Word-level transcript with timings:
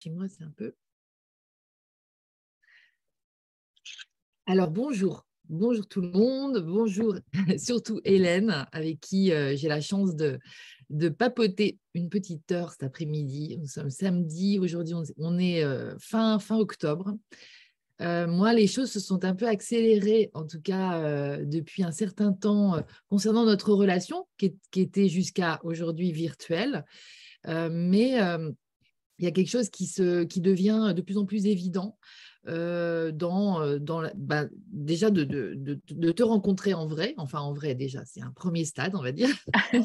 c'est 0.00 0.44
un 0.44 0.50
peu. 0.56 0.74
Alors, 4.46 4.70
bonjour. 4.70 5.26
Bonjour 5.48 5.86
tout 5.88 6.00
le 6.00 6.10
monde. 6.10 6.58
Bonjour 6.58 7.16
surtout 7.58 8.00
Hélène, 8.04 8.66
avec 8.72 9.00
qui 9.00 9.32
euh, 9.32 9.56
j'ai 9.56 9.68
la 9.68 9.80
chance 9.80 10.14
de, 10.14 10.38
de 10.90 11.08
papoter 11.08 11.78
une 11.94 12.10
petite 12.10 12.52
heure 12.52 12.70
cet 12.70 12.84
après-midi. 12.84 13.56
Nous 13.58 13.66
sommes 13.66 13.90
samedi. 13.90 14.58
Aujourd'hui, 14.58 14.94
on, 15.18 15.38
est 15.38 15.64
euh, 15.64 15.96
fin, 15.98 16.38
fin 16.38 16.56
octobre. 16.58 17.16
Euh, 18.00 18.28
moi, 18.28 18.52
les 18.52 18.68
choses 18.68 18.92
se 18.92 19.00
sont 19.00 19.24
un 19.24 19.34
peu 19.34 19.48
accélérées, 19.48 20.30
en 20.34 20.46
tout 20.46 20.60
cas 20.60 21.38
depuis 21.38 21.82
un 21.82 21.90
certain 21.90 22.32
temps, 22.32 22.80
concernant 23.08 23.44
notre 23.44 23.72
relation, 23.72 24.28
qui, 24.36 24.56
qui 24.70 24.82
était 24.82 25.08
jusqu'à 25.08 25.58
aujourd'hui 25.64 26.12
virtuelle. 26.12 26.84
mais 27.44 28.20
il 29.18 29.24
y 29.24 29.28
a 29.28 29.30
quelque 29.30 29.50
chose 29.50 29.68
qui, 29.68 29.86
se, 29.86 30.24
qui 30.24 30.40
devient 30.40 30.92
de 30.94 31.02
plus 31.02 31.18
en 31.18 31.24
plus 31.24 31.46
évident 31.46 31.96
euh, 32.48 33.12
dans, 33.12 33.60
euh, 33.60 33.78
dans 33.78 34.08
bah, 34.14 34.46
déjà 34.72 35.10
de, 35.10 35.24
de, 35.24 35.78
de, 35.90 36.12
te 36.12 36.22
rencontrer 36.22 36.72
en 36.72 36.86
vrai, 36.86 37.12
enfin 37.18 37.40
en 37.40 37.52
vrai 37.52 37.74
déjà, 37.74 38.04
c'est 38.06 38.22
un 38.22 38.30
premier 38.30 38.64
stade, 38.64 38.94
on 38.94 39.02
va 39.02 39.12
dire. 39.12 39.28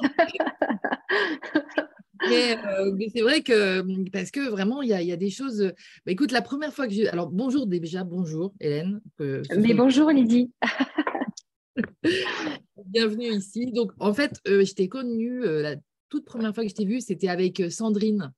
Euh, 2.32 2.94
mais, 2.96 3.10
c'est 3.14 3.22
vrai 3.22 3.42
que, 3.42 4.10
parce 4.10 4.32
que 4.32 4.50
vraiment, 4.50 4.82
il 4.82 4.88
y 4.88 4.94
a, 4.94 5.02
y 5.02 5.12
a, 5.12 5.18
des 5.18 5.30
choses. 5.30 5.74
Bah, 6.06 6.14
écoute, 6.14 6.32
la 6.32 6.42
première 6.42 6.74
fois 6.74 6.88
que 6.88 6.94
j'ai. 6.94 7.10
Alors, 7.10 7.30
bonjour 7.30 7.68
déjà, 7.68 8.06
bonjour 8.06 8.54
Hélène. 8.62 9.02
mais 9.20 9.74
bonjour 9.74 10.10
Lydie. 10.10 10.50
Bienvenue 12.86 13.28
ici. 13.28 13.74
Donc, 13.74 13.92
en 14.00 14.14
fait, 14.14 14.40
je 14.46 14.74
t'ai 14.74 14.88
connue, 14.88 15.42
la 15.44 15.76
toute 16.08 16.24
première 16.24 16.56
fois 16.56 16.64
que 16.64 16.70
je 16.70 16.76
t'ai 16.76 16.86
vue, 16.86 17.02
c'était 17.02 17.28
avec 17.28 17.62
Sandrine 17.70 18.32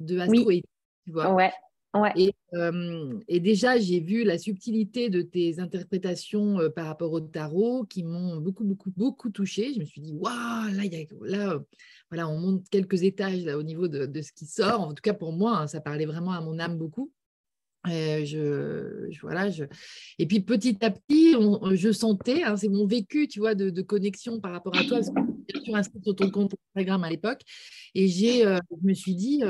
de 0.00 0.18
Astro 0.18 0.46
oui. 0.46 0.62
tu 1.04 1.12
vois. 1.12 1.32
Ouais. 1.32 1.52
Ouais. 1.94 2.12
Et, 2.16 2.34
et, 3.28 3.38
déjà, 3.38 3.78
j'ai 3.78 4.00
vu 4.00 4.24
la 4.24 4.36
subtilité 4.36 5.10
de 5.10 5.22
tes 5.22 5.60
interprétations 5.60 6.58
par 6.74 6.86
rapport 6.86 7.12
au 7.12 7.20
tarot 7.20 7.84
qui 7.84 8.02
m'ont 8.02 8.38
beaucoup, 8.38 8.64
beaucoup, 8.64 8.90
beaucoup 8.96 9.30
touchée. 9.30 9.72
Je 9.74 9.78
me 9.78 9.84
suis 9.84 10.00
dit, 10.00 10.12
waouh, 10.12 10.72
là, 10.72 10.84
y 10.84 10.96
a, 10.96 11.06
là 11.24 11.60
voilà, 12.10 12.28
on 12.28 12.36
monte 12.36 12.68
quelques 12.68 13.04
étages 13.04 13.44
là, 13.44 13.56
au 13.56 13.62
niveau 13.62 13.86
de, 13.86 14.06
de, 14.06 14.22
ce 14.22 14.32
qui 14.32 14.44
sort. 14.44 14.80
En 14.80 14.92
tout 14.92 15.02
cas, 15.02 15.14
pour 15.14 15.32
moi, 15.32 15.58
hein, 15.58 15.66
ça 15.68 15.80
parlait 15.80 16.06
vraiment 16.06 16.32
à 16.32 16.40
mon 16.40 16.58
âme 16.58 16.78
beaucoup. 16.78 17.12
Et, 17.90 18.24
je, 18.24 19.10
voilà, 19.20 19.48
et 20.18 20.26
puis 20.26 20.40
petit 20.40 20.78
à 20.82 20.90
petit, 20.90 21.34
je 21.74 21.92
sentais, 21.92 22.42
hein, 22.42 22.56
c'est 22.56 22.68
mon 22.68 22.86
vécu, 22.86 23.28
tu 23.28 23.40
vois, 23.40 23.54
de, 23.54 23.82
connexion 23.82 24.40
par 24.40 24.52
rapport 24.52 24.76
à 24.76 24.84
toi, 24.84 25.00
parce 25.00 25.10
que 25.10 25.58
tu 25.64 25.74
inscrit 25.74 26.00
sur 26.02 26.16
ton 26.16 26.30
compte 26.30 26.54
Instagram 26.74 27.04
à 27.04 27.10
l'époque, 27.10 27.42
et 27.94 28.08
j'ai, 28.08 28.42
je 28.42 28.88
me 28.88 28.94
suis 28.94 29.14
dit, 29.14 29.42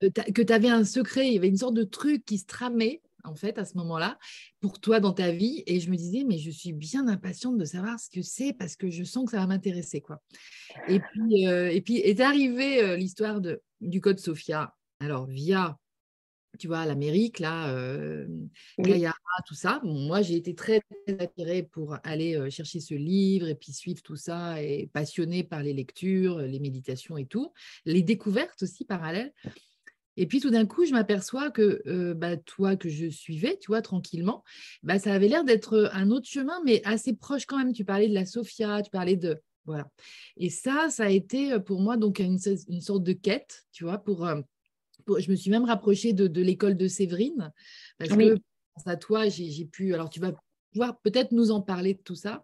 que 0.00 0.42
tu 0.42 0.52
avais 0.52 0.68
un 0.68 0.84
secret, 0.84 1.28
il 1.28 1.34
y 1.34 1.38
avait 1.38 1.48
une 1.48 1.56
sorte 1.56 1.74
de 1.74 1.84
truc 1.84 2.24
qui 2.24 2.38
se 2.38 2.46
tramait 2.46 3.02
en 3.24 3.34
fait 3.34 3.58
à 3.58 3.64
ce 3.64 3.76
moment-là 3.78 4.18
pour 4.60 4.80
toi 4.80 5.00
dans 5.00 5.12
ta 5.12 5.30
vie 5.32 5.62
et 5.66 5.80
je 5.80 5.90
me 5.90 5.96
disais 5.96 6.24
mais 6.24 6.38
je 6.38 6.50
suis 6.50 6.72
bien 6.72 7.08
impatiente 7.08 7.58
de 7.58 7.64
savoir 7.64 7.98
ce 7.98 8.08
que 8.10 8.22
c'est 8.22 8.52
parce 8.52 8.76
que 8.76 8.90
je 8.90 9.04
sens 9.04 9.24
que 9.24 9.32
ça 9.32 9.38
va 9.38 9.46
m'intéresser 9.46 10.00
quoi. 10.00 10.22
Et 10.88 11.00
puis 11.00 11.46
euh, 11.46 11.70
et 11.70 11.80
puis 11.80 11.98
est 11.98 12.20
arrivée 12.20 12.82
euh, 12.82 12.96
l'histoire 12.96 13.40
du 13.80 14.00
code 14.00 14.18
Sophia. 14.18 14.74
Alors 15.00 15.26
via 15.26 15.78
tu 16.58 16.66
vois, 16.66 16.86
l'Amérique, 16.86 17.38
là, 17.38 17.70
euh, 17.70 18.26
tout 19.46 19.54
ça. 19.54 19.80
moi, 19.84 20.22
j'ai 20.22 20.36
été 20.36 20.54
très, 20.54 20.80
très, 21.06 21.20
attirée 21.20 21.62
pour 21.62 21.96
aller 22.04 22.36
euh, 22.36 22.50
chercher 22.50 22.80
ce 22.80 22.94
livre 22.94 23.48
et 23.48 23.54
puis 23.54 23.72
suivre 23.72 24.02
tout 24.02 24.16
ça 24.16 24.62
et 24.62 24.88
passionnée 24.92 25.44
par 25.44 25.62
les 25.62 25.72
lectures, 25.72 26.38
les 26.38 26.60
méditations 26.60 27.16
et 27.16 27.26
tout. 27.26 27.52
Les 27.84 28.02
découvertes 28.02 28.62
aussi 28.62 28.84
parallèles. 28.84 29.32
Et 30.18 30.26
puis 30.26 30.40
tout 30.40 30.50
d'un 30.50 30.66
coup, 30.66 30.84
je 30.84 30.90
m'aperçois 30.90 31.52
que 31.52 31.80
euh, 31.86 32.12
bah, 32.12 32.36
toi 32.36 32.74
que 32.74 32.88
je 32.88 33.08
suivais, 33.08 33.56
tu 33.60 33.68
vois, 33.68 33.82
tranquillement, 33.82 34.42
bah, 34.82 34.98
ça 34.98 35.14
avait 35.14 35.28
l'air 35.28 35.44
d'être 35.44 35.74
euh, 35.74 35.88
un 35.92 36.10
autre 36.10 36.26
chemin, 36.26 36.60
mais 36.64 36.82
assez 36.84 37.14
proche 37.14 37.46
quand 37.46 37.56
même. 37.56 37.72
Tu 37.72 37.84
parlais 37.84 38.08
de 38.08 38.14
la 38.14 38.26
Sophia, 38.26 38.82
tu 38.82 38.90
parlais 38.90 39.14
de... 39.14 39.40
Voilà. 39.64 39.88
Et 40.36 40.50
ça, 40.50 40.88
ça 40.90 41.04
a 41.04 41.08
été 41.08 41.52
euh, 41.52 41.60
pour 41.60 41.80
moi 41.80 41.96
donc 41.96 42.18
une, 42.18 42.36
une 42.68 42.80
sorte 42.80 43.04
de 43.04 43.12
quête, 43.12 43.64
tu 43.70 43.84
vois, 43.84 43.98
pour, 43.98 44.28
je 45.18 45.30
me 45.30 45.36
suis 45.36 45.50
même 45.50 45.64
rapprochée 45.64 46.12
de, 46.12 46.40
l'école 46.40 46.76
de 46.76 46.88
Séverine, 46.88 47.52
parce 47.98 48.10
que 48.10 48.16
grâce 48.16 48.86
à 48.86 48.96
toi, 48.96 49.28
j'ai 49.28 49.64
pu... 49.64 49.94
Alors 49.94 50.10
tu 50.10 50.20
vas 50.20 50.32
pouvoir 50.72 51.00
peut-être 51.00 51.32
nous 51.32 51.50
en 51.50 51.62
parler 51.62 51.94
de 51.94 52.00
tout 52.00 52.14
ça. 52.14 52.42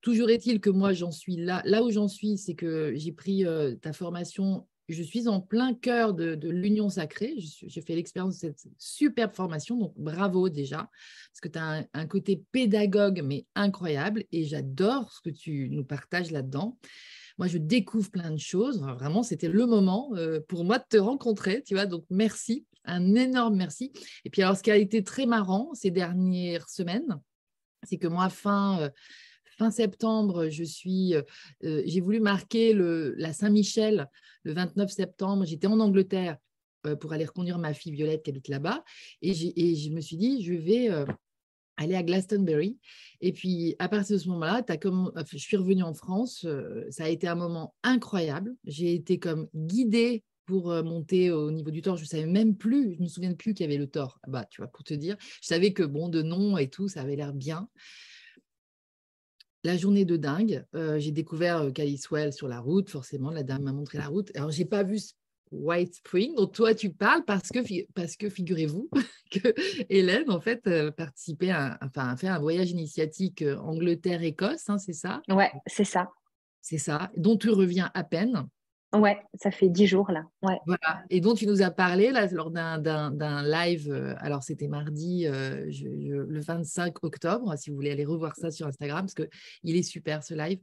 Toujours 0.00 0.30
est-il 0.30 0.60
que 0.60 0.70
moi, 0.70 0.92
j'en 0.92 1.10
suis 1.10 1.36
là. 1.36 1.60
Là 1.64 1.82
où 1.82 1.90
j'en 1.90 2.08
suis, 2.08 2.38
c'est 2.38 2.54
que 2.54 2.92
j'ai 2.94 3.12
pris 3.12 3.44
ta 3.82 3.92
formation 3.92 4.66
je 4.88 5.02
suis 5.02 5.28
en 5.28 5.40
plein 5.40 5.74
cœur 5.74 6.14
de, 6.14 6.48
l'union 6.48 6.88
sacrée. 6.88 7.34
J'ai 7.38 7.80
fait 7.80 7.94
l'expérience 7.94 8.34
de 8.34 8.40
cette 8.40 8.66
superbe 8.78 9.34
formation, 9.34 9.76
donc 9.76 9.94
bravo 9.96 10.48
déjà, 10.48 10.90
parce 11.30 11.40
que 11.40 11.48
tu 11.48 11.58
as 11.58 11.86
un, 11.92 12.06
côté 12.06 12.42
pédagogue, 12.52 13.22
mais 13.24 13.46
incroyable, 13.54 14.24
et 14.32 14.44
j'adore 14.44 15.12
ce 15.12 15.20
que 15.22 15.30
tu 15.30 15.68
nous 15.70 15.84
partages 15.84 16.30
là-dedans. 16.30 16.78
Moi, 17.38 17.48
je 17.48 17.58
découvre 17.58 18.10
plein 18.10 18.30
de 18.30 18.38
choses. 18.38 18.80
Vraiment, 18.80 19.22
c'était 19.22 19.48
le 19.48 19.66
moment 19.66 20.10
euh, 20.14 20.40
pour 20.48 20.64
moi 20.64 20.78
de 20.78 20.84
te 20.88 20.96
rencontrer, 20.96 21.62
tu 21.62 21.74
vois, 21.74 21.86
donc 21.86 22.04
merci, 22.10 22.64
un 22.84 23.14
énorme 23.14 23.56
merci. 23.56 23.92
Et 24.24 24.30
puis 24.30 24.42
alors, 24.42 24.56
ce 24.56 24.62
qui 24.62 24.70
a 24.70 24.76
été 24.76 25.02
très 25.02 25.26
marrant 25.26 25.74
ces 25.74 25.90
dernières 25.90 26.68
semaines, 26.68 27.20
c'est 27.82 27.98
que 27.98 28.08
moi, 28.08 28.28
fin... 28.28 28.80
Euh, 28.80 28.90
fin 29.56 29.70
septembre, 29.70 30.48
je 30.48 30.64
suis, 30.64 31.14
euh, 31.14 31.22
j'ai 31.86 32.00
voulu 32.00 32.18
marquer 32.18 32.72
le, 32.72 33.14
la 33.16 33.32
Saint-Michel 33.32 34.10
le 34.42 34.52
29 34.52 34.90
septembre. 34.90 35.44
J'étais 35.44 35.68
en 35.68 35.78
Angleterre 35.78 36.38
pour 37.00 37.12
aller 37.12 37.24
reconduire 37.24 37.56
ma 37.58 37.72
fille 37.72 37.92
Violette 37.92 38.24
qui 38.24 38.30
habite 38.30 38.48
là-bas. 38.48 38.82
Et, 39.22 39.32
je 39.32 39.90
me 39.90 40.00
suis 40.00 40.16
dit, 40.16 40.42
je 40.42 40.54
vais 40.54 40.90
aller 41.76 41.94
à 41.94 42.02
Glastonbury. 42.02 42.78
Et 43.20 43.32
puis, 43.32 43.74
à 43.78 43.88
partir 43.88 44.16
de 44.16 44.22
ce 44.22 44.28
moment-là, 44.28 44.62
je 45.30 45.38
suis 45.38 45.56
revenue 45.56 45.82
en 45.82 45.94
France. 45.94 46.46
ça 46.90 47.04
a 47.04 47.08
été 47.08 47.26
un 47.26 47.34
moment 47.34 47.74
incroyable. 47.82 48.54
J'ai 48.64 48.94
été 48.94 49.18
comme 49.18 49.48
guidée 49.54 50.22
pour 50.46 50.66
monter 50.84 51.30
au 51.30 51.50
niveau 51.50 51.70
du 51.70 51.80
tort. 51.80 51.96
Je 51.96 52.02
ne 52.02 52.08
savais 52.08 52.26
même 52.26 52.56
plus, 52.56 52.94
je 52.94 52.98
ne 52.98 53.04
me 53.04 53.08
souviens 53.08 53.34
plus 53.34 53.54
qu'il 53.54 53.64
y 53.64 53.68
avait 53.68 53.78
le 53.78 53.86
tort. 53.86 54.18
Bah, 54.28 54.44
tu 54.50 54.60
vois, 54.60 54.68
pour 54.68 54.84
te 54.84 54.94
dire, 54.94 55.16
je 55.20 55.46
savais 55.46 55.72
que 55.72 55.82
bon, 55.82 56.08
de 56.08 56.22
nom 56.22 56.58
et 56.58 56.68
tout, 56.68 56.88
ça 56.88 57.00
avait 57.00 57.16
l'air 57.16 57.32
bien 57.32 57.68
la 59.64 59.76
journée 59.78 60.04
de 60.04 60.16
dingue. 60.16 60.64
Euh, 60.74 60.98
j'ai 60.98 61.10
découvert 61.10 61.62
euh, 61.62 62.30
sur 62.30 62.48
la 62.48 62.60
route, 62.60 62.90
forcément, 62.90 63.30
la 63.30 63.42
dame 63.42 63.62
m'a 63.62 63.72
montré 63.72 63.98
la 63.98 64.06
route. 64.06 64.30
Alors, 64.36 64.50
j'ai 64.50 64.66
pas 64.66 64.82
vu 64.82 64.98
White 65.54 65.94
Spring 65.96 66.34
dont 66.34 66.46
toi 66.46 66.74
tu 66.74 66.90
parles 66.90 67.24
parce 67.24 67.48
que, 67.48 67.60
parce 67.92 68.16
que 68.16 68.28
figurez-vous 68.28 68.88
que 69.30 69.54
Hélène, 69.88 70.30
en 70.30 70.40
fait, 70.40 70.66
euh, 70.66 70.90
participait 70.90 71.50
à, 71.50 71.78
enfin, 71.82 72.08
a 72.08 72.16
fait 72.16 72.28
un 72.28 72.38
voyage 72.38 72.70
initiatique 72.70 73.42
euh, 73.42 73.56
Angleterre-Écosse, 73.58 74.68
hein, 74.68 74.78
c'est 74.78 74.92
ça? 74.92 75.22
Ouais, 75.28 75.50
c'est 75.66 75.84
ça. 75.84 76.10
C'est 76.60 76.78
ça, 76.78 77.10
dont 77.16 77.36
tu 77.36 77.50
reviens 77.50 77.90
à 77.94 78.04
peine. 78.04 78.48
Ouais, 78.94 79.20
ça 79.34 79.50
fait 79.50 79.68
dix 79.68 79.86
jours 79.86 80.10
là. 80.12 80.24
Ouais. 80.42 80.58
Voilà. 80.66 81.02
Et 81.10 81.20
dont 81.20 81.34
tu 81.34 81.46
nous 81.46 81.62
as 81.62 81.70
parlé 81.70 82.12
là, 82.12 82.26
lors 82.28 82.50
d'un 82.50 83.42
live, 83.42 83.90
euh, 83.90 84.14
alors 84.18 84.42
c'était 84.44 84.68
mardi 84.68 85.26
euh, 85.26 85.68
le 85.82 86.40
25 86.40 87.02
octobre, 87.02 87.54
si 87.58 87.70
vous 87.70 87.76
voulez 87.76 87.90
aller 87.90 88.04
revoir 88.04 88.36
ça 88.36 88.52
sur 88.52 88.68
Instagram, 88.68 89.06
parce 89.06 89.14
qu'il 89.14 89.76
est 89.76 89.82
super 89.82 90.22
ce 90.22 90.34
live. 90.34 90.60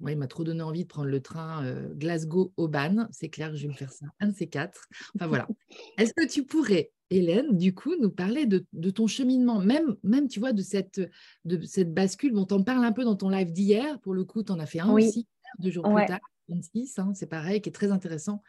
Moi, 0.00 0.12
il 0.12 0.18
m'a 0.18 0.26
trop 0.26 0.44
donné 0.44 0.62
envie 0.62 0.82
de 0.82 0.88
prendre 0.88 1.08
le 1.08 1.20
train 1.20 1.64
euh, 1.64 1.94
Glasgow-Auban. 1.94 3.08
C'est 3.10 3.28
clair, 3.28 3.54
je 3.56 3.62
vais 3.62 3.68
me 3.68 3.72
faire 3.76 3.92
ça, 3.92 4.06
un 4.20 4.28
de 4.28 4.34
ces 4.34 4.46
quatre. 4.46 4.86
Enfin 5.14 5.26
voilà. 5.26 5.48
Est-ce 5.98 6.12
que 6.12 6.26
tu 6.26 6.44
pourrais, 6.44 6.92
Hélène, 7.10 7.56
du 7.56 7.74
coup, 7.74 7.94
nous 8.00 8.10
parler 8.10 8.46
de, 8.46 8.90
ton 8.90 9.06
cheminement, 9.06 9.60
même, 9.60 9.96
même, 10.02 10.28
tu 10.28 10.40
vois, 10.40 10.52
de 10.52 10.62
cette, 10.62 11.00
de 11.44 11.64
cette 11.64 11.94
bascule. 11.94 12.32
Bon, 12.32 12.44
t'en 12.44 12.62
parles 12.62 12.84
un 12.84 12.92
peu 12.92 13.04
dans 13.04 13.16
ton 13.16 13.28
live 13.28 13.52
d'hier. 13.52 13.98
Pour 14.00 14.12
le 14.12 14.24
coup, 14.24 14.42
tu 14.42 14.52
en 14.52 14.58
as 14.58 14.66
fait 14.66 14.80
un 14.80 14.92
aussi, 14.92 15.26
deux 15.58 15.70
jours 15.70 15.84
plus 15.84 16.06
tard. 16.06 16.20
26, 16.48 16.98
hein, 16.98 17.12
c'est 17.14 17.26
pareil, 17.26 17.60
qui 17.60 17.70
est 17.70 17.72
très 17.72 17.90
intéressant. 17.90 18.42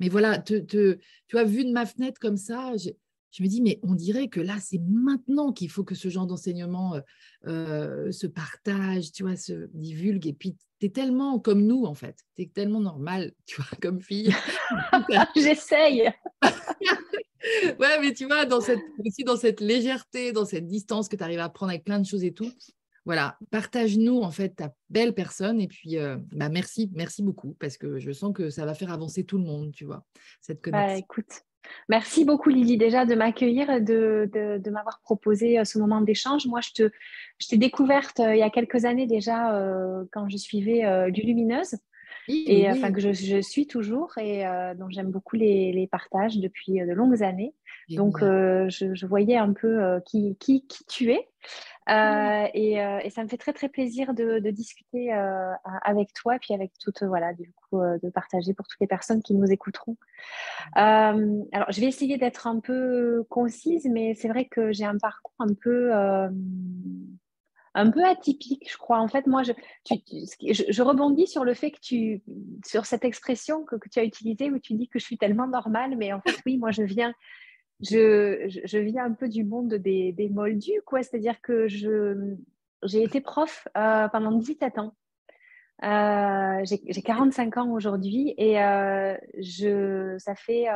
Mais 0.00 0.08
voilà, 0.08 0.38
te, 0.38 0.58
tu 0.58 0.98
vois, 1.32 1.44
vu 1.44 1.64
de 1.64 1.72
ma 1.72 1.86
fenêtre 1.86 2.18
comme 2.20 2.36
ça, 2.36 2.72
je, 3.36 3.42
me 3.42 3.48
dis, 3.48 3.60
mais 3.60 3.78
on 3.82 3.94
dirait 3.94 4.28
que 4.28 4.40
là, 4.40 4.56
c'est 4.60 4.80
maintenant 4.88 5.52
qu'il 5.52 5.70
faut 5.70 5.84
que 5.84 5.94
ce 5.94 6.08
genre 6.08 6.26
d'enseignement 6.26 6.94
euh, 6.94 7.00
euh, 7.46 8.12
se 8.12 8.26
partage, 8.26 9.12
tu 9.12 9.22
vois, 9.22 9.36
se 9.36 9.68
divulgue. 9.74 10.26
Et 10.26 10.32
puis, 10.32 10.56
tu 10.80 10.86
es 10.86 10.88
tellement 10.90 11.38
comme 11.38 11.62
nous, 11.62 11.84
en 11.84 11.94
fait. 11.94 12.16
Tu 12.36 12.42
es 12.42 12.46
tellement 12.46 12.80
normal, 12.80 13.32
tu 13.46 13.56
vois, 13.60 13.78
comme 13.80 14.00
fille. 14.00 14.34
J'essaye. 15.36 16.10
ouais, 17.78 18.00
mais 18.00 18.12
tu 18.12 18.26
vois, 18.26 18.44
dans 18.44 18.60
cette, 18.60 18.80
aussi 19.04 19.24
dans 19.24 19.36
cette 19.36 19.60
légèreté, 19.60 20.32
dans 20.32 20.44
cette 20.44 20.66
distance 20.66 21.08
que 21.08 21.16
tu 21.16 21.22
arrives 21.22 21.40
à 21.40 21.48
prendre 21.48 21.70
avec 21.70 21.84
plein 21.84 21.98
de 21.98 22.06
choses 22.06 22.24
et 22.24 22.32
tout, 22.32 22.50
voilà, 23.06 23.38
partage-nous 23.52 24.20
en 24.20 24.32
fait 24.32 24.56
ta 24.56 24.74
belle 24.90 25.14
personne 25.14 25.60
et 25.60 25.68
puis 25.68 25.96
euh, 25.96 26.16
bah, 26.32 26.48
merci, 26.48 26.90
merci 26.92 27.22
beaucoup 27.22 27.56
parce 27.60 27.78
que 27.78 28.00
je 28.00 28.10
sens 28.10 28.32
que 28.34 28.50
ça 28.50 28.66
va 28.66 28.74
faire 28.74 28.92
avancer 28.92 29.22
tout 29.22 29.38
le 29.38 29.44
monde, 29.44 29.70
tu 29.72 29.84
vois, 29.84 30.04
cette 30.40 30.60
bah, 30.64 30.70
connexion. 30.72 30.96
écoute, 30.98 31.42
merci 31.88 32.24
beaucoup 32.24 32.48
Lily 32.48 32.76
déjà 32.76 33.04
de 33.06 33.14
m'accueillir 33.14 33.70
et 33.70 33.80
de, 33.80 34.28
de, 34.32 34.70
m'avoir 34.70 35.00
proposé 35.00 35.58
euh, 35.58 35.64
ce 35.64 35.78
moment 35.78 36.00
d'échange. 36.00 36.46
Moi, 36.46 36.60
je, 36.60 36.70
te, 36.70 36.90
je 37.38 37.48
t'ai 37.48 37.56
découverte 37.56 38.20
euh, 38.20 38.34
il 38.34 38.38
y 38.38 38.42
a 38.42 38.50
quelques 38.50 38.84
années 38.84 39.06
déjà 39.06 39.52
quand 40.12 40.28
je 40.28 40.36
suivais 40.36 41.10
du 41.10 41.22
Lumineuse. 41.22 41.76
et 42.28 42.68
enfin 42.70 42.92
que 42.92 43.00
je, 43.00 43.40
suis 43.40 43.66
toujours 43.66 44.16
et 44.18 44.44
dont 44.76 44.88
j'aime 44.90 45.10
beaucoup 45.10 45.36
les, 45.36 45.88
partages 45.90 46.38
depuis 46.38 46.72
de 46.74 46.92
longues 46.92 47.22
années. 47.22 47.54
Donc, 47.90 48.18
je, 48.20 49.06
voyais 49.06 49.36
un 49.36 49.52
peu 49.52 50.00
qui, 50.06 50.36
qui, 50.38 50.66
qui, 50.66 50.84
tu 50.86 51.12
es. 51.12 51.28
Euh, 51.88 52.48
et, 52.52 52.82
euh, 52.82 52.98
et, 53.04 53.10
ça 53.10 53.22
me 53.22 53.28
fait 53.28 53.36
très 53.36 53.52
très 53.52 53.68
plaisir 53.68 54.12
de, 54.12 54.40
de 54.40 54.50
discuter 54.50 55.14
euh, 55.14 55.52
avec 55.82 56.12
toi 56.14 56.34
et 56.34 56.38
puis 56.40 56.52
avec 56.52 56.72
toutes 56.80 57.04
voilà 57.04 57.32
du 57.32 57.52
coup 57.52 57.80
de 57.80 58.10
partager 58.10 58.54
pour 58.54 58.66
toutes 58.66 58.80
les 58.80 58.88
personnes 58.88 59.22
qui 59.22 59.34
nous 59.34 59.52
écouteront. 59.52 59.96
alors 60.74 61.70
je 61.70 61.80
vais 61.80 61.86
essayer 61.86 62.18
d'être 62.18 62.48
un 62.48 62.58
peu 62.58 63.24
concise, 63.28 63.86
mais 63.88 64.14
c'est 64.14 64.28
vrai 64.28 64.46
que 64.46 64.72
j'ai 64.72 64.84
un 64.84 64.98
parcours 64.98 65.34
un 65.38 65.54
peu 65.54 65.92
un 67.76 67.90
peu 67.90 68.04
atypique, 68.04 68.68
je 68.70 68.78
crois. 68.78 68.98
En 68.98 69.06
fait, 69.06 69.26
moi, 69.26 69.42
je, 69.42 69.52
je, 69.86 70.82
rebondis 70.82 71.26
sur 71.26 71.44
le 71.44 71.52
fait 71.52 71.70
que 71.70 71.80
tu, 71.80 72.22
sur 72.64 72.86
cette 72.86 73.04
expression 73.04 73.64
que, 73.64 73.76
que, 73.76 73.90
tu 73.90 73.98
as 73.98 74.04
utilisée 74.04 74.50
où 74.50 74.58
tu 74.58 74.72
dis 74.72 74.88
que 74.88 74.98
je 74.98 75.04
suis 75.04 75.18
tellement 75.18 75.46
normale, 75.46 75.94
mais 75.98 76.14
en 76.14 76.22
fait, 76.22 76.36
oui, 76.46 76.56
moi, 76.56 76.70
je 76.70 76.82
viens, 76.82 77.12
je, 77.80 78.60
je, 78.64 78.78
viens 78.78 79.04
un 79.04 79.12
peu 79.12 79.28
du 79.28 79.44
monde 79.44 79.74
des, 79.74 80.12
des 80.12 80.28
moldus, 80.28 80.80
quoi. 80.84 81.02
C'est-à-dire 81.02 81.40
que 81.40 81.66
j'ai 81.68 83.02
été 83.02 83.20
prof 83.20 83.68
euh, 83.76 84.08
pendant 84.08 84.32
17 84.32 84.78
ans. 84.78 84.96
Euh, 85.84 86.64
j'ai 86.64 87.02
45 87.02 87.58
ans 87.58 87.70
aujourd'hui 87.72 88.34
et 88.38 88.62
euh, 88.62 89.14
je, 89.38 90.16
ça 90.18 90.34
fait 90.34 90.66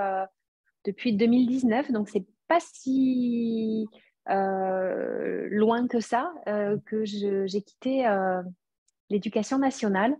depuis 0.84 1.14
2019, 1.14 1.90
donc 1.92 2.08
c'est 2.08 2.26
pas 2.48 2.60
si 2.60 3.88
loin 4.26 5.88
que 5.88 6.00
ça 6.00 6.32
que 6.84 7.04
j'ai 7.04 7.62
quitté 7.62 8.06
l'éducation 9.08 9.58
nationale. 9.58 10.14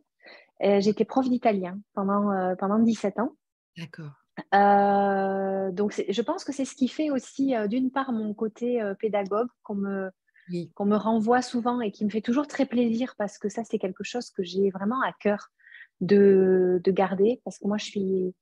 J'étais 0.61 1.05
prof 1.05 1.29
d'italien 1.29 1.79
pendant, 1.94 2.56
pendant 2.56 2.79
17 2.79 3.19
ans. 3.19 3.32
D'accord. 3.77 4.19
Euh, 4.55 5.71
donc, 5.73 6.03
je 6.09 6.23
pense 6.23 6.44
que 6.44 6.53
c'est 6.53 6.65
ce 6.65 6.75
qui 6.75 6.88
fait 6.88 7.11
aussi, 7.11 7.55
euh, 7.55 7.67
d'une 7.67 7.91
part, 7.91 8.12
mon 8.12 8.35
côté 8.35 8.81
euh, 8.82 8.94
pédagogue 8.94 9.49
qu'on 9.62 9.75
me, 9.75 10.11
qu'on 10.75 10.87
me 10.87 10.97
renvoie 10.97 11.43
souvent 11.43 11.81
et 11.81 11.91
qui 11.91 12.05
me 12.05 12.11
fait 12.11 12.21
toujours 12.21 12.47
très 12.47 12.67
plaisir 12.67 13.15
parce 13.19 13.38
que 13.38 13.49
ça, 13.49 13.62
c'est 13.65 13.79
quelque 13.79 14.05
chose 14.05 14.31
que 14.31 14.43
j'ai 14.43 14.71
vraiment 14.71 15.00
à 15.03 15.12
cœur 15.12 15.49
de, 16.00 16.81
de, 16.82 16.91
garder 16.91 17.41
parce 17.44 17.59
que 17.59 17.69
moi, 17.69 17.77
je 17.77 17.85
suis 17.85 18.35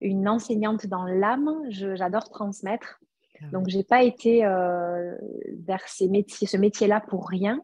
une 0.00 0.28
enseignante 0.28 0.86
dans 0.86 1.04
l'âme, 1.04 1.50
j'adore 1.68 2.30
transmettre. 2.30 3.00
Ah 3.42 3.46
donc, 3.52 3.68
je 3.68 3.76
n'ai 3.76 3.84
pas 3.84 4.02
été 4.02 4.40
vers 4.40 5.86
ces 5.86 6.08
métiers, 6.08 6.46
ce 6.46 6.56
métier-là 6.56 7.00
pour 7.00 7.28
rien. 7.28 7.60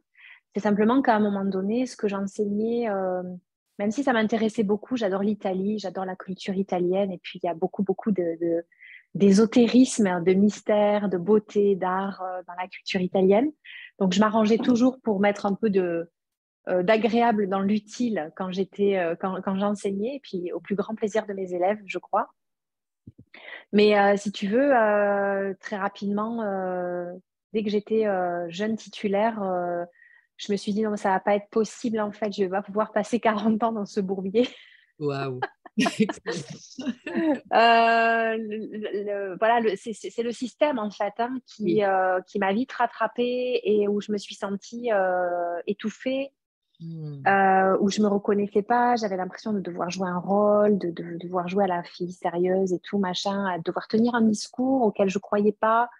C'est 0.54 0.62
simplement 0.62 1.02
qu'à 1.02 1.16
un 1.16 1.20
moment 1.20 1.44
donné, 1.44 1.86
ce 1.86 1.96
que 1.96 2.08
j'enseignais 2.08 2.88
même 3.78 3.90
si 3.90 4.02
ça 4.02 4.12
m'intéressait 4.12 4.62
beaucoup, 4.62 4.96
j'adore 4.96 5.22
l'Italie, 5.22 5.78
j'adore 5.78 6.04
la 6.04 6.16
culture 6.16 6.54
italienne, 6.54 7.10
et 7.12 7.18
puis 7.18 7.38
il 7.42 7.46
y 7.46 7.50
a 7.50 7.54
beaucoup, 7.54 7.82
beaucoup 7.82 8.10
de, 8.10 8.64
d'ésotérisme, 9.14 10.22
de 10.22 10.32
mystère, 10.32 11.08
de 11.08 11.18
beauté, 11.18 11.74
d'art 11.74 12.22
euh, 12.22 12.42
dans 12.46 12.54
la 12.54 12.68
culture 12.68 13.00
italienne. 13.00 13.50
Donc 13.98 14.12
je 14.12 14.20
m'arrangeais 14.20 14.58
toujours 14.58 15.00
pour 15.00 15.20
mettre 15.20 15.46
un 15.46 15.54
peu 15.54 15.70
de 15.70 16.10
euh, 16.68 16.82
d'agréable 16.82 17.48
dans 17.48 17.60
l'utile 17.60 18.32
quand 18.36 18.50
j'étais 18.50 18.98
euh, 18.98 19.14
quand, 19.14 19.40
quand 19.42 19.58
j'enseignais, 19.58 20.16
et 20.16 20.20
puis 20.20 20.52
au 20.52 20.60
plus 20.60 20.74
grand 20.74 20.94
plaisir 20.94 21.26
de 21.26 21.32
mes 21.32 21.54
élèves, 21.54 21.80
je 21.86 21.98
crois. 21.98 22.28
Mais 23.72 24.16
si 24.16 24.32
tu 24.32 24.46
veux, 24.46 24.70
très 25.60 25.76
rapidement, 25.76 26.42
dès 27.52 27.62
que 27.62 27.68
j'étais 27.68 28.06
jeune 28.48 28.76
titulaire, 28.76 29.38
je 30.36 30.52
me 30.52 30.56
suis 30.56 30.72
dit 30.72 30.82
non, 30.82 30.96
ça 30.96 31.10
va 31.10 31.20
pas 31.20 31.34
être 31.34 31.48
possible 31.50 32.00
en 32.00 32.12
fait, 32.12 32.32
je 32.32 32.44
vais 32.44 32.50
pas 32.50 32.62
pouvoir 32.62 32.92
passer 32.92 33.20
40 33.20 33.62
ans 33.62 33.72
dans 33.72 33.86
ce 33.86 34.00
bourbier. 34.00 34.48
Waouh. 34.98 35.40
euh, 37.52 39.36
voilà, 39.38 39.60
c'est 39.76 40.22
le 40.22 40.32
système 40.32 40.78
en 40.78 40.90
fait 40.90 41.12
hein, 41.18 41.36
qui, 41.44 41.84
euh, 41.84 42.18
qui 42.22 42.38
m'a 42.38 42.54
vite 42.54 42.72
rattrapée 42.72 43.60
et 43.62 43.86
où 43.86 44.00
je 44.00 44.10
me 44.10 44.16
suis 44.16 44.34
sentie 44.34 44.90
euh, 44.90 45.60
étouffée, 45.66 46.32
hmm. 46.80 47.26
euh, 47.26 47.76
où 47.80 47.90
je 47.90 48.00
me 48.00 48.06
reconnaissais 48.08 48.62
pas. 48.62 48.96
J'avais 48.96 49.18
l'impression 49.18 49.52
de 49.52 49.60
devoir 49.60 49.90
jouer 49.90 50.08
un 50.08 50.18
rôle, 50.18 50.78
de, 50.78 50.88
de, 50.90 51.18
devoir 51.18 51.46
jouer 51.46 51.64
à 51.64 51.68
la 51.68 51.82
fille 51.82 52.12
sérieuse 52.12 52.72
et 52.72 52.80
tout 52.80 52.96
machin, 52.98 53.58
de 53.58 53.62
devoir 53.62 53.86
tenir 53.86 54.14
un 54.14 54.22
discours 54.22 54.80
auquel 54.80 55.10
je 55.10 55.18
croyais 55.18 55.52
pas. 55.52 55.90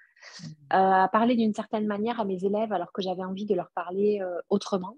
Euh, 0.73 0.76
à 0.76 1.08
parler 1.08 1.37
d'une 1.37 1.55
certaine 1.55 1.87
manière 1.87 2.20
à 2.20 2.25
mes 2.25 2.44
élèves 2.44 2.73
alors 2.73 2.93
que 2.93 3.02
j'avais 3.02 3.25
envie 3.25 3.46
de 3.46 3.55
leur 3.55 3.70
parler 3.70 4.20
euh, 4.20 4.40
autrement. 4.49 4.96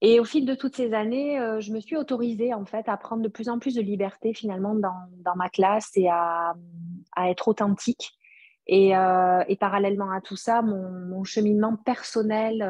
Et 0.00 0.20
au 0.20 0.24
fil 0.24 0.44
de 0.44 0.54
toutes 0.54 0.76
ces 0.76 0.92
années, 0.94 1.38
euh, 1.38 1.60
je 1.60 1.72
me 1.72 1.80
suis 1.80 1.96
autorisée 1.96 2.54
en 2.54 2.64
fait 2.64 2.88
à 2.88 2.96
prendre 2.96 3.22
de 3.22 3.28
plus 3.28 3.48
en 3.48 3.58
plus 3.58 3.74
de 3.74 3.80
liberté 3.80 4.34
finalement 4.34 4.74
dans, 4.74 5.08
dans 5.24 5.36
ma 5.36 5.48
classe 5.48 5.90
et 5.96 6.08
à, 6.08 6.54
à 7.16 7.30
être 7.30 7.48
authentique. 7.48 8.12
Et, 8.66 8.92
et, 8.92 9.56
parallèlement 9.56 10.10
à 10.10 10.22
tout 10.22 10.36
ça, 10.36 10.62
mon, 10.62 10.90
mon 10.90 11.22
cheminement 11.22 11.76
personnel, 11.76 12.66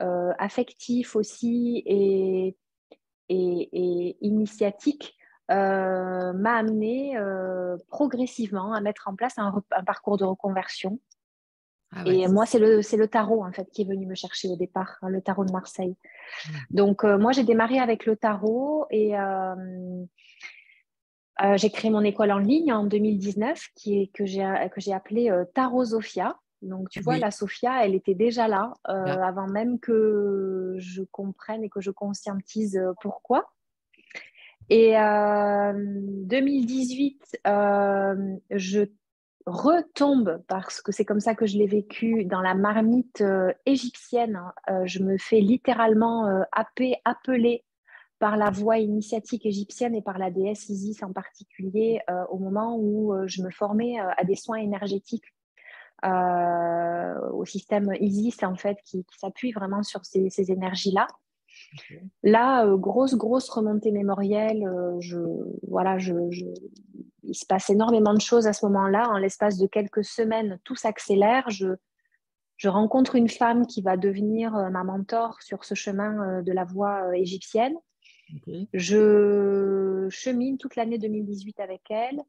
affectif 0.00 1.14
aussi 1.14 1.84
et, 1.86 2.56
et, 3.28 3.68
et 3.72 4.16
initiatique 4.22 5.16
euh, 5.50 6.32
m'a 6.32 6.54
amené 6.54 7.18
euh, 7.18 7.76
progressivement 7.88 8.72
à 8.72 8.80
mettre 8.80 9.08
en 9.08 9.14
place 9.14 9.34
un, 9.36 9.62
parcours 9.84 10.16
de 10.16 10.24
reconversion. 10.24 10.98
Ah 11.92 12.02
et 12.06 12.26
moi, 12.28 12.46
c'est 12.46 12.58
le, 12.58 12.80
le, 12.80 13.08
tarot 13.08 13.44
en 13.44 13.52
fait 13.52 13.70
qui 13.70 13.82
est 13.82 13.84
venu 13.84 14.06
me 14.06 14.14
chercher 14.14 14.48
au 14.48 14.56
départ, 14.56 14.96
hein, 15.02 15.10
le 15.10 15.20
tarot 15.20 15.44
de 15.44 15.52
Marseille. 15.52 15.96
Mmh. 16.46 16.50
Donc, 16.70 17.04
euh, 17.04 17.18
moi, 17.18 17.32
j'ai 17.32 17.44
démarré 17.44 17.78
avec 17.78 18.06
le 18.06 18.16
tarot 18.16 18.86
et 18.90 19.14
j'ai 21.56 21.70
créé 21.70 21.90
mon 21.90 22.00
école 22.00 22.32
en 22.32 22.38
ligne 22.38 22.72
en 22.72 22.84
2019 22.84 23.68
qui 23.74 24.00
est, 24.00 24.06
que 24.06 24.24
j'ai 24.24 24.42
appelée 24.92 25.30
Tarot 25.52 25.84
Sophia. 25.84 26.38
Donc, 26.62 26.88
tu 26.88 27.00
vois, 27.00 27.18
la 27.18 27.30
Sophia, 27.30 27.84
elle 27.84 27.94
était 27.94 28.14
déjà 28.14 28.48
là 28.48 28.72
avant 28.84 29.46
même 29.46 29.78
que 29.78 30.76
je 30.78 31.02
comprenne 31.02 31.62
et 31.62 31.68
que 31.68 31.82
je 31.82 31.90
conscientise 31.90 32.82
pourquoi. 33.02 33.53
Et 34.70 34.98
euh, 34.98 35.72
2018, 35.76 37.40
euh, 37.46 38.36
je 38.50 38.86
retombe, 39.46 40.42
parce 40.48 40.80
que 40.80 40.92
c'est 40.92 41.04
comme 41.04 41.20
ça 41.20 41.34
que 41.34 41.46
je 41.46 41.58
l'ai 41.58 41.66
vécu, 41.66 42.24
dans 42.24 42.40
la 42.40 42.54
marmite 42.54 43.20
euh, 43.20 43.52
égyptienne. 43.66 44.40
Euh, 44.70 44.86
je 44.86 45.02
me 45.02 45.18
fais 45.18 45.40
littéralement 45.40 46.26
euh, 46.26 46.42
appeler 46.52 47.64
par 48.18 48.36
la 48.36 48.50
voix 48.50 48.78
initiatique 48.78 49.44
égyptienne 49.44 49.94
et 49.94 50.02
par 50.02 50.18
la 50.18 50.30
déesse 50.30 50.68
Isis 50.70 51.02
en 51.02 51.12
particulier 51.12 52.00
au 52.30 52.38
moment 52.38 52.78
où 52.78 53.12
je 53.26 53.42
me 53.42 53.50
formais 53.50 53.98
à 53.98 54.24
des 54.24 54.36
soins 54.36 54.58
énergétiques 54.58 55.34
au 56.02 57.44
système 57.44 57.92
Isis 58.00 58.42
en 58.44 58.54
fait 58.54 58.78
qui, 58.84 59.04
s'appuie 59.18 59.52
vraiment 59.52 59.82
sur 59.82 60.06
ces, 60.06 60.30
ces 60.30 60.52
énergies-là. 60.52 61.06
Là, 61.10 61.18
euh, 62.64 62.76
grosse, 62.76 63.14
grosse 63.14 63.48
remontée 63.48 63.90
mémorielle. 63.90 64.66
Euh, 64.66 65.00
je, 65.00 65.18
voilà, 65.68 65.98
je, 65.98 66.14
il 67.22 67.34
se 67.34 67.46
passe 67.46 67.70
énormément 67.70 68.14
de 68.14 68.20
choses 68.20 68.46
à 68.46 68.52
ce 68.52 68.66
moment-là. 68.66 69.08
En 69.10 69.18
l'espace 69.18 69.58
de 69.58 69.66
quelques 69.66 70.04
semaines, 70.04 70.58
tout 70.64 70.76
s'accélère. 70.76 71.48
Je, 71.50 71.74
je 72.56 72.68
rencontre 72.68 73.16
une 73.16 73.28
femme 73.28 73.66
qui 73.66 73.82
va 73.82 73.96
devenir 73.96 74.54
euh, 74.54 74.70
ma 74.70 74.84
mentor 74.84 75.42
sur 75.42 75.64
ce 75.64 75.74
chemin 75.74 76.42
de 76.42 76.52
la 76.52 76.64
voie 76.64 77.16
égyptienne. 77.16 77.74
Je 78.72 80.06
chemine 80.10 80.58
toute 80.58 80.76
l'année 80.76 80.98
2018 80.98 81.60
avec 81.60 81.82
elle. 81.90 82.22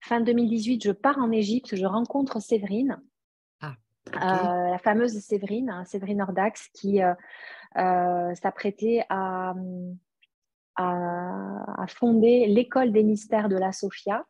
Fin 0.00 0.20
2018, 0.20 0.84
je 0.84 0.90
pars 0.90 1.18
en 1.18 1.30
Égypte, 1.30 1.76
je 1.76 1.86
rencontre 1.86 2.40
Séverine, 2.40 3.00
ah, 4.14 4.68
la 4.70 4.78
fameuse 4.78 5.18
Séverine, 5.20 5.70
hein, 5.70 5.84
Séverine 5.84 6.22
Ordax, 6.22 6.68
qui 6.74 7.00
euh, 7.76 8.34
s'apprêter 8.34 9.02
à, 9.08 9.54
à, 10.76 11.86
fonder 11.88 12.46
l'école 12.46 12.92
des 12.92 13.02
mystères 13.02 13.48
de 13.48 13.56
la 13.56 13.72
Sophia. 13.72 14.26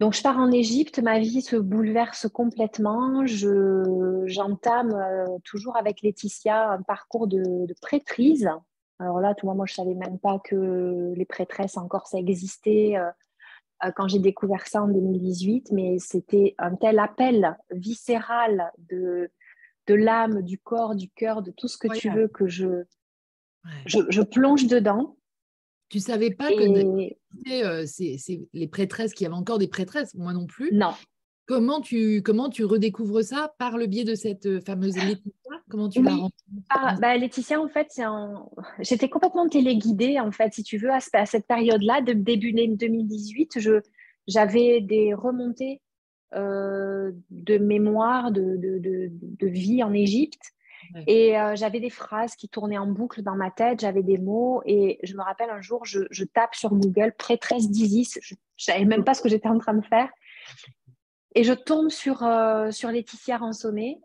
Donc, 0.00 0.14
je 0.14 0.22
pars 0.22 0.38
en 0.38 0.50
Égypte, 0.52 1.00
ma 1.00 1.18
vie 1.18 1.42
se 1.42 1.56
bouleverse 1.56 2.28
complètement. 2.28 3.26
j'entame 3.26 4.92
euh, 4.92 5.26
toujours 5.44 5.76
avec 5.76 6.02
Laetitia 6.02 6.70
un 6.70 6.82
parcours 6.82 7.26
de, 7.26 7.66
prêtrise. 7.82 8.48
Alors 9.00 9.20
là, 9.20 9.34
tout 9.34 9.46
moi, 9.46 9.54
moi, 9.54 9.66
je 9.66 9.72
ne 9.72 9.76
savais 9.76 9.94
même 9.94 10.18
pas 10.18 10.38
que 10.38 11.12
les 11.14 11.24
prêtresses 11.24 11.76
encore 11.76 12.06
ça 12.06 12.18
existait 12.18 12.96
euh, 13.84 13.90
quand 13.94 14.08
j'ai 14.08 14.18
découvert 14.18 14.66
ça 14.66 14.82
en 14.82 14.88
2018, 14.88 15.70
mais 15.72 15.98
c'était 15.98 16.54
un 16.58 16.74
tel 16.74 16.98
appel 16.98 17.56
viscéral 17.70 18.72
de, 18.90 19.30
de 19.88 19.94
l'âme, 19.94 20.42
du 20.42 20.58
corps, 20.58 20.94
du 20.94 21.08
cœur, 21.08 21.42
de 21.42 21.50
tout 21.50 21.66
ce 21.66 21.78
que 21.78 21.88
tu 21.88 22.10
veux 22.10 22.28
que 22.28 22.46
je, 22.46 22.84
je, 23.86 24.22
plonge 24.22 24.66
dedans. 24.66 25.16
Tu 25.88 25.98
savais 25.98 26.30
pas 26.30 26.50
que 26.50 27.64
euh, 27.64 27.84
c'est 27.86 28.18
les 28.52 28.68
prêtresses, 28.68 29.14
qu'il 29.14 29.24
y 29.24 29.26
avait 29.26 29.34
encore 29.34 29.58
des 29.58 29.68
prêtresses, 29.68 30.14
moi 30.14 30.32
non 30.32 30.46
plus. 30.46 30.70
Non. 30.72 30.92
Comment 31.46 31.80
tu, 31.80 32.22
comment 32.22 32.50
tu 32.50 32.66
redécouvres 32.66 33.24
ça 33.24 33.54
par 33.58 33.78
le 33.78 33.86
biais 33.86 34.04
de 34.04 34.14
cette 34.14 34.44
euh, 34.44 34.60
fameuse 34.60 34.96
Laetitia? 34.96 35.32
Comment 35.70 35.88
tu 35.88 36.02
la 36.02 36.10
rencontres 36.10 37.00
bah, 37.00 37.16
Laetitia, 37.16 37.58
en 37.58 37.68
fait, 37.68 37.98
j'étais 38.80 39.08
complètement 39.08 39.48
téléguidée, 39.48 40.20
en 40.20 40.30
fait, 40.30 40.52
si 40.52 40.62
tu 40.62 40.76
veux, 40.76 40.90
à, 40.90 41.00
cette 41.00 41.46
période-là, 41.46 42.02
de 42.02 42.12
début 42.12 42.52
2018. 42.52 43.58
Je, 43.58 43.80
j'avais 44.26 44.82
des 44.82 45.14
remontées 45.14 45.80
euh, 46.34 47.12
de 47.30 47.58
mémoire, 47.58 48.30
de, 48.30 48.56
de, 48.56 48.78
de, 49.10 49.46
vie 49.46 49.82
en 49.82 49.92
Égypte. 49.92 50.52
Et 51.06 51.38
euh, 51.38 51.54
j'avais 51.54 51.80
des 51.80 51.90
phrases 51.90 52.34
qui 52.34 52.48
tournaient 52.48 52.78
en 52.78 52.86
boucle 52.86 53.22
dans 53.22 53.34
ma 53.34 53.50
tête, 53.50 53.80
j'avais 53.80 54.02
des 54.02 54.18
mots. 54.18 54.62
Et 54.64 54.98
je 55.02 55.14
me 55.14 55.22
rappelle 55.22 55.50
un 55.50 55.60
jour, 55.60 55.84
je, 55.84 56.00
je 56.10 56.24
tape 56.24 56.54
sur 56.54 56.74
Google 56.74 57.12
prêtresse 57.16 57.70
d'Isis. 57.70 58.18
Je 58.22 58.34
ne 58.34 58.38
savais 58.56 58.84
même 58.84 59.04
pas 59.04 59.14
ce 59.14 59.22
que 59.22 59.28
j'étais 59.28 59.48
en 59.48 59.58
train 59.58 59.74
de 59.74 59.84
faire. 59.84 60.08
Et 61.34 61.44
je 61.44 61.52
tombe 61.52 61.90
sur, 61.90 62.22
euh, 62.22 62.70
sur 62.70 62.90
Laetitia 62.90 63.36
Ransonnet 63.36 63.98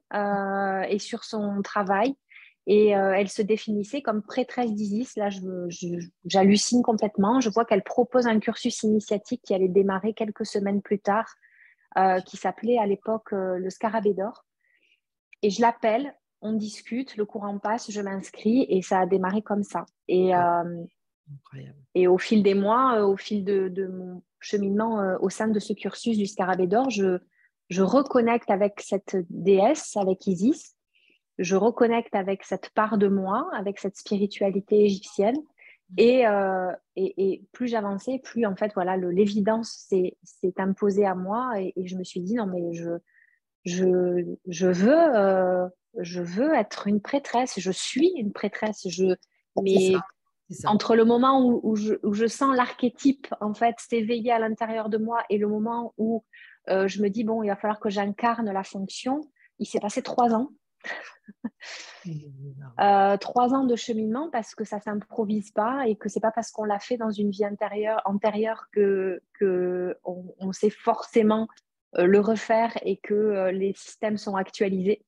et 0.90 1.00
sur 1.00 1.24
son 1.24 1.62
travail. 1.62 2.16
Et 2.66 2.96
euh, 2.96 3.14
elle 3.14 3.30
se 3.30 3.42
définissait 3.42 4.02
comme 4.02 4.22
prêtresse 4.22 4.74
d'Isis. 4.74 5.18
Là, 5.18 5.30
j'hallucine 6.26 6.82
complètement. 6.82 7.42
Je 7.42 7.50
vois 7.50 7.66
qu'elle 7.66 7.84
propose 7.84 8.26
un 8.26 8.40
cursus 8.40 8.84
initiatique 8.84 9.42
qui 9.44 9.54
allait 9.54 9.68
démarrer 9.68 10.14
quelques 10.14 10.46
semaines 10.46 10.82
plus 10.82 11.00
tard, 11.00 11.36
qui 12.26 12.38
s'appelait 12.38 12.78
à 12.78 12.86
l'époque 12.86 13.32
le 13.32 13.70
Scarabée 13.70 14.14
d'Or. 14.14 14.46
Et 15.42 15.50
je 15.50 15.62
l'appelle, 15.62 16.16
on 16.42 16.54
discute, 16.54 17.18
le 17.18 17.26
courant 17.26 17.58
passe, 17.60 17.92
je 17.92 18.02
m'inscris 18.02 18.66
et 18.70 18.82
ça 18.82 19.00
a 19.00 19.06
démarré 19.06 19.42
comme 19.42 19.64
ça. 19.64 19.86
Et, 20.08 20.32
et 21.96 22.08
au 22.08 22.18
fil 22.18 22.44
des 22.44 22.54
mois, 22.54 23.06
au 23.06 23.18
fil 23.18 23.44
de, 23.44 23.68
de 23.70 23.88
mon 23.88 24.24
cheminement 24.40 25.00
euh, 25.00 25.18
au 25.22 25.30
sein 25.30 25.48
de 25.48 25.60
ce 25.60 25.74
cursus 25.74 26.18
du 26.18 26.26
Scarabée 26.28 26.68
d'Or, 26.68 26.90
je, 26.90 27.20
je 27.70 27.82
reconnecte 27.82 28.50
avec 28.52 28.82
cette 28.82 29.16
déesse, 29.30 29.96
avec 29.96 30.28
Isis, 30.28 30.76
je 31.40 31.56
reconnecte 31.56 32.14
avec 32.14 32.44
cette 32.44 32.70
part 32.72 32.98
de 32.98 33.08
moi, 33.08 33.50
avec 33.54 33.80
cette 33.80 33.96
spiritualité 33.96 34.84
égyptienne. 34.84 35.38
Et, 35.98 36.26
euh, 36.28 36.72
et, 36.96 37.44
plus 37.52 37.68
j'avançais, 37.68 38.20
plus 38.24 38.46
en 38.46 38.56
fait, 38.56 38.72
voilà, 38.74 38.98
l'évidence 38.98 39.86
s'est 39.88 40.54
imposée 40.58 41.06
à 41.06 41.16
moi 41.16 41.60
et, 41.60 41.74
je 41.86 41.96
me 41.96 42.04
suis 42.04 42.22
dit, 42.22 42.36
non, 42.36 42.48
mais 42.48 42.74
je, 42.74 42.92
je, 43.66 44.36
je 44.48 44.68
veux, 44.68 45.16
euh, 45.16 45.68
je 46.00 46.22
veux 46.22 46.54
être 46.54 46.88
une 46.88 47.02
prêtresse, 47.02 47.60
je 47.60 47.72
suis 47.72 48.12
une 48.18 48.32
prêtresse, 48.32 48.88
je, 48.88 49.16
mais 49.62 49.94
entre 50.66 50.96
le 50.96 51.06
moment 51.06 51.60
où, 51.64 51.76
je, 51.76 52.28
sens 52.28 52.56
l'archétype 52.56 53.28
en 53.42 53.54
fait 53.54 53.76
s'éveiller 53.78 54.32
à 54.32 54.40
l'intérieur 54.40 54.90
de 54.90 54.98
moi 54.98 55.24
et 55.30 55.38
le 55.38 55.48
moment 55.48 55.94
où 55.98 56.24
euh, 56.70 56.88
je 56.88 57.02
me 57.02 57.10
dis 57.10 57.24
bon 57.24 57.44
il 57.44 57.48
va 57.48 57.56
falloir 57.56 57.80
que 57.80 57.90
j'incarne 57.90 58.52
la 58.52 58.64
fonction, 58.64 59.22
il 59.60 59.66
s'est 59.66 59.80
passé 59.80 60.02
trois 60.02 60.34
ans. 60.34 60.50
Euh, 62.82 63.16
trois 63.16 63.54
ans 63.54 63.64
de 63.64 63.78
cheminement 63.78 64.30
parce 64.30 64.56
que 64.56 64.66
ça 64.66 64.82
s'improvise 64.82 65.52
pas 65.52 65.88
et 65.88 65.96
que 65.96 66.10
c'est 66.10 66.20
pas 66.20 66.32
parce 66.32 66.52
qu'on 66.52 66.66
l'a 66.66 66.80
fait 66.80 66.98
dans 66.98 67.12
une 67.12 67.32
vie 67.32 67.46
intérieure 67.46 68.02
antérieure 68.04 68.68
que, 68.74 69.22
que 69.40 69.98
on, 70.04 70.52
sait 70.52 70.70
forcément 70.70 71.48
euh, 71.96 72.06
le 72.06 72.20
refaire 72.20 72.78
et 72.82 72.98
que 72.98 73.50
les 73.52 73.74
systèmes 73.74 74.18
sont 74.18 74.36
actualisés. 74.36 75.06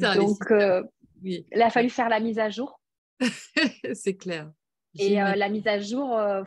Ça, 0.00 0.14
Donc 0.14 0.50
il 1.22 1.62
a 1.62 1.68
fallu 1.68 1.90
faire 1.90 2.08
la 2.08 2.20
mise 2.20 2.38
à 2.38 2.48
jour 2.48 2.80
c'est 3.94 4.16
clair. 4.16 4.50
Et 4.96 5.22
euh, 5.22 5.34
la 5.34 5.48
mise 5.48 5.66
à 5.66 5.78
jour, 5.78 6.16
euh, 6.16 6.42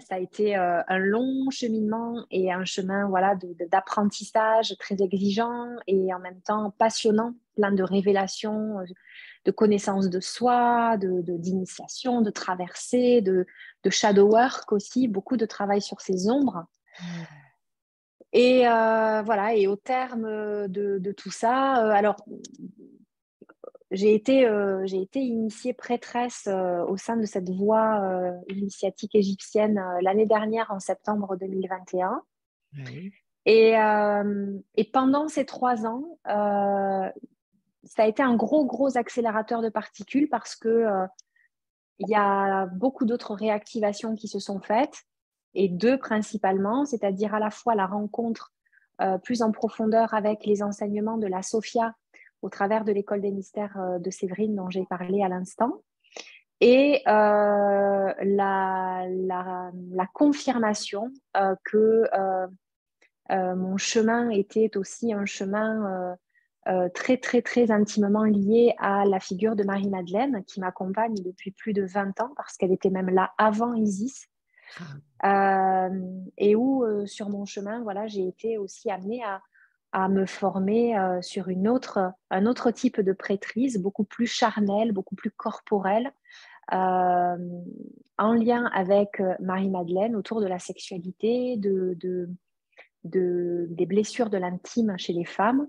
ça 0.00 0.16
a 0.16 0.18
été 0.18 0.56
euh, 0.56 0.82
un 0.88 0.98
long 0.98 1.50
cheminement 1.50 2.24
et 2.30 2.52
un 2.52 2.64
chemin 2.64 3.08
voilà, 3.08 3.34
d'apprentissage 3.70 4.74
très 4.78 4.96
exigeant 5.00 5.68
et 5.86 6.12
en 6.12 6.18
même 6.18 6.40
temps 6.42 6.72
passionnant, 6.78 7.34
plein 7.54 7.72
de 7.72 7.82
révélations, 7.82 8.78
de 9.44 9.50
connaissances 9.50 10.10
de 10.10 10.20
soi, 10.20 10.96
d'initiation, 10.98 12.20
de, 12.20 12.26
de 12.26 12.30
traversée, 12.30 13.20
de, 13.22 13.46
de, 13.84 13.90
shadow 13.90 14.28
work 14.30 14.72
aussi, 14.72 15.06
beaucoup 15.06 15.36
de 15.36 15.46
travail 15.46 15.80
sur 15.80 16.00
ses 16.00 16.28
ombres. 16.28 16.66
Mmh. 17.00 17.04
Et 18.32 18.58
voilà, 18.64 19.54
et 19.54 19.66
au 19.66 19.76
terme 19.76 20.68
de, 20.68 20.98
de 20.98 21.12
tout 21.12 21.30
ça, 21.30 21.74
alors 21.94 22.16
j'ai 23.92 24.14
été, 24.14 24.46
euh, 24.46 24.84
j'ai 24.84 25.00
été 25.00 25.20
initiée 25.20 25.72
prêtresse 25.72 26.48
euh, 26.48 26.84
au 26.86 26.96
sein 26.96 27.16
de 27.16 27.24
cette 27.24 27.50
voie 27.50 28.00
euh, 28.00 28.32
initiatique 28.48 29.14
égyptienne 29.14 29.80
l'année 30.00 30.26
dernière, 30.26 30.70
en 30.70 30.80
septembre 30.80 31.36
2021. 31.36 32.22
Et, 33.46 33.74
et, 34.74 34.84
pendant 34.92 35.28
ces 35.28 35.46
trois 35.46 35.86
ans, 35.86 36.18
ça 36.24 37.12
a 38.02 38.06
été 38.06 38.22
un 38.22 38.34
gros, 38.34 38.66
gros 38.66 38.98
accélérateur 38.98 39.62
de 39.62 39.68
particules 39.68 40.28
parce 40.28 40.56
que 40.56 40.84
il 41.98 42.08
y 42.08 42.16
a 42.16 42.66
beaucoup 42.66 43.06
d'autres 43.06 43.34
réactivations 43.34 44.16
qui 44.16 44.26
se 44.26 44.40
sont 44.40 44.60
faites, 44.60 45.04
et 45.54 45.68
deux 45.68 45.96
principalement, 45.96 46.84
c'est-à-dire 46.84 47.34
à 47.34 47.38
la 47.38 47.50
fois 47.50 47.76
la 47.76 47.86
rencontre 47.86 48.52
plus 49.22 49.40
en 49.42 49.52
profondeur 49.52 50.12
avec 50.12 50.44
les 50.44 50.62
enseignements 50.62 51.16
de 51.16 51.28
la 51.28 51.42
Sophia 51.42 51.94
au 52.42 52.48
travers 52.48 52.84
de 52.84 52.92
l'école 52.92 53.20
des 53.20 53.30
mystères 53.30 53.76
euh, 53.78 53.98
de 53.98 54.10
Séverine 54.10 54.54
dont 54.54 54.70
j'ai 54.70 54.84
parlé 54.84 55.22
à 55.22 55.28
l'instant. 55.28 55.82
Et 56.60 57.02
euh, 57.06 58.14
la, 58.22 59.06
la, 59.08 60.06
confirmation 60.14 61.10
euh, 61.36 61.54
que 61.64 62.04
mon 63.28 63.76
chemin 63.76 64.30
était 64.30 64.74
aussi 64.78 65.12
un 65.12 65.26
chemin 65.26 66.16
très, 66.94 67.18
très, 67.18 67.42
très 67.42 67.70
intimement 67.70 68.24
lié 68.24 68.74
à 68.78 69.04
la 69.04 69.20
figure 69.20 69.54
de 69.54 69.64
Marie-Madeleine 69.64 70.44
qui 70.46 70.60
m'accompagne 70.60 71.16
depuis 71.16 71.50
plus 71.50 71.74
de 71.74 71.84
20 71.84 72.20
ans 72.22 72.30
parce 72.36 72.56
qu'elle 72.56 72.72
était 72.72 72.88
même 72.88 73.10
là 73.10 73.32
avant 73.36 73.74
Isis. 73.74 74.26
Ah. 75.22 75.90
et 76.38 76.56
où, 76.56 76.86
sur 77.06 77.28
mon 77.28 77.44
chemin, 77.44 77.82
voilà, 77.82 78.06
j'ai 78.06 78.26
été 78.26 78.56
aussi 78.56 78.90
amenée 78.90 79.22
à, 79.24 79.42
à 79.96 80.08
me 80.10 80.26
former 80.26 80.98
euh, 80.98 81.22
sur 81.22 81.48
une 81.48 81.66
autre, 81.66 82.12
un 82.30 82.44
autre 82.44 82.70
type 82.70 83.00
de 83.00 83.14
prêtrise, 83.14 83.80
beaucoup 83.80 84.04
plus 84.04 84.26
charnelle, 84.26 84.92
beaucoup 84.92 85.14
plus 85.14 85.30
corporelle, 85.30 86.12
euh, 86.74 87.36
en 88.18 88.34
lien 88.34 88.66
avec 88.74 89.20
euh, 89.20 89.34
Marie-Madeleine 89.40 90.14
autour 90.14 90.42
de 90.42 90.46
la 90.46 90.58
sexualité, 90.58 91.56
de, 91.56 91.96
de, 91.98 92.28
de 93.04 93.68
des 93.70 93.86
blessures 93.86 94.28
de 94.28 94.36
l'intime 94.36 94.98
chez 94.98 95.14
les 95.14 95.24
femmes. 95.24 95.66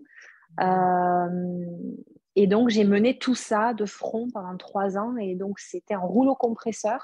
et 2.36 2.48
donc, 2.48 2.67
j'ai 2.67 2.84
mené 2.84 3.17
tout 3.17 3.36
ça 3.36 3.74
de 3.74 3.86
front 3.86 4.27
pendant 4.34 4.57
trois 4.57 4.98
ans. 4.98 5.15
Et 5.15 5.36
donc, 5.36 5.57
c'était 5.57 5.93
un 5.93 6.00
rouleau 6.00 6.36
compresseur. 6.36 7.00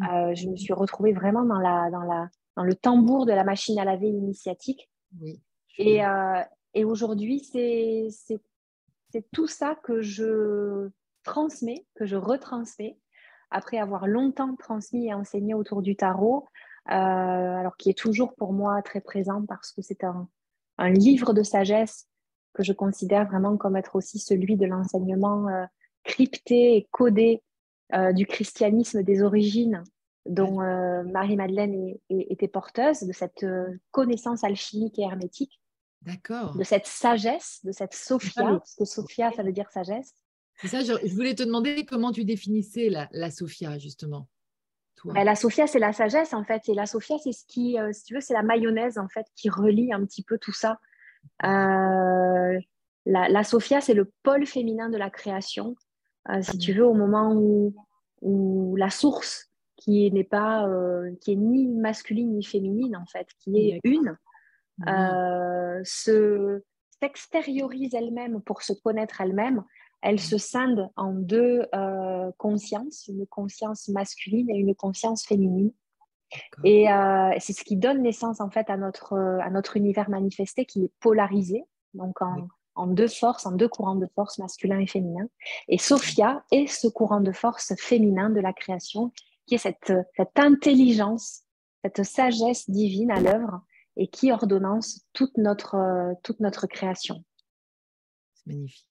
je 0.00 0.50
me 0.50 0.56
suis 0.56 0.72
retrouvée 0.72 1.12
vraiment 1.12 1.44
dans, 1.44 1.60
la, 1.60 1.88
dans, 1.92 2.02
la, 2.02 2.28
dans 2.56 2.64
le 2.64 2.74
tambour 2.74 3.26
de 3.26 3.32
la 3.32 3.44
machine 3.44 3.78
à 3.78 3.84
laver 3.84 4.08
initiatique. 4.08 4.90
Oui. 5.20 5.40
Et, 5.78 6.04
euh, 6.04 6.42
et 6.74 6.84
aujourd'hui, 6.84 7.40
c'est 7.40 8.10
tout 9.32 9.46
ça 9.46 9.76
que 9.82 10.00
je 10.00 10.90
transmets, 11.22 11.86
que 11.94 12.04
je 12.04 12.16
retransmets, 12.16 12.98
après 13.50 13.78
avoir 13.78 14.06
longtemps 14.06 14.54
transmis 14.56 15.06
et 15.06 15.14
enseigné 15.14 15.54
autour 15.54 15.80
du 15.80 15.96
tarot, 15.96 16.46
euh, 16.90 16.92
alors 16.92 17.76
qui 17.76 17.90
est 17.90 17.98
toujours 17.98 18.34
pour 18.34 18.52
moi 18.52 18.82
très 18.82 19.00
présent 19.00 19.44
parce 19.46 19.72
que 19.72 19.80
c'est 19.80 20.04
un, 20.04 20.28
un, 20.78 20.90
livre 20.90 21.32
de 21.32 21.42
sagesse 21.42 22.08
que 22.52 22.62
je 22.62 22.72
considère 22.72 23.26
vraiment 23.26 23.56
comme 23.56 23.76
être 23.76 23.96
aussi 23.96 24.18
celui 24.18 24.56
de 24.56 24.66
l'enseignement 24.66 25.48
euh, 25.48 25.64
crypté 26.04 26.76
et 26.76 26.88
codé 26.90 27.42
du 28.12 28.26
christianisme 28.26 29.02
des 29.02 29.22
origines 29.22 29.82
dont 30.26 30.58
Marie-Madeleine 31.10 31.94
était 32.10 32.46
porteuse, 32.48 33.00
de 33.00 33.12
cette 33.14 33.46
connaissance 33.92 34.44
alchimique 34.44 34.98
et 34.98 35.04
hermétique. 35.04 35.58
D'accord. 36.02 36.56
De 36.56 36.64
cette 36.64 36.86
sagesse, 36.86 37.60
de 37.64 37.72
cette 37.72 37.94
Sophia, 37.94 38.44
parce 38.44 38.74
que 38.74 38.84
Sophia, 38.84 39.32
ça 39.32 39.42
veut 39.42 39.52
dire 39.52 39.70
sagesse. 39.70 40.14
C'est 40.60 40.68
ça, 40.68 40.80
je, 40.82 41.14
voulais 41.14 41.34
te 41.34 41.42
demander 41.42 41.84
comment 41.84 42.12
tu 42.12 42.24
définissais 42.24 42.88
la, 42.88 43.08
la 43.12 43.30
Sophia, 43.30 43.78
justement. 43.78 44.28
Ben, 45.04 45.24
la 45.24 45.36
Sophia, 45.36 45.66
c'est 45.66 45.78
la 45.78 45.92
sagesse, 45.92 46.34
en 46.34 46.44
fait. 46.44 46.68
Et 46.68 46.74
la 46.74 46.86
Sophia, 46.86 47.16
c'est 47.18 47.32
ce 47.32 47.44
qui, 47.46 47.78
euh, 47.78 47.92
si 47.92 48.04
tu 48.04 48.14
veux, 48.14 48.20
c'est 48.20 48.34
la 48.34 48.42
mayonnaise, 48.42 48.98
en 48.98 49.08
fait, 49.08 49.26
qui 49.36 49.48
relie 49.48 49.92
un 49.92 50.04
petit 50.04 50.22
peu 50.22 50.38
tout 50.38 50.52
ça. 50.52 50.80
Euh, 51.44 52.58
la, 53.06 53.28
la, 53.28 53.44
Sophia, 53.44 53.80
c'est 53.80 53.94
le 53.94 54.10
pôle 54.22 54.46
féminin 54.46 54.88
de 54.88 54.96
la 54.96 55.10
création. 55.10 55.76
Euh, 56.30 56.42
si 56.42 56.58
tu 56.58 56.72
veux, 56.72 56.86
au 56.86 56.94
moment 56.94 57.32
où, 57.34 57.74
où 58.20 58.76
la 58.76 58.90
source, 58.90 59.50
qui 59.76 60.10
n'est 60.10 60.24
pas, 60.24 60.68
qui 61.20 61.32
est 61.32 61.36
ni 61.36 61.68
masculine 61.68 62.34
ni 62.34 62.42
féminine, 62.42 62.96
en 62.96 63.06
fait, 63.06 63.28
qui 63.38 63.70
est 63.70 63.80
une, 63.84 64.18
euh, 64.86 65.80
se, 65.84 66.62
s'extériorise 67.00 67.94
elle-même 67.94 68.40
pour 68.42 68.62
se 68.62 68.72
connaître 68.72 69.20
elle-même, 69.20 69.64
elle 70.00 70.20
se 70.20 70.38
scinde 70.38 70.88
en 70.96 71.12
deux 71.12 71.66
euh, 71.74 72.30
consciences, 72.38 73.08
une 73.08 73.26
conscience 73.26 73.88
masculine 73.88 74.48
et 74.50 74.56
une 74.56 74.74
conscience 74.74 75.26
féminine. 75.26 75.72
Et 76.62 76.86
c'est 77.38 77.54
ce 77.54 77.64
qui 77.64 77.76
donne 77.76 78.02
naissance 78.02 78.42
en 78.42 78.50
fait 78.50 78.68
à 78.68 78.76
notre, 78.76 79.16
à 79.16 79.48
notre 79.48 79.78
univers 79.78 80.10
manifesté 80.10 80.66
qui 80.66 80.84
est 80.84 80.92
polarisé, 81.00 81.64
donc 81.94 82.20
en, 82.20 82.48
en 82.78 82.86
deux 82.86 83.08
forces, 83.08 83.44
en 83.44 83.52
deux 83.52 83.68
courants 83.68 83.96
de 83.96 84.06
force, 84.14 84.38
masculin 84.38 84.78
et 84.78 84.86
féminin. 84.86 85.26
Et 85.68 85.78
Sophia 85.78 86.44
est 86.52 86.66
ce 86.66 86.86
courant 86.86 87.20
de 87.20 87.32
force 87.32 87.74
féminin 87.78 88.30
de 88.30 88.40
la 88.40 88.52
création, 88.52 89.12
qui 89.46 89.56
est 89.56 89.58
cette, 89.58 89.92
cette 90.16 90.38
intelligence, 90.38 91.42
cette 91.84 92.04
sagesse 92.04 92.70
divine 92.70 93.10
à 93.10 93.20
l'œuvre 93.20 93.62
et 93.98 94.08
qui 94.08 94.32
ordonnance 94.32 95.04
toute 95.12 95.36
notre, 95.36 96.14
toute 96.22 96.40
notre 96.40 96.66
création. 96.66 97.24
C'est 98.34 98.46
magnifique. 98.46 98.86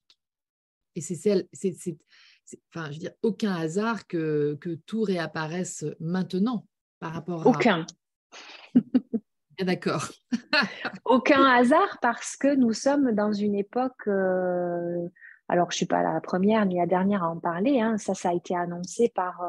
Et 0.94 1.00
c'est 1.00 1.14
celle, 1.14 1.48
c'est, 1.52 1.74
enfin, 2.70 2.86
je 2.86 2.92
veux 2.92 2.98
dire, 2.98 3.14
aucun 3.22 3.54
hasard 3.54 4.06
que, 4.06 4.56
que 4.60 4.74
tout 4.86 5.02
réapparaisse 5.02 5.84
maintenant 5.98 6.66
par 7.00 7.12
rapport 7.12 7.42
à. 7.42 7.50
Aucun. 7.50 7.86
D'accord. 9.60 10.08
Aucun 11.04 11.44
hasard 11.44 11.98
parce 12.00 12.36
que 12.36 12.54
nous 12.54 12.72
sommes 12.72 13.12
dans 13.12 13.32
une 13.32 13.56
époque. 13.56 14.06
Euh, 14.06 15.08
alors, 15.48 15.70
je 15.70 15.74
ne 15.74 15.78
suis 15.78 15.86
pas 15.86 16.02
la 16.02 16.20
première 16.20 16.64
ni 16.66 16.76
la 16.76 16.86
dernière 16.86 17.24
à 17.24 17.30
en 17.30 17.40
parler. 17.40 17.80
Hein, 17.80 17.96
ça, 17.96 18.14
ça 18.14 18.28
a 18.28 18.34
été 18.34 18.54
annoncé 18.54 19.10
par 19.14 19.42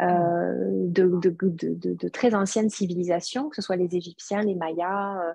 euh, 0.00 0.88
mm. 0.88 0.92
de, 0.92 2.08
très 2.08 2.34
anciennes 2.34 2.70
civilisations, 2.70 3.48
que 3.48 3.56
ce 3.56 3.62
soit 3.62 3.76
les 3.76 3.96
Égyptiens, 3.96 4.42
les 4.42 4.54
Mayas. 4.54 5.34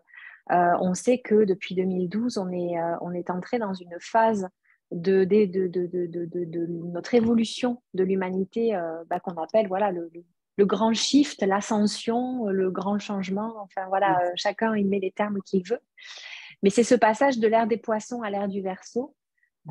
Euh, 0.51 0.74
on 0.80 0.94
sait 0.94 1.20
que 1.20 1.46
depuis 1.46 1.75
2012, 1.75 2.38
on 2.38 2.51
est, 2.51 2.75
on 3.01 3.12
est 3.12 3.30
entré 3.30 3.60
dans 3.60 3.74
une 3.74 3.96
phase 4.00 4.48
de, 4.92 5.24
de, 5.24 5.70
notre 6.92 7.13
évolution 7.13 7.82
de 7.94 8.04
l'humanité 8.04 8.80
bah, 9.10 9.20
qu'on 9.20 9.36
appelle 9.42 9.68
voilà, 9.68 9.92
le, 9.92 10.10
le 10.60 10.66
grand 10.66 10.94
shift, 10.94 11.42
l'ascension, 11.42 12.48
le 12.50 12.70
grand 12.70 13.00
changement. 13.00 13.56
Enfin 13.62 13.88
voilà, 13.88 14.20
euh, 14.20 14.32
chacun 14.36 14.75
il 14.75 14.88
met 14.88 15.00
les 15.00 15.12
termes 15.12 15.42
qu'il 15.42 15.66
veut. 15.66 15.80
Mais 16.62 16.70
c'est 16.70 16.84
ce 16.84 16.96
passage 16.96 17.39
de 17.39 17.48
l'ère 17.48 17.66
des 17.66 17.78
poissons 17.78 18.22
à 18.24 18.30
l'ère 18.30 18.50
du 18.50 18.62
verso 18.62 19.16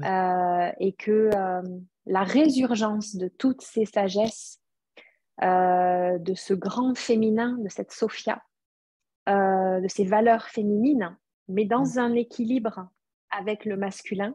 euh, 0.02 0.70
et 0.80 0.94
que 0.94 1.28
euh, 1.34 1.62
la 2.06 2.24
résurgence 2.24 3.16
de 3.16 3.28
toutes 3.28 3.60
ces 3.60 3.84
sagesses, 3.84 4.60
de 5.40 6.34
ce 6.34 6.54
grand 6.54 6.96
féminin, 6.96 7.56
de 7.58 7.68
cette 7.68 7.92
Sophia, 7.92 8.42
de 9.26 9.86
ces 9.88 10.04
valeurs 10.04 10.46
féminines, 10.48 11.16
mais 11.48 11.64
dans 11.64 11.98
un 11.98 12.14
équilibre 12.14 12.88
avec 13.30 13.64
le 13.64 13.76
masculin, 13.76 14.34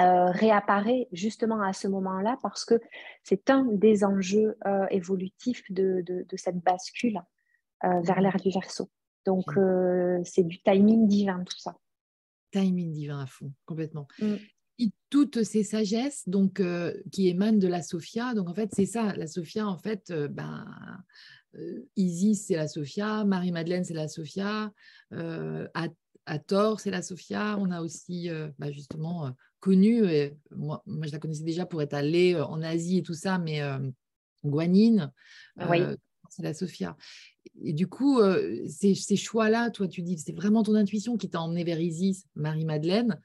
euh, 0.00 0.30
réapparaît 0.30 1.08
justement 1.12 1.60
à 1.60 1.72
ce 1.72 1.86
moment-là 1.88 2.38
parce 2.42 2.64
que 2.64 2.80
c'est 3.22 3.50
un 3.50 3.64
des 3.64 4.04
enjeux 4.04 4.56
euh, 4.66 4.86
évolutifs 4.90 5.62
de, 5.70 6.24
cette 6.36 6.58
bascule 6.60 7.20
euh, 7.84 8.00
vers 8.00 8.20
l'ère 8.20 8.36
du 8.36 8.50
verso. 8.50 8.90
Donc, 9.26 9.44
c'est 10.24 10.44
du 10.44 10.62
timing 10.62 11.06
divin, 11.06 11.44
tout 11.44 11.58
ça. 11.58 11.76
Timing 12.52 12.92
divin 12.92 13.20
à 13.20 13.26
fond, 13.26 13.52
complètement. 13.66 14.08
Mm. 14.18 14.36
Toutes 15.10 15.42
ces 15.42 15.64
sagesses 15.64 16.28
donc, 16.28 16.62
qui 17.10 17.28
émanent 17.28 17.58
de 17.58 17.66
la 17.66 17.82
Sophia, 17.82 18.32
donc 18.34 18.48
en 18.48 18.54
fait, 18.54 18.70
c'est 18.72 18.86
ça, 18.86 19.12
la 19.16 19.26
Sophia, 19.26 19.66
en 19.66 19.76
fait, 19.76 20.12
ben, 20.12 20.64
Isis, 21.96 22.46
c'est 22.46 22.54
la 22.54 22.68
Sophia, 22.68 23.24
Marie-Madeleine, 23.24 23.82
c'est 23.82 23.94
la 23.94 24.06
Sophia, 24.06 24.72
tort, 26.46 26.78
c'est 26.78 26.92
la 26.92 27.02
Sophia. 27.02 27.56
On 27.58 27.72
a 27.72 27.82
aussi 27.82 28.30
bah, 28.58 28.70
justement 28.70 29.34
connue, 29.60 30.06
et 30.10 30.36
moi, 30.50 30.82
moi, 30.86 31.06
je 31.06 31.12
la 31.12 31.18
connaissais 31.18 31.44
déjà 31.44 31.66
pour 31.66 31.80
être 31.82 31.94
allée 31.94 32.34
euh, 32.34 32.44
en 32.44 32.62
Asie 32.62 32.98
et 32.98 33.02
tout 33.02 33.14
ça, 33.14 33.38
mais 33.38 33.62
euh, 33.62 33.78
Guanine, 34.44 35.12
euh, 35.60 35.96
c'est 36.30 36.42
la 36.42 36.54
Sophia. 36.54 36.96
Et 37.62 37.72
du 37.72 37.86
coup, 37.86 38.20
ces, 38.68 38.94
ces 38.94 39.16
choix-là, 39.16 39.70
toi, 39.70 39.88
tu 39.88 40.02
dis, 40.02 40.18
c'est 40.18 40.32
vraiment 40.32 40.62
ton 40.62 40.74
intuition 40.74 41.16
qui 41.16 41.28
t'a 41.28 41.40
emmené 41.40 41.64
vers 41.64 41.80
Isis, 41.80 42.26
Marie-Madeleine. 42.36 43.20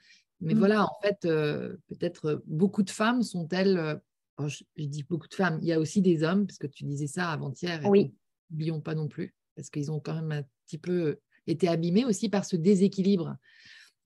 Mais 0.45 0.53
mmh. 0.53 0.59
voilà, 0.59 0.83
en 0.85 0.95
fait, 1.01 1.19
peut-être 1.21 2.41
beaucoup 2.45 2.83
de 2.83 2.89
femmes 2.89 3.23
sont-elles, 3.23 3.99
je, 4.45 4.63
dis 4.77 5.03
beaucoup 5.03 5.27
de 5.27 5.33
femmes, 5.33 5.57
il 5.61 5.67
y 5.67 5.73
a 5.73 5.79
aussi 5.79 6.01
des 6.01 6.23
hommes, 6.23 6.45
parce 6.45 6.59
que 6.59 6.67
tu 6.67 6.83
disais 6.85 7.07
ça 7.07 7.29
avant-hier, 7.29 7.81
oui. 7.85 8.13
n'oublions 8.51 8.79
pas 8.79 8.95
non 8.95 9.07
plus, 9.07 9.35
parce 9.55 9.69
qu'ils 9.69 9.91
ont 9.91 9.99
quand 9.99 10.13
même 10.13 10.31
un 10.31 10.43
petit 10.65 10.77
peu 10.77 11.19
été 11.47 11.67
abîmés 11.67 12.05
aussi 12.05 12.29
par 12.29 12.45
ce 12.45 12.55
déséquilibre 12.55 13.35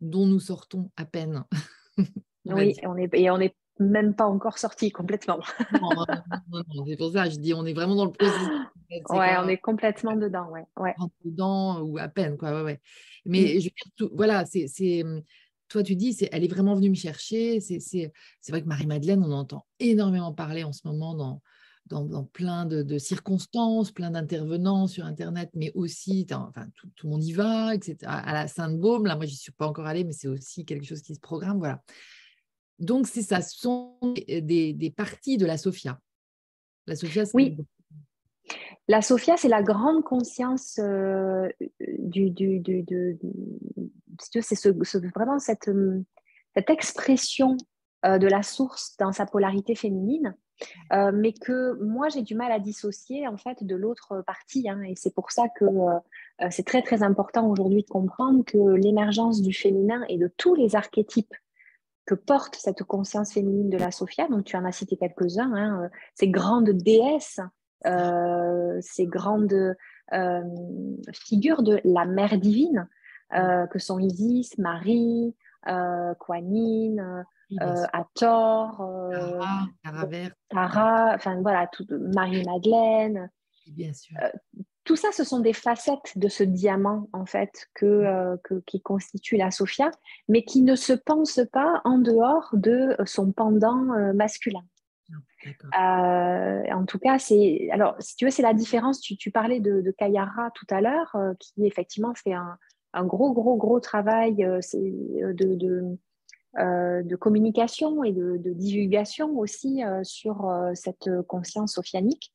dont 0.02 0.26
nous 0.26 0.40
sortons 0.40 0.92
à 0.96 1.06
peine. 1.06 1.44
oui, 2.46 2.76
on 2.84 2.96
est, 2.96 3.14
et 3.14 3.30
on 3.30 3.38
n'est 3.38 3.56
même 3.80 4.14
pas 4.14 4.26
encore 4.26 4.58
sorti 4.58 4.92
complètement. 4.92 5.40
c'est 6.88 6.98
pour 6.98 7.12
ça, 7.12 7.30
je 7.30 7.38
dis, 7.38 7.54
on 7.54 7.66
est 7.66 7.74
vraiment 7.74 7.96
dans 7.96 8.06
le 8.06 8.12
processus. 8.12 8.48
ouais, 9.10 9.38
on 9.40 9.48
est 9.48 9.58
complètement 9.58 10.16
dedans, 10.16 10.50
ouais. 10.50 10.66
ouais. 10.78 10.96
Dedans 11.24 11.82
ou 11.82 11.98
à 11.98 12.08
peine, 12.08 12.38
quoi, 12.38 12.52
ouais, 12.54 12.64
ouais. 12.64 12.82
Mais 13.26 13.56
mm. 13.56 13.62
je, 13.62 14.06
voilà, 14.14 14.46
c'est, 14.46 15.04
toi, 15.70 15.84
tu 15.84 15.96
dis, 15.96 16.18
elle 16.32 16.44
est 16.44 16.48
vraiment 16.48 16.76
venue 16.76 16.90
me 16.90 16.96
chercher. 16.96 17.60
C'est, 17.60 18.12
vrai 18.50 18.62
que 18.62 18.68
Marie-Madeleine, 18.68 19.24
on 19.24 19.32
entend 19.32 19.66
énormément 19.80 20.34
parler 20.34 20.64
en 20.64 20.74
ce 20.74 20.82
moment 20.86 21.42
dans, 21.88 22.24
plein 22.26 22.66
de, 22.66 22.98
circonstances, 22.98 23.92
plein 23.92 24.12
d'intervenants 24.12 24.88
sur 24.88 25.06
Internet, 25.06 25.52
mais 25.54 25.72
aussi, 25.76 26.26
tout, 26.26 27.08
le 27.08 27.10
monde 27.10 27.24
y 27.24 27.34
va, 27.34 27.76
etc. 27.76 27.98
À 28.04 28.34
la 28.34 28.48
Sainte-Baume, 28.48 29.06
là, 29.06 29.16
moi, 29.16 29.26
je 29.26 29.32
n'y 29.32 29.38
suis 29.38 29.52
pas 29.52 29.68
encore 29.68 29.86
allée, 29.86 30.04
mais 30.04 30.14
c'est 30.14 30.28
aussi 30.28 30.66
quelque 30.66 30.86
chose 30.86 31.02
qui 31.02 31.14
se 31.16 31.20
programme, 31.20 31.60
voilà. 31.60 31.84
Donc, 32.80 33.08
c'est 33.08 33.22
ça, 33.22 33.42
ce 33.42 33.58
sont 33.60 33.98
des, 34.16 34.94
parties 34.96 35.38
de 35.38 35.46
la 35.46 35.58
Sophia. 35.58 36.00
La 36.88 36.96
Sophia, 36.96 37.26
c'est... 37.26 37.36
Oui. 37.36 37.58
La 38.90 39.02
Sophia, 39.02 39.38
c'est 39.38 39.48
la 39.48 39.64
grande 39.64 40.04
conscience 40.04 40.78
euh, 40.80 41.48
de, 41.80 43.16
c'est 44.20 44.68
vraiment 45.16 45.40
cette, 45.40 45.70
cette 46.54 46.70
expression 46.70 47.56
euh, 48.06 48.18
de 48.18 48.28
la 48.28 48.44
source 48.44 48.98
dans 48.98 49.14
sa 49.14 49.26
polarité 49.26 49.76
féminine 49.76 50.36
euh, 50.92 51.12
mais 51.14 51.34
que 51.34 51.82
moi 51.82 52.10
j'ai 52.10 52.22
du 52.22 52.36
mal 52.36 52.52
à 52.52 52.60
dissocier 52.60 53.28
en 53.28 53.38
fait 53.38 53.64
de 53.64 53.76
l'autre 53.76 54.24
partie. 54.26 54.70
Hein, 54.70 54.82
et 54.84 54.96
c'est 54.96 55.14
pour 55.14 55.32
ça 55.32 55.48
que 55.50 55.66
euh, 55.66 56.00
euh, 56.42 56.48
c'est 56.52 56.66
très 56.66 56.82
très 56.82 57.04
important 57.04 57.48
aujourd'hui 57.48 57.84
de 57.84 57.90
comprendre 57.90 58.44
que 58.46 58.58
l'émergence 58.58 59.42
du 59.42 59.54
féminin 59.54 60.04
et 60.10 60.18
de 60.18 60.32
tous 60.38 60.56
les 60.56 60.76
archétypes 60.76 61.34
que 62.06 62.16
porte 62.16 62.56
cette 62.56 62.84
conscience 62.84 63.34
féminine 63.34 63.70
de 63.70 63.78
la 63.78 63.92
Sophia, 63.92 64.28
donc 64.28 64.44
tu 64.44 64.58
en 64.58 64.66
as 64.66 64.72
cité 64.72 64.98
quelques-uns, 64.98 65.54
hein, 65.54 65.90
ces 66.16 66.28
grandes 66.28 66.72
déesses, 66.72 67.40
ces 67.84 69.06
grandes 69.06 69.76
figures 71.14 71.64
de 71.64 71.82
la 71.84 72.06
mère 72.06 72.38
divine, 72.38 72.88
que 73.32 73.80
sont 73.80 74.00
Isis, 74.00 74.58
Marie, 74.58 75.36
Kuan 75.66 76.54
Yin, 76.54 77.26
euh, 77.62 77.86
à 77.94 78.06
Thor, 78.14 78.82
euh, 78.82 79.40
Tara, 80.50 81.16
enfin 81.16 81.42
voilà, 81.42 81.70
Marie-Madeleine. 81.90 83.32
Bien 83.68 83.92
sûr. 83.92 84.16
Euh, 84.22 84.30
tout 84.84 84.96
ça, 84.96 85.10
ce 85.12 85.24
sont 85.24 85.40
des 85.40 85.54
facettes 85.54 86.16
de 86.16 86.28
ce 86.28 86.44
diamant, 86.44 87.10
en 87.12 87.26
fait, 87.26 87.68
que, 87.74 88.36
mm. 88.36 88.62
qui 88.68 88.82
constitue 88.82 89.38
la 89.38 89.50
Sophia, 89.50 89.90
mais 90.28 90.44
qui 90.44 90.62
ne 90.62 90.76
se 90.76 90.94
pense 90.94 91.40
pas 91.52 91.82
en 91.86 91.98
dehors 91.98 92.50
de 92.54 92.96
son 93.06 93.32
pendant 93.32 94.14
masculin. 94.14 94.64
En 95.74 96.86
tout 96.86 97.00
cas, 97.00 97.20
c'est 97.20 97.70
alors 97.72 97.96
si 98.00 98.16
tu 98.16 98.26
veux, 98.26 98.32
c'est 98.32 98.42
la 98.42 98.54
différence. 98.54 99.02
Tu, 99.02 99.32
parlais 99.32 99.60
de, 99.60 99.82
de, 99.82 99.92
Kayara 99.92 100.52
tout 100.54 100.68
à 100.70 100.82
l'heure, 100.82 101.16
qui 101.40 101.66
effectivement 101.66 102.14
fait 102.14 102.34
un, 102.34 102.58
un, 102.94 103.06
gros, 103.06 103.34
gros, 103.34 103.56
gros 103.56 103.80
travail 103.80 104.36
de, 104.36 105.34
de, 105.34 105.98
euh, 106.58 107.04
de 107.04 107.16
communication 107.16 108.04
et 108.04 108.12
de, 108.12 108.38
divulgation 108.54 109.38
aussi 109.38 109.84
euh, 109.84 110.04
sur 110.04 110.50
euh, 110.50 110.72
cette 110.74 111.08
conscience 111.28 111.74
sophianique. 111.76 112.34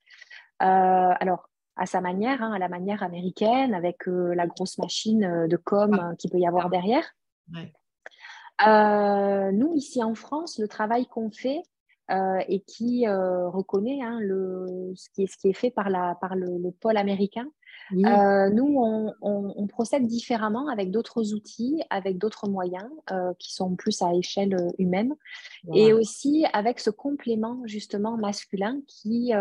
alors, 0.60 1.50
à 1.76 1.86
sa 1.86 2.00
manière, 2.00 2.40
hein, 2.40 2.52
à 2.52 2.60
la 2.60 2.68
manière 2.68 3.02
américaine, 3.02 3.74
avec 3.74 4.06
la 4.06 4.46
grosse 4.46 4.78
machine 4.78 5.48
de 5.48 5.56
com 5.56 6.14
qui 6.16 6.28
peut 6.28 6.38
y 6.38 6.46
avoir 6.46 6.70
derrière. 6.70 7.04
nous, 8.64 9.74
ici 9.74 10.00
en 10.00 10.14
France, 10.14 10.60
le 10.60 10.68
travail 10.68 11.06
qu'on 11.06 11.32
fait 11.32 11.60
et 12.10 12.60
qui 12.60 13.06
reconnaît 13.08 14.00
hein, 14.02 14.18
le, 14.20 14.92
ce, 14.94 15.08
qui 15.10 15.22
est, 15.22 15.26
ce, 15.26 15.36
qui 15.36 15.48
est, 15.48 15.54
fait 15.54 15.70
par, 15.70 15.90
la, 15.90 16.16
par 16.20 16.34
le 16.36 16.70
pôle 16.70 16.96
américain, 16.96 17.46
euh, 17.92 18.50
nous, 18.50 19.14
on, 19.20 19.66
procède 19.66 20.06
différemment 20.06 20.68
avec 20.68 20.90
d'autres 20.90 21.34
outils, 21.34 21.82
avec 21.90 22.18
d'autres 22.18 22.48
moyens 22.48 22.88
euh, 23.10 23.32
qui 23.38 23.52
sont 23.52 23.74
plus 23.74 24.02
à 24.02 24.14
échelle 24.14 24.54
euh, 24.54 24.70
humaine, 24.78 25.14
et 25.72 25.92
aussi 25.92 26.46
avec 26.52 26.78
ce 26.80 26.90
complément 26.90 27.60
justement 27.64 28.16
masculin 28.16 28.80
qui, 28.86 29.32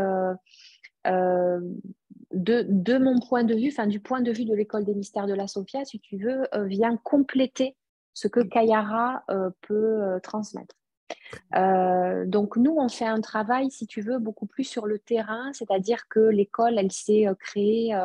de, 1.05 2.97
mon 2.97 3.19
point 3.19 3.43
de 3.43 3.53
vue, 3.53 3.69
enfin 3.69 3.87
du 3.87 3.99
point 3.99 4.21
de 4.21 4.31
vue 4.31 4.45
de 4.45 4.55
l'école 4.55 4.85
des 4.85 4.95
mystères 4.95 5.27
de 5.27 5.33
la 5.33 5.47
Sophia, 5.47 5.85
si 5.85 5.99
tu 5.99 6.17
veux, 6.17 6.47
vient 6.65 6.97
compléter 6.97 7.75
ce 8.13 8.27
que 8.27 8.39
Kayara 8.39 9.23
peut 9.61 10.19
transmettre. 10.23 10.75
Donc 11.51 12.57
nous, 12.57 12.75
on 12.77 12.89
fait 12.89 13.05
un 13.05 13.21
travail, 13.21 13.69
si 13.71 13.87
tu 13.87 14.01
veux, 14.01 14.19
beaucoup 14.19 14.45
plus 14.45 14.63
sur 14.63 14.85
le 14.85 14.99
terrain, 14.99 15.51
c'est-à-dire 15.53 16.07
que 16.07 16.19
l'école, 16.19 16.77
elle 16.77 16.91
s'est 16.91 17.27
créée 17.39 17.95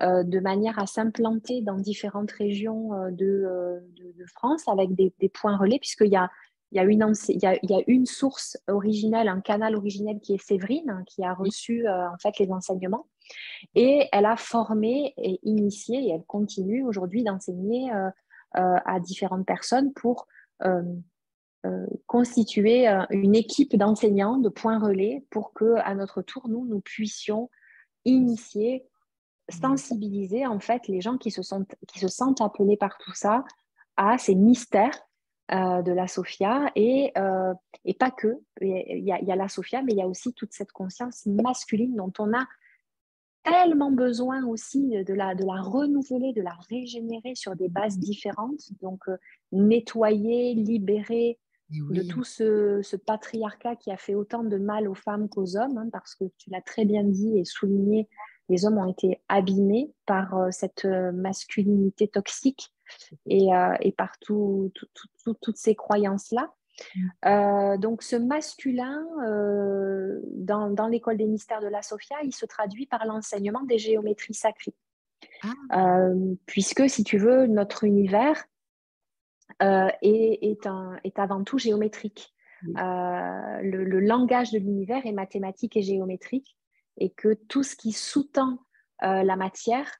de 0.00 0.40
manière 0.40 0.78
à 0.78 0.86
s'implanter 0.86 1.62
dans 1.62 1.78
différentes 1.78 2.32
régions 2.32 2.90
de, 3.10 3.80
de, 3.96 4.26
France 4.26 4.66
avec 4.68 4.94
des, 4.94 5.12
des 5.20 5.28
points 5.28 5.56
relais, 5.56 5.78
puisqu'il 5.78 6.10
y 6.10 6.16
a 6.16 6.30
il 6.74 6.78
y, 6.78 6.80
a 6.80 6.84
une, 6.84 7.14
il, 7.28 7.40
y 7.40 7.46
a, 7.46 7.56
il 7.62 7.70
y, 7.70 7.74
a, 7.74 7.82
une, 7.86 8.04
source 8.04 8.58
originelle, 8.66 9.28
un 9.28 9.40
canal 9.40 9.76
originel 9.76 10.18
qui 10.20 10.34
est 10.34 10.44
Séverine, 10.44 10.90
hein, 10.90 11.04
qui 11.06 11.22
a 11.22 11.32
reçu 11.32 11.86
euh, 11.86 12.10
en 12.10 12.18
fait 12.18 12.36
les 12.40 12.50
enseignements. 12.50 13.06
Et 13.76 14.08
elle 14.10 14.26
a 14.26 14.36
formé 14.36 15.14
et 15.16 15.38
initié, 15.44 16.08
et 16.08 16.10
elle 16.10 16.24
continue 16.24 16.84
aujourd'hui 16.84 17.22
d'enseigner 17.22 17.92
euh, 17.92 18.10
euh, 18.56 18.76
à 18.84 18.98
différentes 18.98 19.46
personnes 19.46 19.92
pour 19.92 20.26
constituer 22.06 22.86
une 23.10 23.34
équipe 23.34 23.76
d'enseignants 23.76 24.38
de 24.38 24.48
points 24.48 24.78
relais 24.78 25.24
pour 25.30 25.52
que, 25.54 25.76
à 25.76 25.94
notre 25.94 26.20
tour, 26.22 26.48
nous, 26.48 26.66
nous 26.66 26.80
puissions 26.80 27.48
initier, 28.04 28.84
sensibiliser 29.48 30.46
en 30.46 30.60
fait 30.60 30.86
les 30.88 31.00
gens 31.00 31.18
qui 31.18 31.30
se, 31.30 31.40
qui 31.88 31.98
se 31.98 32.08
sentent 32.08 32.40
appelés 32.40 32.76
par 32.76 32.98
tout 32.98 33.14
ça 33.14 33.44
à 33.96 34.18
ces 34.18 34.34
mystères 34.34 34.98
euh, 35.52 35.82
de 35.82 35.92
la 35.92 36.08
Sophia 36.08 36.72
et, 36.74 37.12
euh, 37.18 37.52
et 37.84 37.92
pas 37.92 38.10
que. 38.10 38.40
Il 38.62 39.04
y, 39.04 39.12
a, 39.12 39.36
la 39.36 39.48
Sophia, 39.48 39.82
mais 39.82 39.92
il 39.92 39.98
y 39.98 40.02
a 40.02 40.08
aussi 40.08 40.32
toute 40.32 40.54
cette 40.54 40.72
conscience 40.72 41.26
masculine 41.26 41.94
dont 41.96 42.12
on 42.18 42.32
a 42.32 42.46
tellement 43.42 43.90
besoin 43.90 44.46
aussi 44.46 45.04
de 45.04 45.12
la, 45.12 45.34
de 45.34 45.44
la 45.44 45.60
renouveler, 45.60 46.32
de 46.32 46.40
la 46.40 46.56
régénérer 46.70 47.34
sur 47.34 47.54
des 47.56 47.68
bases 47.68 47.98
différentes. 47.98 48.72
Donc, 48.80 49.06
euh, 49.08 49.18
nettoyer, 49.52 50.54
libérer 50.54 51.38
de 51.70 52.02
tout 52.02 52.24
ce, 52.24 52.80
ce, 52.82 52.96
patriarcat 52.96 53.76
qui 53.76 53.90
a 53.90 53.96
fait 53.96 54.14
autant 54.14 54.44
de 54.44 54.58
mal 54.58 54.88
aux 54.88 54.94
femmes 54.94 55.28
qu'aux 55.28 55.56
hommes, 55.56 55.78
hein, 55.78 55.88
parce 55.92 56.14
que 56.14 56.24
tu 56.38 56.50
l'as 56.50 56.60
très 56.60 56.84
bien 56.84 57.04
dit 57.04 57.38
et 57.38 57.44
souligné, 57.44 58.08
les 58.48 58.66
hommes 58.66 58.78
ont 58.78 58.90
été 58.90 59.20
abîmés 59.28 59.90
par 60.06 60.52
cette 60.52 60.84
masculinité 60.84 62.08
toxique 62.08 62.74
et, 63.26 63.54
euh, 63.54 63.74
et 63.80 63.92
par 63.92 64.18
toutes 64.18 65.56
ces 65.56 65.74
croyances-là. 65.74 66.52
Mm. 66.94 67.08
Euh, 67.26 67.76
donc 67.78 68.02
ce 68.02 68.16
masculin, 68.16 69.06
euh, 69.26 70.20
dans, 70.32 70.70
dans 70.70 70.88
l'école 70.88 71.16
des 71.16 71.26
mystères 71.26 71.60
de 71.60 71.68
la 71.68 71.82
Sophia, 71.82 72.16
il 72.24 72.34
se 72.34 72.46
traduit 72.46 72.86
par 72.86 73.06
l'enseignement 73.06 73.62
des 73.62 73.78
géométries 73.78 74.34
sacrées. 74.34 74.74
Ah. 75.70 76.10
puisque, 76.44 76.88
si 76.88 77.02
tu 77.02 77.16
veux, 77.16 77.46
notre 77.46 77.84
univers 77.84 78.44
est, 79.60 80.38
est, 80.42 80.66
un, 80.66 80.98
est, 81.04 81.18
avant 81.18 81.44
tout 81.44 81.58
géométrique. 81.58 82.34
Le, 82.62 83.84
le, 83.84 84.00
langage 84.00 84.50
de 84.50 84.58
l'univers 84.58 85.04
est 85.06 85.12
mathématique 85.12 85.76
et 85.76 85.82
géométrique, 85.82 86.56
et 86.96 87.10
que 87.10 87.34
tout 87.34 87.62
ce 87.62 87.76
qui 87.76 87.92
sous-tend 87.92 88.58
la 89.00 89.36
matière 89.36 89.90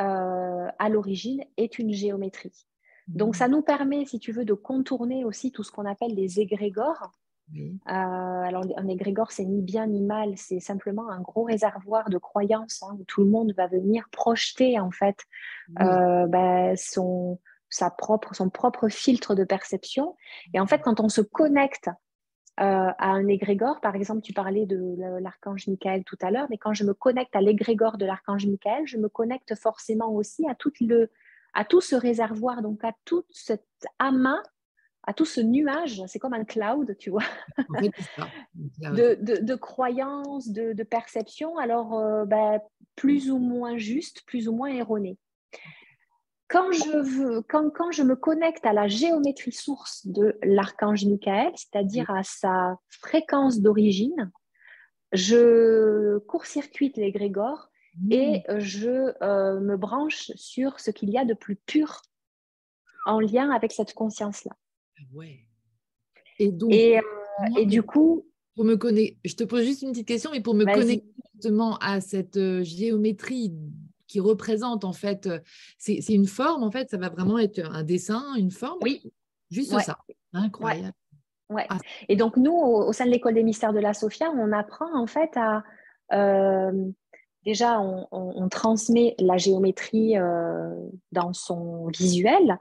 euh, 0.00 0.68
à 0.80 0.88
l'origine 0.88 1.44
est 1.56 1.78
une 1.78 1.92
géométrie. 1.92 2.66
Donc, 3.06 3.36
ça 3.36 3.46
nous 3.46 3.62
permet, 3.62 4.04
si 4.06 4.18
tu 4.18 4.32
veux, 4.32 4.44
de 4.44 4.54
contourner 4.54 5.24
aussi 5.24 5.52
tout 5.52 5.62
ce 5.62 5.70
qu'on 5.70 5.84
appelle 5.86 6.14
les 6.16 6.40
égrégores. 6.40 7.12
Euh, 7.54 7.70
alors, 7.86 8.64
un 8.76 8.88
égrégore, 8.88 9.30
c'est 9.30 9.44
ni 9.44 9.62
bien 9.62 9.86
ni 9.86 10.00
mal, 10.00 10.32
c'est 10.36 10.58
simplement 10.58 11.10
un 11.10 11.20
gros 11.20 11.44
réservoir 11.44 12.10
de 12.10 12.18
croyances 12.18 12.82
hein, 12.82 12.96
où 12.98 13.04
tout 13.04 13.22
le 13.22 13.30
monde 13.30 13.52
va 13.56 13.68
venir 13.68 14.08
projeter, 14.10 14.80
en 14.80 14.90
fait, 14.90 15.18
euh, 15.80 16.26
ben, 16.26 16.74
son, 16.76 17.38
sa 17.74 17.90
propre, 17.90 18.34
son 18.34 18.50
propre 18.50 18.88
filtre 18.88 19.34
de 19.34 19.42
perception. 19.42 20.16
Et 20.52 20.60
en 20.60 20.66
fait, 20.66 20.80
quand 20.80 21.00
on 21.00 21.08
se 21.08 21.20
connecte 21.20 21.90
euh, 22.60 22.62
à 22.98 23.08
un 23.08 23.26
égrégore. 23.26 23.80
Par 23.80 23.96
exemple, 23.96 24.20
tu 24.20 24.32
parlais 24.32 24.64
de 24.64 24.94
l'archange 25.20 25.66
Michael 25.66 26.04
tout 26.04 26.16
à 26.22 26.30
l'heure, 26.30 26.46
mais 26.50 26.56
quand 26.56 26.72
je 26.72 26.84
me 26.84 26.94
connecte 26.94 27.34
à 27.34 27.40
l'égrégore 27.40 27.98
de 27.98 28.06
l'archange 28.06 28.46
Michael, 28.46 28.86
je 28.86 28.96
me 28.96 29.08
connecte 29.08 29.56
forcément 29.56 30.14
aussi 30.14 30.48
à 30.48 30.54
tout, 30.54 30.70
le, 30.80 31.10
à 31.52 31.64
tout 31.64 31.80
ce 31.80 31.96
réservoir, 31.96 32.62
donc 32.62 32.84
à 32.84 32.92
tout 33.04 33.24
cet 33.30 33.66
amas, 33.98 34.40
à 35.02 35.12
tout 35.12 35.24
ce 35.24 35.40
nuage, 35.40 36.00
c'est 36.06 36.20
comme 36.20 36.32
un 36.32 36.44
cloud, 36.44 36.96
tu 36.96 37.10
vois, 37.10 37.24
de, 37.80 39.16
de, 39.20 39.44
de, 39.44 39.54
croyances, 39.56 40.48
de, 40.48 40.74
de 40.74 40.82
perceptions, 40.84 41.58
alors 41.58 41.98
euh, 41.98 42.24
ben, 42.24 42.60
plus 42.94 43.32
ou 43.32 43.38
moins 43.38 43.78
juste, 43.78 44.22
plus 44.26 44.46
ou 44.46 44.54
moins 44.54 44.68
erronées 44.68 45.18
quand 46.54 46.70
je, 46.70 46.98
veux, 46.98 47.42
quand, 47.42 47.68
quand 47.70 47.90
je 47.90 48.04
me 48.04 48.14
connecte 48.14 48.64
à 48.64 48.72
la 48.72 48.86
géométrie 48.86 49.50
source 49.50 50.06
de 50.06 50.38
l'archange 50.44 51.04
Michael, 51.04 51.50
c'est-à-dire 51.56 52.08
à 52.10 52.22
sa 52.22 52.78
fréquence 52.88 53.60
d'origine, 53.60 54.30
je 55.10 56.18
court-circuite 56.18 56.96
l'égrégore 56.96 57.70
mmh. 57.98 58.12
et 58.12 58.42
je 58.58 59.12
euh, 59.20 59.58
me 59.58 59.76
branche 59.76 60.30
sur 60.36 60.78
ce 60.78 60.92
qu'il 60.92 61.10
y 61.10 61.18
a 61.18 61.24
de 61.24 61.34
plus 61.34 61.56
pur 61.56 62.02
en 63.04 63.18
lien 63.18 63.50
avec 63.50 63.72
cette 63.72 63.92
conscience-là. 63.92 64.52
Ah 64.96 65.02
ouais. 65.12 65.40
Et, 66.38 66.52
donc, 66.52 66.72
et, 66.72 66.98
euh, 66.98 67.64
du 67.64 67.82
coup... 67.82 68.28
Pour 68.54 68.64
me 68.64 68.76
connecter, 68.76 69.18
je 69.24 69.34
te 69.34 69.42
pose 69.42 69.64
juste 69.64 69.82
une 69.82 69.90
petite 69.90 70.06
question, 70.06 70.30
mais 70.30 70.40
pour 70.40 70.54
me 70.54 70.64
connecter 70.64 71.12
justement 71.34 71.78
à 71.78 72.00
cette 72.00 72.36
euh, 72.36 72.62
géométrie 72.62 73.52
qui 74.06 74.20
représente 74.20 74.84
en 74.84 74.92
fait, 74.92 75.26
euh, 75.26 75.40
c'est 75.78 76.00
une 76.08 76.26
forme 76.26 76.62
en 76.62 76.70
fait, 76.70 76.90
ça 76.90 76.96
va 76.96 77.08
vraiment 77.08 77.38
être 77.38 77.60
un 77.64 77.82
dessin, 77.82 78.34
une 78.36 78.50
forme. 78.50 78.78
Oui. 78.82 79.12
Juste 79.50 79.78
ça. 79.80 79.98
Incroyable. 80.32 80.94
Ouais. 81.50 81.66
Ah. 81.68 81.78
Et 82.08 82.16
donc 82.16 82.36
nous, 82.36 82.52
au, 82.52 82.92
sein 82.92 83.06
de 83.06 83.10
l'école 83.10 83.34
des 83.34 83.42
mystères 83.42 83.72
de 83.72 83.78
la 83.78 83.94
Sophia, 83.94 84.30
on 84.30 84.52
apprend 84.52 84.98
en 84.98 85.06
fait 85.06 85.30
à 85.36 85.62
euh, 86.12 86.72
déjà 87.44 87.80
on, 87.80 88.48
transmet 88.48 89.14
la 89.18 89.36
géométrie 89.36 90.18
euh, 90.18 90.74
dans 91.12 91.32
son 91.32 91.86
visuel 91.88 92.58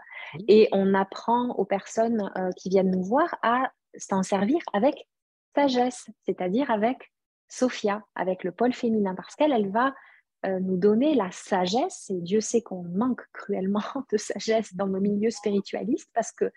et 0.48 0.68
on 0.72 0.94
apprend 0.94 1.50
aux 1.52 1.66
personnes 1.66 2.32
qui 2.58 2.70
viennent 2.70 2.92
nous 2.92 3.04
voir 3.04 3.36
à 3.42 3.72
s'en 3.98 4.24
servir 4.24 4.60
avec 4.74 5.08
sagesse, 5.56 6.08
c'est-à-dire 6.26 6.70
avec 6.72 7.12
Sophia, 7.48 8.04
avec 8.16 8.44
le 8.44 8.52
pôle 8.52 8.74
féminin, 8.74 9.14
parce 9.16 9.36
qu'elle, 9.36 9.52
elle 9.52 9.70
va 9.70 9.94
euh, 10.46 10.60
nous 10.60 10.78
donner 10.78 11.16
la 11.16 11.32
sagesse, 11.32 12.10
et 12.10 12.22
Dieu 12.22 12.42
sait 12.42 12.62
qu'on 12.62 12.84
manque 12.84 13.22
cruellement 13.34 13.82
de 14.12 14.18
sagesse 14.18 14.76
dans 14.76 14.88
nos 14.88 15.00
milieux 15.00 15.32
spiritualistes 15.32 16.10
parce 16.14 16.32
que 16.32 16.52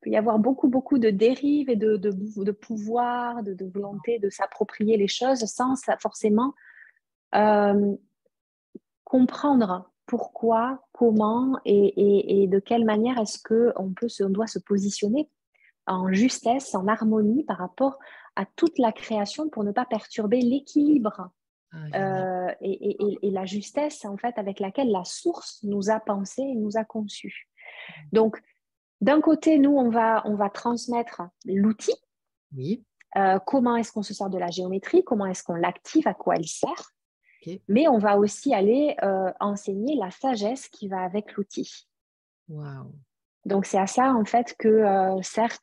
peut 0.00 0.10
y 0.10 0.16
avoir 0.16 0.38
beaucoup, 0.38 0.68
beaucoup 0.68 0.98
de 0.98 1.10
dérives 1.10 1.68
et 1.68 1.76
de, 1.76 1.96
de, 1.96 2.10
de 2.10 2.52
pouvoir, 2.52 3.42
de, 3.42 3.54
de, 3.54 3.66
volonté 3.66 4.18
de 4.18 4.30
s'approprier 4.30 4.96
les 4.96 5.08
choses 5.08 5.44
sans 5.44 5.74
forcément 6.00 6.54
euh, 7.34 7.94
comprendre 9.04 9.90
pourquoi, 10.06 10.82
comment 10.92 11.60
et, 11.64 11.72
et, 11.72 12.42
et 12.42 12.46
de 12.46 12.58
quelle 12.58 12.84
manière 12.84 13.18
est-ce 13.18 13.38
qu'on 13.42 13.92
peut, 13.92 14.08
on 14.20 14.30
doit 14.30 14.46
se 14.46 14.58
positionner 14.58 15.28
en 15.86 16.12
justesse, 16.12 16.74
en 16.74 16.88
harmonie 16.88 17.44
par 17.44 17.58
rapport 17.58 17.98
à 18.36 18.44
toute 18.56 18.78
la 18.78 18.92
création 18.92 19.48
pour 19.48 19.64
ne 19.64 19.72
pas 19.72 19.84
perturber 19.84 20.40
l'équilibre 20.40 21.30
ah, 21.72 21.76
euh, 21.94 22.39
et, 22.60 23.18
la 23.30 23.44
justesse 23.44 24.04
en 24.04 24.16
fait 24.16 24.38
avec 24.38 24.60
laquelle 24.60 24.90
la 24.90 25.04
source 25.04 25.62
nous 25.62 25.90
a 25.90 26.00
pensé 26.00 26.42
et 26.42 26.54
nous 26.54 26.76
a 26.76 26.84
conçu. 26.84 27.48
Donc, 28.12 28.40
d'un 29.00 29.20
côté, 29.20 29.58
nous, 29.58 29.76
on 29.76 29.88
va, 29.88 30.22
on 30.26 30.34
va 30.34 30.50
transmettre 30.50 31.22
l'outil. 31.46 31.94
Oui. 32.54 32.84
Euh, 33.16 33.38
comment 33.38 33.76
est-ce 33.76 33.92
qu'on 33.92 34.02
se 34.02 34.14
sert 34.14 34.30
de 34.30 34.38
la 34.38 34.50
géométrie? 34.50 35.02
Comment 35.04 35.26
est-ce 35.26 35.42
qu'on 35.42 35.54
l'active? 35.54 36.06
À 36.06 36.14
quoi 36.14 36.36
elle 36.36 36.46
sert? 36.46 36.92
Mais 37.68 37.88
on 37.88 37.98
va 37.98 38.18
aussi 38.18 38.54
aller 38.54 38.96
euh, 39.02 39.32
enseigner 39.40 39.96
la 39.96 40.10
sagesse 40.10 40.68
qui 40.68 40.88
va 40.88 41.02
avec 41.02 41.32
l'outil. 41.32 41.88
Wow. 42.48 42.92
Donc, 43.46 43.64
c'est 43.64 43.78
à 43.78 43.86
ça, 43.86 44.12
en 44.12 44.26
fait, 44.26 44.54
que 44.58 44.84
sert 45.22 45.56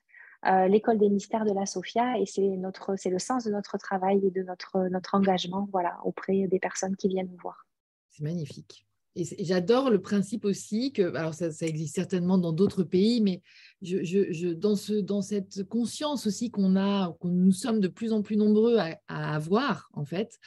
euh, 0.45 0.67
l'école 0.67 0.99
des 0.99 1.09
mystères 1.09 1.45
de 1.45 1.53
la 1.53 1.65
Sophia 1.65 2.19
et 2.19 2.25
c'est 2.25 2.41
notre 2.41 2.95
c'est 2.95 3.09
le 3.09 3.19
sens 3.19 3.43
de 3.45 3.51
notre 3.51 3.77
travail 3.77 4.25
et 4.25 4.31
de 4.31 4.43
notre 4.43 4.87
notre 4.89 5.15
engagement 5.15 5.67
voilà 5.71 5.97
auprès 6.03 6.47
des 6.47 6.59
personnes 6.59 6.95
qui 6.95 7.07
viennent 7.07 7.29
nous 7.31 7.41
voir. 7.41 7.65
C'est 8.09 8.23
magnifique. 8.23 8.87
Et 9.17 9.25
j'adore 9.43 9.89
le 9.89 9.99
principe 9.99 10.45
aussi 10.45 10.93
que, 10.93 11.15
alors 11.15 11.33
ça, 11.33 11.51
ça 11.51 11.65
existe 11.65 11.95
certainement 11.95 12.37
dans 12.37 12.51
d'autres 12.51 12.83
pays, 12.83 13.19
mais 13.19 13.41
je, 13.81 14.03
je, 14.03 14.53
dans, 14.53 14.75
ce, 14.75 14.93
dans 14.93 15.23
cette 15.23 15.63
conscience 15.63 16.27
aussi 16.27 16.51
qu'on 16.51 16.75
a, 16.75 17.11
que 17.19 17.27
nous 17.27 17.51
sommes 17.51 17.79
de 17.79 17.87
plus 17.87 18.13
en 18.13 18.21
plus 18.21 18.37
nombreux 18.37 18.77
à, 18.77 18.99
avoir, 19.07 19.89
en 19.93 20.05
fait, 20.05 20.37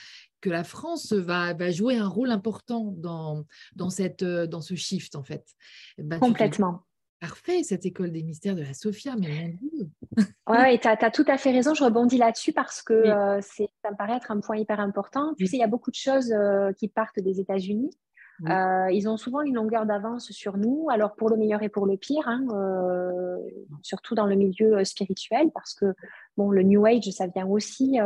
que 0.40 0.50
la 0.50 0.62
France 0.62 1.12
va, 1.12 1.52
va, 1.52 1.72
jouer 1.72 1.96
un 1.96 2.06
rôle 2.06 2.30
important 2.30 2.94
dans, 2.96 3.44
dans, 3.74 3.90
cette, 3.90 4.22
dans 4.22 4.60
ce 4.60 4.76
shift, 4.76 5.16
en 5.16 5.24
fait. 5.24 5.44
Ben, 5.98 6.20
Complètement 6.20 6.84
parfait, 7.20 7.62
cette 7.62 7.86
école 7.86 8.10
des 8.10 8.22
mystères 8.22 8.56
de 8.56 8.62
la 8.62 8.74
Sophia, 8.74 9.14
mais 9.18 9.28
mon 9.28 9.68
Dieu. 9.68 9.90
Oui, 10.48 10.80
tu 10.80 10.88
as, 10.88 11.10
tout 11.10 11.24
à 11.28 11.36
fait 11.36 11.52
raison. 11.52 11.74
Je 11.74 11.84
rebondis 11.84 12.18
là-dessus 12.18 12.52
parce 12.52 12.82
que 12.82 12.92
euh, 12.92 13.40
ça 13.40 13.90
me 13.90 13.96
paraît 13.96 14.16
être 14.16 14.30
un 14.30 14.40
point 14.40 14.56
hyper 14.56 14.80
important. 14.80 15.34
Tu 15.38 15.46
sais, 15.46 15.56
il 15.56 15.60
y 15.60 15.64
a 15.64 15.68
beaucoup 15.68 15.90
de 15.90 15.96
choses 15.96 16.32
euh, 16.32 16.72
qui 16.72 16.88
partent 16.88 17.20
des 17.20 17.38
États-Unis. 17.38 17.90
ils 18.42 19.08
ont 19.08 19.16
souvent 19.16 19.42
une 19.42 19.54
longueur 19.54 19.86
d'avance 19.86 20.32
sur 20.32 20.56
nous, 20.56 20.88
alors 20.90 21.14
pour 21.14 21.30
le 21.30 21.36
meilleur 21.36 21.62
et 21.62 21.68
pour 21.68 21.86
le 21.86 21.96
pire, 21.96 22.26
hein, 22.26 22.46
surtout 23.82 24.14
dans 24.14 24.26
le 24.26 24.34
milieu 24.34 24.82
spirituel, 24.84 25.50
parce 25.52 25.74
que 25.74 25.94
bon, 26.36 26.50
le 26.50 26.62
New 26.62 26.84
Age, 26.86 27.04
ça 27.10 27.26
vient 27.26 27.46
aussi 27.46 27.98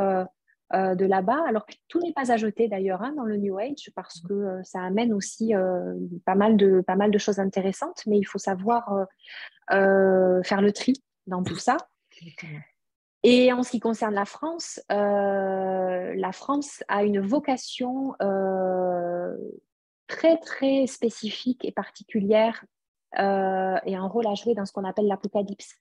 euh, 0.72 0.94
de 0.94 1.04
là-bas. 1.04 1.44
Alors, 1.46 1.66
tout 1.88 2.00
n'est 2.00 2.14
pas 2.14 2.32
à 2.32 2.38
jeter 2.38 2.68
d'ailleurs 2.68 3.02
hein, 3.02 3.12
dans 3.16 3.24
le 3.24 3.36
New 3.36 3.58
Age 3.58 3.90
parce 3.94 4.20
que 4.22 4.32
euh, 4.32 4.62
ça 4.62 4.80
amène 4.80 5.12
aussi 5.12 5.54
euh, 5.54 5.94
pas, 6.24 6.34
mal 6.34 6.56
de, 6.56 6.80
pas 6.80 6.96
mal 6.96 7.10
de 7.10 7.18
choses 7.18 7.38
intéressantes, 7.38 8.02
mais 8.06 8.16
il 8.16 8.24
faut 8.24 8.38
savoir 8.38 9.06
faire 9.68 10.62
le 10.62 10.70
tri 10.72 10.94
dans 11.26 11.42
tout 11.42 11.56
ça. 11.56 11.76
Et 13.22 13.52
en 13.52 13.62
ce 13.62 13.72
qui 13.72 13.80
concerne 13.80 14.14
la 14.14 14.24
France, 14.24 14.80
la 14.88 16.30
France 16.32 16.82
a 16.88 17.04
une 17.04 17.20
vocation 17.20 18.14
très, 20.06 20.38
très 20.38 20.86
spécifique 20.86 21.64
et 21.64 21.72
particulière 21.72 22.64
et 23.16 23.96
un 23.96 24.06
rôle 24.06 24.26
à 24.26 24.34
jouer 24.34 24.54
dans 24.54 24.64
ce 24.64 24.72
qu'on 24.72 24.84
appelle 24.84 25.06
l'apocalypse 25.06 25.76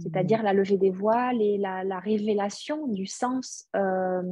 c'est-à-dire 0.00 0.40
mmh. 0.40 0.44
la 0.44 0.52
levée 0.52 0.76
des 0.76 0.90
voiles 0.90 1.40
et 1.42 1.58
la, 1.58 1.98
révélation 1.98 2.86
du 2.86 3.06
sens, 3.06 3.68
euh, 3.76 4.22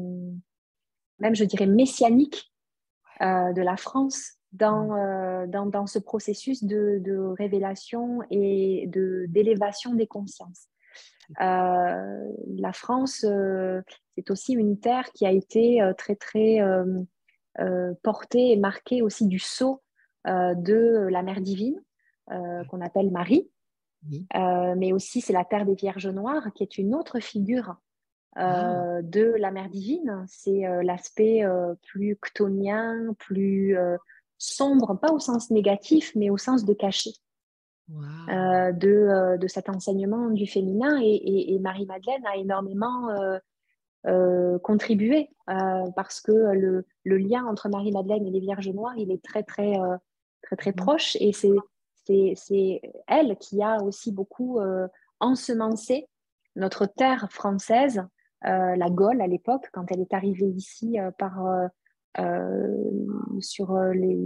même 1.18 1.34
je 1.34 1.44
dirais 1.44 1.66
messianique, 1.66 2.52
euh, 3.20 3.52
de 3.52 3.62
la 3.62 3.76
France 3.76 4.36
dans, 4.52 4.88
mmh. 4.88 4.98
euh, 4.98 5.46
dans, 5.46 5.66
dans, 5.66 5.86
ce 5.86 5.98
processus 5.98 6.64
de, 6.64 6.98
de 7.00 7.16
révélation 7.16 8.20
et 8.30 8.88
d'élévation 8.88 9.94
des 9.94 10.06
consciences. 10.06 10.68
la 11.38 12.72
France, 12.72 13.26
c'est 14.14 14.30
aussi 14.30 14.54
une 14.54 14.78
terre 14.78 15.10
qui 15.12 15.26
a 15.26 15.32
été 15.32 15.80
très, 15.98 16.16
très 16.16 16.58
portée 18.02 18.52
et 18.52 18.56
marquée 18.56 19.02
aussi 19.02 19.26
du 19.26 19.38
sceau 19.38 19.82
de 20.26 21.08
la 21.10 21.22
mère 21.22 21.40
divine, 21.40 21.80
qu'on 22.26 22.80
appelle 22.80 23.10
Marie. 23.10 23.48
Euh, 24.34 24.74
mais 24.76 24.92
aussi 24.92 25.20
c'est 25.20 25.32
la 25.32 25.44
terre 25.44 25.66
des 25.66 25.74
Vierges 25.74 26.08
Noires, 26.08 26.52
qui 26.54 26.62
est 26.62 26.78
une 26.78 26.94
autre 26.94 27.20
figure 27.20 27.76
euh, 28.38 28.98
ah. 28.98 29.02
de 29.02 29.34
la 29.38 29.50
mère 29.50 29.68
divine. 29.68 30.24
C'est 30.28 30.66
euh, 30.66 30.82
l'aspect 30.82 31.42
plus 31.82 32.16
ctonien, 32.16 33.14
plus 33.18 33.76
sombre, 34.38 34.94
pas 34.94 35.12
au 35.12 35.18
sens 35.18 35.50
négatif, 35.50 36.12
mais 36.14 36.30
au 36.30 36.38
sens 36.38 36.64
de 36.64 36.74
caché. 36.74 37.10
de, 37.88 39.36
de, 39.36 39.48
cet 39.48 39.68
enseignement 39.68 40.30
du 40.30 40.46
féminin 40.46 40.98
et, 41.02 41.58
Marie-Madeleine 41.60 42.24
a 42.26 42.36
énormément 42.36 43.08
contribué 44.62 45.28
parce 45.96 46.20
que 46.20 46.32
le, 46.32 46.86
le 47.04 47.18
lien 47.18 47.44
entre 47.44 47.68
Marie-Madeleine 47.68 48.26
et 48.26 48.30
les 48.30 48.40
Vierges 48.40 48.70
Noires, 48.70 48.96
il 48.96 49.10
est 49.10 49.22
très 49.22 49.42
très 49.42 49.74
très 50.42 50.56
très 50.56 50.70
mmh. 50.70 50.76
proche 50.76 51.16
et 51.20 51.32
c'est 51.32 51.52
c'est 52.06 52.80
elle 53.06 53.36
qui 53.38 53.62
a 53.62 53.82
aussi 53.82 54.12
beaucoup 54.12 54.60
euh, 54.60 54.88
ensemencé 55.20 56.08
notre 56.56 56.86
terre 56.86 57.28
française, 57.30 58.02
euh, 58.44 58.76
la 58.76 58.90
Gaule 58.90 59.20
à 59.20 59.26
l'époque, 59.26 59.68
quand 59.72 59.90
elle 59.90 60.00
est 60.00 60.14
arrivée 60.14 60.48
ici 60.48 60.98
euh, 60.98 61.10
par, 61.12 61.40
sur 63.40 63.78
les, 63.78 64.18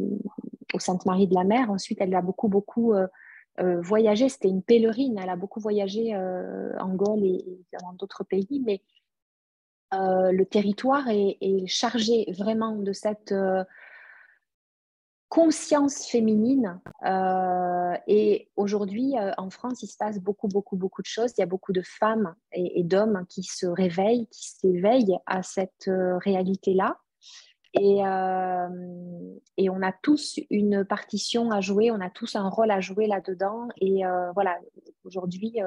au 0.72 0.78
Sainte-Marie 0.78 1.26
de 1.26 1.34
la 1.34 1.44
Mer. 1.44 1.70
Ensuite, 1.70 2.00
elle 2.00 2.14
a 2.14 2.22
beaucoup, 2.22 2.48
beaucoup 2.48 2.94
voyagé. 3.58 4.30
C'était 4.30 4.48
une 4.48 4.62
pèlerine. 4.62 5.18
Elle 5.22 5.28
a 5.28 5.36
beaucoup 5.36 5.60
voyagé 5.60 6.16
en 6.16 6.94
Gaule 6.94 7.24
et, 7.24 7.44
dans 7.82 7.92
d'autres 7.92 8.24
pays, 8.24 8.62
mais 8.64 8.80
le 9.92 10.44
territoire 10.44 11.06
est, 11.08 11.66
chargé 11.66 12.24
vraiment 12.32 12.76
de 12.76 12.94
cette 12.94 13.34
conscience 15.34 16.06
féminine. 16.06 16.80
Euh, 17.04 17.96
et 18.06 18.48
aujourd'hui, 18.54 19.18
euh, 19.18 19.32
en 19.36 19.50
France, 19.50 19.82
il 19.82 19.88
se 19.88 19.96
passe 19.96 20.20
beaucoup, 20.20 20.46
beaucoup, 20.46 20.76
beaucoup 20.76 21.02
de 21.02 21.08
choses. 21.08 21.32
Il 21.36 21.40
y 21.40 21.42
a 21.42 21.46
beaucoup 21.46 21.72
de 21.72 21.82
femmes 21.82 22.36
et, 22.52 22.84
d'hommes 22.84 23.26
qui 23.28 23.42
se 23.42 23.66
réveillent, 23.66 24.28
qui 24.28 24.50
s'éveillent 24.50 25.18
à 25.26 25.42
cette 25.42 25.88
euh, 25.88 26.18
réalité-là. 26.18 27.00
Et, 27.72 28.00
on 29.68 29.82
a 29.82 29.92
tous 30.02 30.38
une 30.50 30.84
partition 30.84 31.50
à 31.50 31.60
jouer, 31.60 31.90
on 31.90 32.00
a 32.00 32.10
tous 32.10 32.36
un 32.36 32.48
rôle 32.48 32.70
à 32.70 32.80
jouer 32.80 33.08
là-dedans. 33.08 33.66
Et 33.80 34.02
voilà, 34.34 34.60
aujourd'hui, 35.02 35.58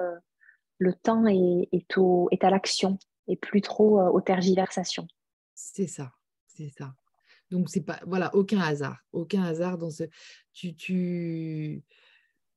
le 0.78 0.94
temps 0.94 1.26
est, 1.28 1.68
est 1.74 2.44
à 2.46 2.50
l'action 2.50 2.98
et 3.28 3.36
plus 3.36 3.60
trop 3.60 4.00
aux 4.00 4.22
tergiversations. 4.22 5.08
C'est 5.56 5.88
ça, 5.88 6.14
c'est 6.48 6.70
ça. 6.70 6.94
Donc, 7.52 7.70
c'est 7.70 7.82
pas, 7.82 8.00
voilà, 8.06 8.34
aucun 8.36 8.60
hasard, 8.60 8.98
aucun 9.12 9.44
hasard 9.44 9.78
dans 9.78 9.90
ce. 9.90 10.04
Tu, 10.54 10.76
tu... 10.76 11.84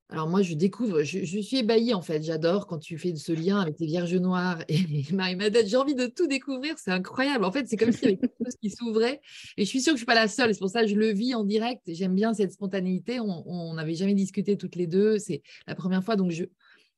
Alors, 0.09 0.29
moi, 0.29 0.43
je 0.43 0.55
découvre, 0.55 1.05
je, 1.05 1.41
suis 1.41 1.59
ébahie 1.59 1.95
en 1.95 2.03
fait. 2.03 2.25
J'adore 2.25 2.67
quand 2.67 2.79
tu 2.79 2.99
fais 2.99 3.15
ce 3.15 3.31
lien 3.31 3.61
avec 3.61 3.79
les 3.79 3.87
Vierges 3.87 4.17
Noires 4.17 4.65
et 4.69 5.05
Marie-Madeleine. 5.13 5.69
J'ai 5.69 5.77
envie 5.77 5.95
de 5.95 6.07
tout 6.07 6.27
découvrir, 6.27 6.77
c'est 6.79 6.91
incroyable. 6.91 7.45
En 7.45 7.53
fait, 7.53 7.69
c'est 7.69 7.77
comme 7.77 7.93
s'il 7.93 8.03
y 8.03 8.07
avait 8.07 8.17
quelque 8.17 8.35
chose 8.45 8.57
qui 8.61 8.71
s'ouvrait. 8.71 9.21
Et 9.57 9.65
je 9.65 9.69
suis 9.69 9.81
sûre 9.81 9.93
que 9.93 9.99
je 9.99 10.03
ne 10.03 10.07
suis 10.07 10.07
pas 10.07 10.17
la 10.17 10.27
seule. 10.27 10.53
C'est 10.53 10.59
pour 10.59 10.71
ça 10.71 10.83
que 10.83 10.89
je 10.89 10.97
le 10.97 11.13
vis 11.13 11.37
en 11.37 11.45
direct. 11.45 11.83
J'aime 11.87 12.17
bien 12.17 12.35
cette 12.35 12.51
spontanéité. 12.53 13.21
On 13.21 13.75
n'avait 13.75 13.95
jamais 13.95 14.15
discuté 14.15 14.57
toutes 14.57 14.75
les 14.75 14.89
deux. 14.89 15.19
C'est 15.19 15.43
la 15.69 15.77
première 15.77 16.03
fois. 16.03 16.17
Donc, 16.17 16.33
je, 16.33 16.45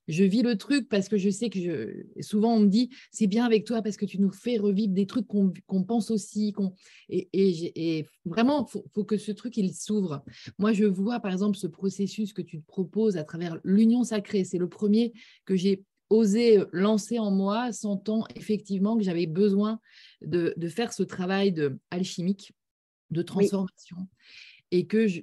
je 0.08 0.24
vis 0.24 0.42
le 0.42 0.56
truc 0.56 0.88
parce 0.88 1.08
que 1.08 1.16
je 1.16 1.30
sais 1.30 1.48
que 1.48 1.60
je... 1.60 2.22
souvent 2.22 2.56
on 2.56 2.60
me 2.60 2.68
dit 2.68 2.90
c'est 3.10 3.26
bien 3.26 3.44
avec 3.44 3.64
toi 3.64 3.82
parce 3.82 3.96
que 3.96 4.04
tu 4.04 4.20
nous 4.20 4.30
fais 4.30 4.56
revivre 4.56 4.92
des 4.92 5.06
trucs 5.06 5.26
qu'on 5.26 5.84
pense 5.84 6.10
aussi. 6.10 6.52
qu'on 6.52 6.74
Et, 7.08 7.28
et, 7.32 8.06
vraiment, 8.24 8.66
il 8.74 8.82
faut, 8.92 9.04
que 9.04 9.16
ce 9.16 9.32
truc 9.32 9.56
il 9.56 9.72
s'ouvre. 9.74 10.24
Moi, 10.58 10.72
je 10.72 10.84
vois 10.84 11.20
par 11.20 11.32
exemple 11.32 11.56
ce 11.56 11.66
processus 11.66 12.32
que 12.32 12.42
tu 12.42 12.60
te 12.60 12.66
proposes 12.66 13.16
à 13.16 13.24
travers 13.24 13.58
l'union 13.64 14.04
sacrée. 14.04 14.44
C'est 14.44 14.58
le 14.58 14.68
premier 14.68 15.12
que 15.44 15.56
j'ai 15.56 15.84
osé 16.10 16.62
lancer 16.72 17.18
en 17.18 17.30
moi, 17.30 17.72
sentant 17.72 18.26
effectivement 18.36 18.96
que 18.96 19.02
j'avais 19.02 19.26
besoin 19.26 19.80
de, 20.20 20.54
faire 20.68 20.92
ce 20.92 21.02
travail 21.02 21.52
de 21.52 21.78
alchimique, 21.90 22.52
de 23.10 23.22
transformation. 23.22 23.96
Et 24.70 24.86
que 24.86 25.06
je, 25.06 25.20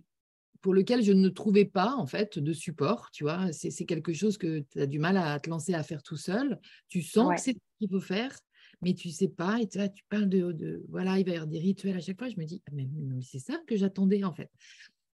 pour 0.61 0.73
lequel 0.73 1.01
je 1.01 1.11
ne 1.11 1.29
trouvais 1.29 1.65
pas 1.65 1.95
en 1.95 2.05
fait 2.05 2.37
de 2.37 2.53
support, 2.53 3.09
tu 3.11 3.23
vois, 3.23 3.51
c'est 3.51 3.85
quelque 3.85 4.13
chose 4.13 4.37
que 4.37 4.59
tu 4.71 4.81
as 4.81 4.87
du 4.87 4.99
mal 4.99 5.17
à 5.17 5.39
te 5.39 5.49
lancer 5.49 5.73
à 5.73 5.83
faire 5.83 6.03
tout 6.03 6.17
seul. 6.17 6.59
Tu 6.87 7.01
sens 7.01 7.33
que 7.35 7.41
c'est 7.41 7.53
ce 7.53 7.59
qu'il 7.79 7.89
faut 7.89 8.01
faire, 8.01 8.37
mais 8.81 8.93
tu 8.93 9.09
sais 9.09 9.29
pas, 9.29 9.59
et 9.59 9.67
tu, 9.67 9.79
tu 9.93 10.03
parles 10.09 10.29
de, 10.29 10.83
voilà, 10.89 11.17
il 11.17 11.25
va 11.25 11.31
y 11.31 11.35
avoir 11.35 11.47
des 11.47 11.59
rituels 11.59 11.97
à 11.97 12.01
chaque 12.01 12.19
fois, 12.19 12.29
je 12.29 12.37
me 12.37 12.45
dis, 12.45 12.61
ah, 12.67 12.71
mais, 12.73 12.87
c'est 13.21 13.39
ça 13.39 13.57
que 13.67 13.75
j'attendais 13.75 14.23
en 14.23 14.33
fait. 14.33 14.49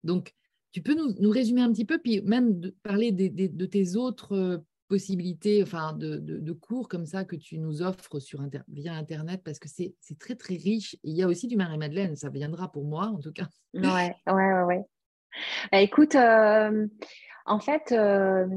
Donc, 0.03 0.33
tu 0.71 0.81
peux 0.81 0.95
nous, 0.95 1.29
résumer 1.29 1.61
un 1.61 1.71
petit 1.71 1.85
peu, 1.85 1.99
puis 1.99 2.21
même 2.21 2.59
de 2.59 2.75
parler 2.83 3.11
de 3.11 3.65
tes 3.65 3.95
autres 3.95 4.63
possibilités, 4.87 5.63
enfin 5.63 5.93
de, 5.93 6.51
cours 6.53 6.87
comme 6.87 7.05
ça 7.05 7.25
que 7.25 7.35
tu 7.35 7.57
nous 7.57 7.81
offres 7.81 8.19
sur 8.19 8.41
via 8.67 8.93
Internet, 8.93 9.41
parce 9.43 9.59
que 9.59 9.69
c'est 9.69 9.95
très 10.19 10.35
très 10.35 10.55
riche. 10.55 10.95
il 11.03 11.15
y 11.15 11.23
a 11.23 11.27
aussi 11.27 11.47
du 11.47 11.55
Marie-Madeleine, 11.55 12.15
ça 12.15 12.29
viendra 12.29 12.71
pour 12.71 12.85
moi 12.85 13.07
en 13.07 13.19
tout 13.19 13.31
cas. 13.31 13.47
Ouais, 13.73 14.15
ouais, 14.27 14.33
ouais. 14.33 14.63
ouais. 14.63 14.81
Bah, 15.71 15.79
écoute, 15.79 16.15
euh, 16.15 16.87
en 17.45 17.59
fait, 17.59 17.91
euh, 17.91 18.47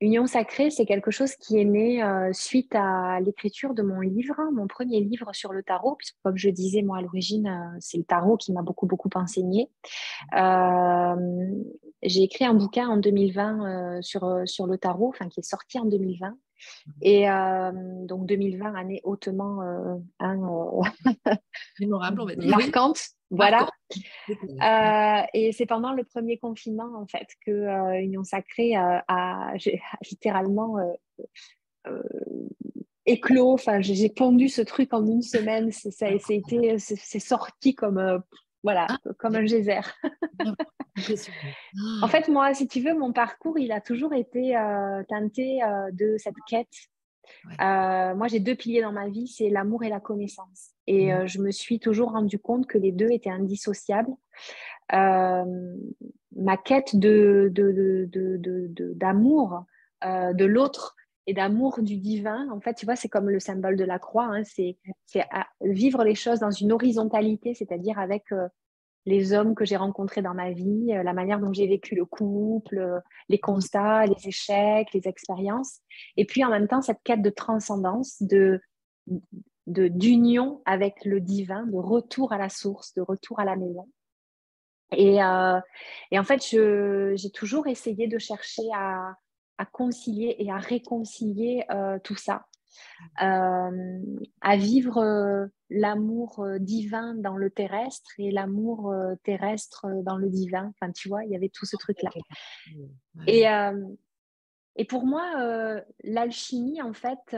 Union 0.00 0.26
sacrée, 0.26 0.70
c'est 0.70 0.86
quelque 0.86 1.10
chose 1.10 1.34
qui 1.36 1.58
est 1.58 1.64
né 1.64 2.02
euh, 2.02 2.30
suite 2.32 2.74
à 2.74 3.20
l'écriture 3.20 3.74
de 3.74 3.82
mon 3.82 4.00
livre, 4.00 4.36
mon 4.52 4.66
premier 4.66 5.00
livre 5.00 5.30
sur 5.32 5.52
le 5.52 5.62
tarot, 5.62 5.96
puisque 5.96 6.16
comme 6.22 6.36
je 6.36 6.50
disais, 6.50 6.82
moi 6.82 6.98
à 6.98 7.02
l'origine, 7.02 7.76
c'est 7.80 7.98
le 7.98 8.04
tarot 8.04 8.36
qui 8.36 8.52
m'a 8.52 8.62
beaucoup, 8.62 8.86
beaucoup 8.86 9.10
enseigné. 9.14 9.70
J'ai 12.02 12.22
écrit 12.22 12.44
un 12.44 12.54
bouquin 12.54 12.88
en 12.88 12.96
2020 12.98 14.02
sur, 14.02 14.42
sur 14.44 14.66
le 14.66 14.76
tarot, 14.76 15.08
enfin 15.08 15.28
qui 15.28 15.40
est 15.40 15.44
sorti 15.44 15.78
en 15.78 15.86
2020. 15.86 16.36
Et 17.02 17.26
donc 18.06 18.26
2020, 18.26 18.74
année 18.74 19.00
hautement 19.04 19.62
hein, 20.20 20.38
mémorable, 21.80 22.20
on 22.20 22.26
va 22.26 22.34
dire. 22.34 22.50
Marquante. 22.50 23.00
Voilà. 23.36 23.68
Euh, 24.62 25.22
et 25.34 25.52
c'est 25.52 25.66
pendant 25.66 25.92
le 25.92 26.04
premier 26.04 26.38
confinement, 26.38 26.90
en 26.96 27.06
fait, 27.06 27.28
que 27.44 27.50
euh, 27.50 28.00
Union 28.00 28.24
Sacrée 28.24 28.76
euh, 28.76 28.98
a, 29.08 29.52
littéralement 30.10 30.76
éclos. 33.06 33.52
Enfin, 33.52 33.80
j'ai 33.80 34.08
pondu 34.08 34.48
ce 34.48 34.62
truc 34.62 34.92
en 34.94 35.06
une 35.06 35.22
semaine. 35.22 35.70
C'est 35.70 37.18
sorti 37.18 37.74
comme, 37.74 38.22
voilà, 38.62 38.86
ah, 38.88 38.98
comme 39.18 39.36
un 39.36 39.44
geyser. 39.44 39.80
en 42.02 42.08
fait, 42.08 42.28
moi, 42.28 42.54
si 42.54 42.66
tu 42.66 42.80
veux, 42.80 42.98
mon 42.98 43.12
parcours, 43.12 43.58
il 43.58 43.72
a 43.72 43.80
toujours 43.80 44.14
été 44.14 44.52
teinté 45.08 45.60
de 45.92 46.16
cette 46.18 46.36
quête 46.48 46.88
euh, 47.60 48.14
moi, 48.14 48.28
j'ai 48.28 48.40
deux 48.40 48.54
piliers 48.54 48.82
dans 48.82 48.92
ma 48.92 49.08
vie, 49.08 49.28
c'est 49.28 49.48
l'amour 49.48 49.84
et 49.84 49.88
la 49.88 50.00
connaissance. 50.00 50.70
Et 50.86 51.06
mmh. 51.06 51.10
euh, 51.10 51.26
je 51.26 51.40
me 51.40 51.50
suis 51.50 51.80
toujours 51.80 52.12
rendu 52.12 52.38
compte 52.38 52.66
que 52.66 52.78
les 52.78 52.92
deux 52.92 53.10
étaient 53.10 53.30
indissociables. 53.30 54.12
Euh, 54.92 55.76
ma 56.36 56.56
quête 56.56 56.96
de, 56.96 57.50
d'amour 58.94 59.64
de, 60.02 60.44
l'autre 60.44 60.96
et 61.26 61.32
d'amour 61.32 61.80
du 61.80 61.96
divin, 61.96 62.50
en 62.50 62.60
fait, 62.60 62.74
tu 62.74 62.84
vois, 62.84 62.96
c'est 62.96 63.08
comme 63.08 63.30
le 63.30 63.40
symbole 63.40 63.76
de 63.76 63.84
la 63.84 63.98
croix, 63.98 64.26
hein, 64.26 64.42
c'est, 64.44 64.76
vivre 65.62 66.04
les 66.04 66.14
choses 66.14 66.40
dans 66.40 66.50
une 66.50 66.72
horizontalité, 66.72 67.54
c'est-à-dire 67.54 67.98
avec 67.98 68.24
les 69.06 69.32
hommes 69.32 69.54
que 69.54 69.64
j'ai 69.64 69.76
rencontrés 69.76 70.22
dans 70.22 70.34
ma 70.34 70.50
vie, 70.50 70.86
la 70.86 71.12
manière 71.12 71.38
dont 71.38 71.52
j'ai 71.52 71.66
vécu 71.66 71.94
le 71.94 72.04
couple, 72.04 73.00
les 73.28 73.38
constats, 73.38 74.06
les 74.06 74.28
échecs, 74.28 74.92
les 74.94 75.06
expériences. 75.06 75.80
Et 76.16 76.24
puis 76.24 76.44
en 76.44 76.50
même 76.50 76.68
temps, 76.68 76.80
cette 76.80 77.02
quête 77.04 77.22
de 77.22 77.30
transcendance, 77.30 78.22
de 78.22 78.60
d'union 79.66 80.62
avec 80.66 81.04
le 81.04 81.20
divin, 81.20 81.66
de 81.66 81.76
retour 81.76 82.32
à 82.32 82.38
la 82.38 82.48
source, 82.48 82.94
de 82.94 83.00
retour 83.00 83.40
à 83.40 83.44
la 83.44 83.56
maison. 83.56 83.88
Et, 84.92 85.22
euh, 85.22 85.60
et 86.10 86.18
en 86.18 86.24
fait, 86.24 86.42
j'ai 86.42 87.30
toujours 87.30 87.66
essayé 87.66 88.06
de 88.06 88.18
chercher 88.18 88.62
à, 88.74 89.14
à, 89.58 89.66
concilier 89.66 90.36
et 90.38 90.50
à 90.50 90.58
réconcilier 90.58 91.64
euh, 91.70 91.98
tout 92.04 92.16
ça, 92.16 92.44
euh, 93.22 94.00
à 94.40 94.56
vivre 94.56 95.48
l'amour 95.70 96.46
divin 96.60 97.14
dans 97.14 97.36
le 97.36 97.50
terrestre 97.50 98.10
et 98.18 98.30
l'amour 98.30 98.94
terrestre 99.22 99.86
dans 100.02 100.16
le 100.16 100.28
divin. 100.30 100.72
Enfin, 100.74 100.92
tu 100.92 101.08
vois, 101.08 101.24
il 101.24 101.30
y 101.30 101.36
avait 101.36 101.50
tout 101.50 101.66
ce 101.66 101.76
truc-là. 101.76 102.10
Et, 103.26 103.44
et 104.76 104.84
pour 104.84 105.06
moi, 105.06 105.82
l'alchimie, 106.02 106.80
en 106.82 106.92
fait, 106.92 107.36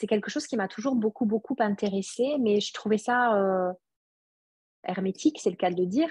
c'est 0.00 0.06
quelque 0.06 0.30
chose 0.30 0.46
qui 0.46 0.56
m'a 0.56 0.66
toujours 0.66 0.94
beaucoup, 0.96 1.26
beaucoup 1.26 1.56
intéressée, 1.58 2.38
mais 2.40 2.60
je 2.60 2.72
trouvais 2.72 2.96
ça 2.96 3.36
euh, 3.36 3.70
hermétique, 4.84 5.38
c'est 5.42 5.50
le 5.50 5.56
cas 5.56 5.70
de 5.70 5.78
le 5.78 5.86
dire, 5.86 6.08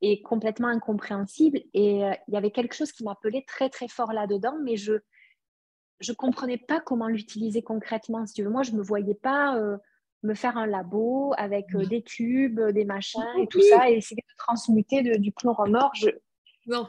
et 0.00 0.22
complètement 0.22 0.66
incompréhensible. 0.66 1.60
Et 1.72 2.04
euh, 2.04 2.12
il 2.26 2.34
y 2.34 2.36
avait 2.36 2.50
quelque 2.50 2.74
chose 2.74 2.90
qui 2.90 3.04
m'appelait 3.04 3.44
très, 3.46 3.70
très 3.70 3.86
fort 3.86 4.12
là-dedans, 4.12 4.56
mais 4.64 4.76
je 4.76 4.94
ne 6.06 6.14
comprenais 6.14 6.58
pas 6.58 6.80
comment 6.80 7.08
l'utiliser 7.08 7.62
concrètement. 7.62 8.26
Si 8.26 8.34
tu 8.34 8.42
veux. 8.42 8.50
Moi, 8.50 8.62
je 8.62 8.72
ne 8.72 8.78
me 8.78 8.82
voyais 8.82 9.14
pas 9.14 9.56
euh, 9.56 9.76
me 10.22 10.34
faire 10.34 10.56
un 10.56 10.66
labo 10.66 11.32
avec 11.36 11.66
des 11.76 12.02
tubes, 12.02 12.60
des 12.60 12.84
machins 12.84 13.22
et 13.38 13.46
tout 13.46 13.60
ça, 13.62 13.90
et 13.90 13.94
essayer 13.94 14.22
de 14.22 14.36
transmuter 14.36 15.18
du 15.18 15.32
chloromorphe. 15.32 15.72
mort. 15.78 15.92
Je, 15.94 16.10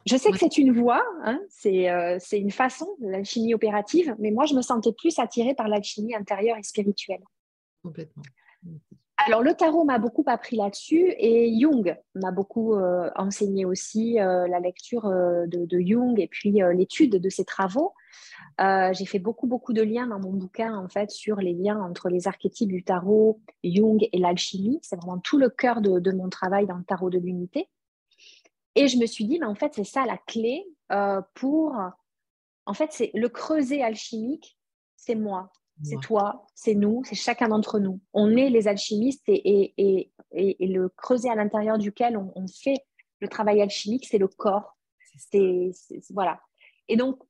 je 0.06 0.17
sais 0.17 0.32
que 0.32 0.38
c'est 0.38 0.58
une 0.58 0.74
voie, 0.74 1.04
hein, 1.24 1.39
euh, 1.65 2.17
c'est 2.19 2.39
une 2.39 2.52
façon, 2.52 2.88
l'alchimie 3.00 3.54
opérative, 3.54 4.15
mais 4.19 4.32
moi, 4.32 4.45
je 4.45 4.54
me 4.54 4.62
sentais 4.62 4.91
plus 4.91 5.17
attirée 5.19 5.54
par 5.54 5.67
l'alchimie 5.67 6.15
intérieure 6.15 6.58
et 6.58 6.63
spirituelle. 6.63 7.24
Complètement. 7.84 8.24
Alors, 9.17 9.41
le 9.41 9.54
tarot 9.54 9.84
m'a 9.84 10.00
beaucoup 10.00 10.24
appris 10.28 10.58
là-dessus 10.58 11.13
et 11.17 11.58
Jung 11.60 11.95
m'a 12.15 12.32
beaucoup 12.32 12.74
euh, 12.74 13.10
enseigné 13.15 13.65
aussi 13.65 14.19
euh, 14.19 14.48
la 14.48 14.60
lecture 14.60 15.04
de, 15.04 15.65
de, 15.65 15.80
Jung 15.80 16.19
et 16.19 16.28
puis 16.28 16.60
l'étude 16.74 17.15
de 17.15 17.30
ses 17.30 17.45
travaux. 17.45 17.93
J'ai 18.91 19.06
fait 19.06 19.19
beaucoup, 19.19 19.48
beaucoup 19.48 19.74
de 19.74 19.82
liens 19.82 20.08
dans 20.08 20.19
mon 20.19 20.34
bouquin, 20.34 20.76
en 20.76 20.89
fait, 20.89 21.12
sur 21.12 21.38
les 21.38 21.54
liens 21.54 21.82
entre 21.82 22.10
les 22.10 22.28
archétypes 22.28 22.69
du 22.69 22.84
tarot, 22.84 23.39
Jung 23.63 24.08
et 24.12 24.17
l'alchimie. 24.17 24.80
C'est 24.82 24.98
vraiment 24.98 25.19
tout 25.19 25.38
le 25.38 25.50
cœur 25.50 25.82
de, 25.82 26.00
de 26.00 26.12
mon 26.12 26.30
travail 26.30 26.67
dans 26.67 26.78
le 26.78 26.84
tarot 26.84 27.10
de 27.10 27.19
l'unité. 27.19 27.69
Et 28.76 28.88
je 28.88 28.98
me 28.98 29.06
suis 29.06 29.26
dit, 29.26 29.39
mais 29.39 29.45
en 29.45 29.56
fait, 29.56 29.74
c'est 29.76 29.84
ça 29.84 30.06
la 30.06 30.17
clé 30.17 30.65
euh, 30.91 31.22
pour. 31.36 31.76
En 32.65 32.74
fait, 32.74 32.91
c'est 32.91 33.12
le 33.13 33.30
creuset 33.30 33.82
alchimique, 33.82 34.58
c'est 34.95 35.15
moi, 35.15 35.52
c'est 35.82 36.00
toi, 36.02 36.45
c'est 36.56 36.76
nous, 36.76 37.02
c'est 37.06 37.15
chacun 37.15 37.48
d'entre 37.48 37.80
nous. 37.80 38.00
On 38.13 38.36
est 38.36 38.50
les 38.50 38.67
alchimistes 38.67 39.28
et, 39.28 39.74
et, 39.78 40.12
et, 40.32 40.63
et 40.63 40.67
le 40.67 40.89
creuset 40.89 41.30
à 41.30 41.36
l'intérieur 41.36 41.78
duquel 41.78 42.17
on, 42.17 42.32
on, 42.36 42.48
fait 42.48 42.86
le 43.19 43.28
travail 43.28 43.62
alchimique, 43.62 44.06
c'est 44.06 44.17
le 44.17 44.28
corps. 44.28 44.78
C'est, 45.17 45.72
voilà. 46.12 46.41
Et 46.88 46.98
donc, 46.98 47.22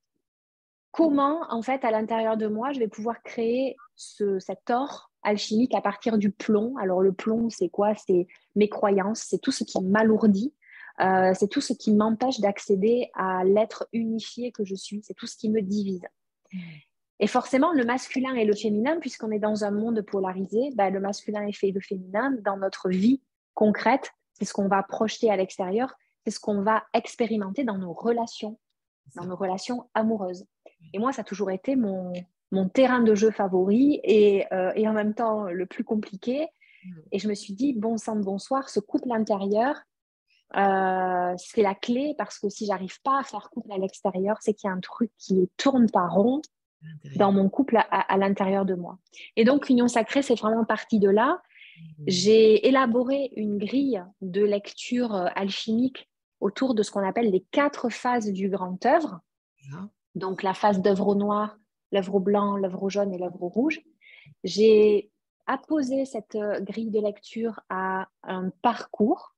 comment, 0.99 1.45
en 1.49 1.61
fait, 1.61 1.85
à 1.85 1.91
l'intérieur 1.91 2.35
de 2.35 2.47
moi, 2.47 2.73
je 2.73 2.79
vais 2.79 2.89
pouvoir 2.89 3.23
créer 3.23 3.77
ce, 3.95 4.37
cet 4.39 4.69
or 4.69 5.09
alchimique 5.23 5.73
à 5.73 5.79
partir 5.79 6.17
du 6.17 6.29
plomb. 6.29 6.75
Alors, 6.75 7.01
le 7.01 7.13
plomb, 7.13 7.49
c'est 7.49 7.69
quoi? 7.69 7.95
C'est 7.95 8.27
mes 8.57 8.67
croyances, 8.67 9.21
c'est 9.21 9.37
tout 9.37 9.53
ce 9.53 9.63
qui 9.63 9.81
m'alourdit, 9.81 10.53
euh, 10.99 11.31
c'est 11.33 11.47
tout 11.47 11.61
ce 11.61 11.71
qui 11.71 11.93
m'empêche 11.93 12.41
d'accéder 12.41 13.11
à 13.13 13.45
l'être 13.45 13.87
unifié 13.93 14.51
que 14.51 14.65
je 14.65 14.75
suis. 14.75 15.01
C'est 15.01 15.13
tout 15.13 15.25
ce 15.25 15.37
qui 15.37 15.49
me 15.49 15.61
divise. 15.61 16.05
Et 17.21 17.27
forcément, 17.27 17.71
le 17.71 17.85
masculin 17.85 18.35
et 18.35 18.43
le 18.43 18.53
féminin, 18.53 18.99
puisqu'on 18.99 19.31
est 19.31 19.39
dans 19.39 19.63
un 19.63 19.71
monde 19.71 20.01
polarisé, 20.01 20.71
bah, 20.75 20.89
le 20.89 20.99
masculin 20.99 21.47
et 21.47 21.71
le 21.71 21.79
féminin, 21.79 22.35
dans 22.43 22.57
notre 22.57 22.89
vie 22.89 23.21
concrète, 23.53 24.11
c'est 24.33 24.43
ce 24.43 24.51
qu'on 24.51 24.67
va 24.67 24.83
projeter 24.83 25.31
à 25.31 25.37
l'extérieur, 25.37 25.93
c'est 26.25 26.31
ce 26.31 26.41
qu'on 26.41 26.61
va 26.61 26.83
expérimenter 26.93 27.63
dans 27.63 27.77
nos 27.77 27.93
relations, 27.93 28.59
dans 29.15 29.23
nos 29.23 29.37
relations 29.37 29.89
amoureuses. 29.93 30.45
Et 30.93 30.99
moi, 30.99 31.11
ça 31.11 31.21
a 31.21 31.25
toujours 31.25 31.51
été 31.51 31.75
mon, 31.75 32.13
terrain 32.73 33.01
de 33.01 33.13
jeu 33.15 33.31
favori 33.31 33.99
et, 34.03 34.45
euh, 34.53 34.71
et, 34.75 34.87
en 34.87 34.93
même 34.93 35.13
temps 35.13 35.43
le 35.43 35.65
plus 35.65 35.83
compliqué. 35.83 36.47
Et 37.11 37.19
je 37.19 37.27
me 37.27 37.35
suis 37.35 37.53
dit, 37.53 37.73
bon 37.73 37.97
sang 37.97 38.15
de 38.15 38.23
bonsoir, 38.23 38.69
ce 38.69 38.79
couple 38.79 39.11
intérieur, 39.11 39.75
euh, 40.57 41.33
c'est 41.37 41.61
la 41.61 41.75
clé 41.75 42.15
parce 42.17 42.39
que 42.39 42.49
si 42.49 42.65
j'arrive 42.65 43.01
pas 43.01 43.19
à 43.19 43.23
faire 43.23 43.49
couple 43.51 43.71
à 43.71 43.77
l'extérieur, 43.77 44.37
c'est 44.41 44.53
qu'il 44.53 44.67
y 44.67 44.71
a 44.71 44.73
un 44.73 44.79
truc 44.79 45.11
qui 45.17 45.49
tourne 45.57 45.89
pas 45.89 46.07
rond 46.07 46.41
dans 47.17 47.31
mon 47.31 47.49
couple 47.49 47.77
à, 47.77 48.17
l'intérieur 48.17 48.65
de 48.65 48.73
moi. 48.73 48.97
Et 49.35 49.43
donc, 49.43 49.69
Union 49.69 49.87
Sacrée, 49.87 50.21
c'est 50.21 50.39
vraiment 50.39 50.63
partie 50.63 50.99
de 50.99 51.09
là. 51.09 51.41
Mmh. 51.77 52.03
J'ai 52.07 52.67
élaboré 52.67 53.31
une 53.35 53.57
grille 53.57 54.01
de 54.21 54.43
lecture 54.43 55.13
euh, 55.13 55.27
alchimique 55.35 56.09
autour 56.39 56.73
de 56.73 56.83
ce 56.83 56.91
qu'on 56.91 57.05
appelle 57.05 57.31
les 57.31 57.45
quatre 57.51 57.89
phases 57.89 58.31
du 58.31 58.49
grand 58.49 58.85
œuvre. 58.85 59.19
Donc, 60.19 60.43
la 60.43 60.53
phase 60.53 60.81
d'œuvre 60.81 61.07
au 61.07 61.15
noir, 61.15 61.57
l'œuvre 61.91 62.15
au 62.15 62.19
blanc, 62.19 62.55
l'œuvre 62.57 62.83
au 62.83 62.89
jaune 62.89 63.13
et 63.13 63.17
l'œuvre 63.17 63.41
au 63.41 63.49
rouge. 63.49 63.81
J'ai 64.43 65.11
apposé 65.47 66.05
cette 66.05 66.35
euh, 66.35 66.59
grille 66.59 66.91
de 66.91 66.99
lecture 66.99 67.59
à 67.69 68.07
un 68.23 68.49
parcours 68.61 69.33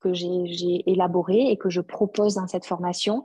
que 0.00 0.14
j'ai 0.14 0.90
élaboré 0.90 1.50
et 1.50 1.56
que 1.56 1.70
je 1.70 1.80
propose 1.80 2.34
dans 2.34 2.48
cette 2.48 2.64
formation 2.64 3.24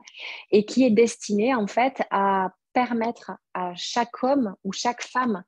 et 0.52 0.66
qui 0.66 0.84
est 0.84 0.92
destiné 0.92 1.56
en 1.56 1.66
fait 1.66 2.04
à 2.12 2.54
permettre 2.74 3.32
à 3.56 3.74
chaque 3.76 4.24
homme 4.24 4.56
ou 4.64 4.72
chaque 4.72 5.02
femme 5.02 5.44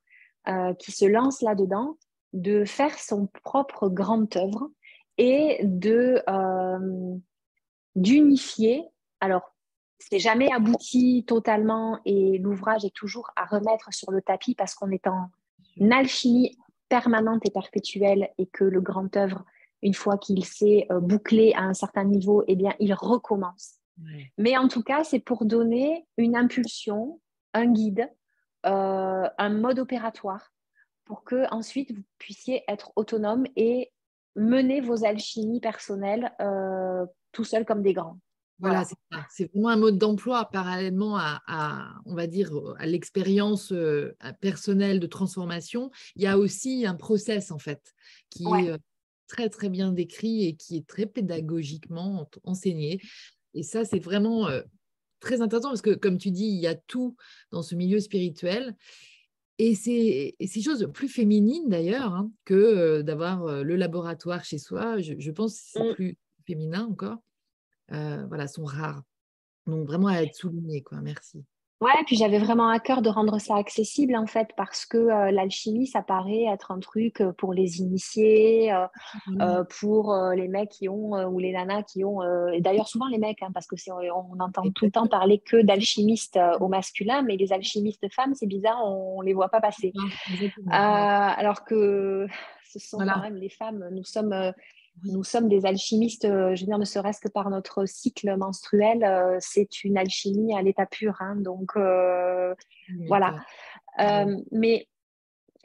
euh, 0.48 0.74
qui 0.74 0.90
se 0.90 1.04
lance 1.04 1.42
là-dedans 1.42 1.96
de 2.32 2.64
faire 2.64 2.98
son 2.98 3.28
propre 3.44 3.88
grande 3.88 4.28
œuvre 4.36 4.70
et 5.18 5.60
de 5.62 6.22
euh, 6.28 7.16
d'unifier. 7.94 8.84
Alors, 9.20 9.54
c'est 10.00 10.18
jamais 10.18 10.50
abouti 10.52 11.24
totalement 11.26 12.00
et 12.04 12.38
l'ouvrage 12.38 12.84
est 12.84 12.94
toujours 12.94 13.30
à 13.36 13.44
remettre 13.44 13.92
sur 13.92 14.10
le 14.10 14.22
tapis 14.22 14.54
parce 14.54 14.74
qu'on 14.74 14.90
est 14.90 15.06
en 15.06 15.30
alchimie 15.90 16.56
permanente 16.88 17.46
et 17.46 17.50
perpétuelle 17.50 18.30
et 18.38 18.46
que 18.46 18.64
le 18.64 18.80
grand 18.80 19.16
œuvre 19.16 19.44
une 19.82 19.94
fois 19.94 20.18
qu'il 20.18 20.44
s'est 20.44 20.86
euh, 20.90 21.00
bouclé 21.00 21.52
à 21.54 21.62
un 21.62 21.74
certain 21.74 22.04
niveau, 22.04 22.44
eh 22.46 22.56
bien, 22.56 22.74
il 22.80 22.92
recommence. 22.94 23.76
Mais 24.38 24.56
en 24.56 24.68
tout 24.68 24.82
cas, 24.82 25.04
c'est 25.04 25.20
pour 25.20 25.44
donner 25.44 26.06
une 26.16 26.34
impulsion, 26.34 27.20
un 27.52 27.66
guide, 27.66 28.10
euh, 28.64 29.28
un 29.36 29.50
mode 29.50 29.78
opératoire 29.78 30.52
pour 31.04 31.22
que 31.22 31.44
ensuite 31.52 31.92
vous 31.92 32.02
puissiez 32.16 32.62
être 32.66 32.92
autonome 32.96 33.44
et 33.56 33.92
mener 34.36 34.80
vos 34.80 35.04
alchimies 35.04 35.60
personnelles 35.60 36.32
euh, 36.40 37.04
tout 37.32 37.44
seul 37.44 37.66
comme 37.66 37.82
des 37.82 37.92
grands. 37.92 38.18
Voilà, 38.60 38.84
c'est 39.30 39.50
vraiment 39.52 39.70
un 39.70 39.76
mode 39.76 39.98
d'emploi 39.98 40.44
parallèlement 40.50 41.16
à, 41.16 41.94
on 42.04 42.14
va 42.14 42.26
dire, 42.26 42.52
à 42.78 42.86
l'expérience 42.86 43.72
personnelle 44.40 45.00
de 45.00 45.06
transformation. 45.06 45.90
Il 46.14 46.22
y 46.22 46.26
a 46.26 46.36
aussi 46.36 46.84
un 46.86 46.94
process 46.94 47.50
en 47.50 47.58
fait 47.58 47.94
qui 48.28 48.44
est 48.44 48.76
très 49.30 49.48
très 49.48 49.68
bien 49.68 49.92
décrit 49.92 50.44
et 50.44 50.56
qui 50.56 50.76
est 50.76 50.86
très 50.86 51.06
pédagogiquement 51.06 52.28
enseigné. 52.44 53.00
Et 53.54 53.62
ça, 53.62 53.84
c'est 53.84 53.98
vraiment 53.98 54.48
euh, 54.48 54.62
très 55.20 55.40
intéressant 55.40 55.68
parce 55.68 55.82
que, 55.82 55.94
comme 55.94 56.18
tu 56.18 56.30
dis, 56.30 56.46
il 56.46 56.60
y 56.60 56.66
a 56.66 56.74
tout 56.74 57.16
dans 57.50 57.62
ce 57.62 57.74
milieu 57.74 58.00
spirituel. 58.00 58.76
Et 59.58 59.74
c'est 59.74 60.36
ces 60.46 60.62
choses 60.62 60.88
plus 60.92 61.08
féminines 61.08 61.68
d'ailleurs 61.68 62.14
hein, 62.14 62.30
que 62.44 62.54
euh, 62.54 63.02
d'avoir 63.02 63.44
euh, 63.44 63.62
le 63.62 63.76
laboratoire 63.76 64.44
chez 64.44 64.58
soi. 64.58 65.00
Je, 65.00 65.30
pense 65.30 65.54
que 65.54 65.60
c'est 65.64 65.90
mmh. 65.90 65.94
plus 65.94 66.18
féminin 66.46 66.86
encore. 66.90 67.18
Voilà, 67.90 68.46
sont 68.46 68.64
rares. 68.64 69.02
Donc 69.66 69.86
vraiment 69.86 70.08
à 70.08 70.22
être 70.22 70.34
souligné, 70.34 70.82
quoi. 70.82 71.00
Merci. 71.00 71.44
Ouais, 71.80 71.92
puis 72.04 72.14
j'avais 72.14 72.38
vraiment 72.38 72.68
à 72.68 72.78
cœur 72.78 73.00
de 73.00 73.08
rendre 73.08 73.38
ça 73.38 73.56
accessible 73.56 74.14
en 74.14 74.26
fait 74.26 74.50
parce 74.54 74.84
que 74.84 74.98
euh, 74.98 75.30
l'alchimie, 75.30 75.86
ça 75.86 76.02
paraît 76.02 76.44
être 76.44 76.72
un 76.72 76.78
truc 76.78 77.22
euh, 77.22 77.32
pour 77.32 77.54
les 77.54 77.78
initiés, 77.78 78.70
euh, 78.70 78.86
mmh. 79.28 79.64
pour 79.80 80.14
les 80.36 80.46
mecs 80.46 80.68
qui 80.68 80.90
ont 80.90 81.12
ou 81.26 81.38
les 81.38 81.52
nanas 81.52 81.84
qui 81.84 82.04
ont, 82.04 82.20
et 82.52 82.60
d'ailleurs 82.60 82.86
souvent 82.86 83.06
les 83.06 83.16
mecs, 83.16 83.42
hein, 83.42 83.50
parce 83.54 83.66
que 83.66 83.76
c'est, 83.76 83.92
on 83.92 84.38
entend 84.40 84.70
tout 84.74 84.84
le 84.84 84.90
temps 84.90 85.06
parler 85.06 85.38
que 85.38 85.62
d'alchimistes 85.62 86.38
au 86.60 86.68
masculin, 86.68 87.22
mais 87.22 87.36
les 87.36 87.50
alchimistes 87.50 88.12
femmes, 88.12 88.34
c'est 88.34 88.46
bizarre, 88.46 88.84
on, 88.84 89.22
ne 89.22 89.26
les 89.26 89.32
voit 89.32 89.48
pas 89.48 89.62
passer. 89.62 89.94
alors 90.70 91.64
que 91.64 92.26
ce 92.70 92.78
sont 92.78 92.98
quand 92.98 93.22
même 93.22 93.36
les 93.36 93.48
femmes, 93.48 93.88
nous 93.90 94.04
sommes 94.04 94.52
nous 95.04 95.24
sommes 95.24 95.48
des 95.48 95.66
alchimistes, 95.66 96.24
euh, 96.24 96.54
je 96.54 96.62
veux 96.62 96.66
dire, 96.66 96.78
ne 96.78 96.84
serait-ce 96.84 97.20
que 97.20 97.28
par 97.28 97.50
notre 97.50 97.86
cycle 97.86 98.36
menstruel, 98.36 99.04
euh, 99.04 99.36
c'est 99.40 99.84
une 99.84 99.98
alchimie 99.98 100.54
à 100.54 100.62
l'état 100.62 100.86
pur. 100.86 101.16
Hein, 101.20 101.36
donc, 101.36 101.72
euh, 101.76 102.54
voilà. 103.08 103.34
mais 104.50 104.86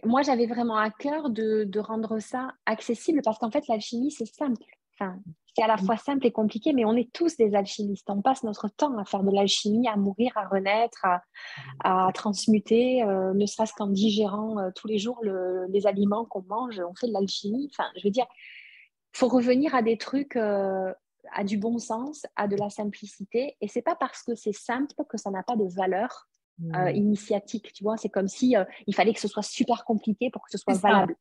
moi, 0.03 0.21
j'avais 0.21 0.45
vraiment 0.45 0.77
à 0.77 0.91
cœur 0.91 1.29
de, 1.29 1.79
rendre 1.79 2.19
ça 2.19 2.49
accessible 2.65 3.21
parce 3.23 3.39
qu'en 3.39 3.51
fait, 3.51 3.67
l'alchimie, 3.67 4.11
c'est 4.11 4.25
simple. 4.25 4.63
Enfin, 4.93 5.17
c'est 5.55 5.63
à 5.63 5.67
la 5.67 5.77
fois 5.77 5.95
simple 5.95 6.25
et 6.25 6.31
compliqué, 6.31 6.73
mais 6.73 6.83
on 6.83 6.95
est 6.95 7.11
tous 7.13 7.37
des 7.37 7.55
alchimistes. 7.55 8.09
On 8.09 8.21
passe 8.21 8.43
notre 8.43 8.67
temps 8.67 8.97
à 8.97 9.05
faire 9.05 9.23
de 9.23 9.31
l'alchimie, 9.31 9.87
à 9.87 9.95
mourir, 9.95 10.31
à 10.35 10.47
renaître, 10.47 11.05
à, 11.83 12.11
transmuter, 12.13 13.03
euh, 13.03 13.33
ne 13.33 13.45
serait-ce 13.45 13.73
qu'en 13.73 13.87
digérant 13.87 14.59
euh, 14.59 14.69
tous 14.75 14.87
les 14.87 14.97
jours 14.97 15.21
les 15.23 15.87
aliments 15.87 16.25
qu'on 16.25 16.43
mange. 16.43 16.81
On 16.81 16.93
fait 16.93 17.07
de 17.07 17.13
l'alchimie. 17.13 17.69
Enfin, 17.71 17.89
je 17.97 18.03
veux 18.03 18.11
dire, 18.11 18.25
faut 19.15 19.27
revenir 19.27 19.73
à 19.75 19.81
des 19.81 19.97
trucs, 19.97 20.35
euh, 20.35 20.93
à 21.33 21.43
du 21.43 21.57
bon 21.57 21.77
sens, 21.77 22.25
à 22.35 22.47
de 22.47 22.55
la 22.55 22.69
simplicité. 22.69 23.55
Et 23.61 23.67
c'est 23.67 23.81
pas 23.81 23.95
parce 23.95 24.23
que 24.23 24.35
c'est 24.35 24.53
simple 24.53 24.93
que 25.09 25.17
ça 25.17 25.31
n'a 25.31 25.43
pas 25.43 25.55
de 25.55 25.65
valeur 25.65 26.27
mmh. 26.59 26.89
initiatique. 26.95 27.73
Tu 27.73 27.83
vois, 27.83 27.97
c'est 27.97 28.09
comme 28.09 28.27
si 28.27 28.55
il 28.87 28.95
fallait 28.95 29.13
que 29.13 29.19
ce 29.19 29.27
soit 29.27 29.43
super 29.43 29.85
compliqué 29.85 30.29
pour 30.29 30.43
que 30.43 30.51
ce 30.51 30.57
soit 30.57 30.79
valable 30.79 31.15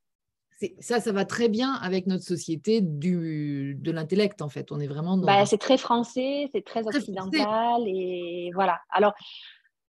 ça, 0.81 1.01
ça 1.01 1.13
va 1.13 1.25
très 1.25 1.49
bien 1.49 1.75
avec 1.75 2.07
notre 2.07 2.25
société 2.25 2.81
du, 2.81 3.77
de 3.81 3.91
l'intellect, 3.91 4.43
en 4.43 4.49
fait. 4.49 4.71
On 4.73 4.81
est 4.81 4.87
vraiment 4.87 5.17
dans... 5.17 5.27
Bah, 5.27 5.47
c'est 5.47 5.59
très 5.59 5.79
français, 5.79 6.49
c'est 6.53 6.65
très, 6.65 6.87
occidental. 6.87 7.83
Et 7.87 8.51
voilà. 8.55 8.81
Alors, 8.91 9.15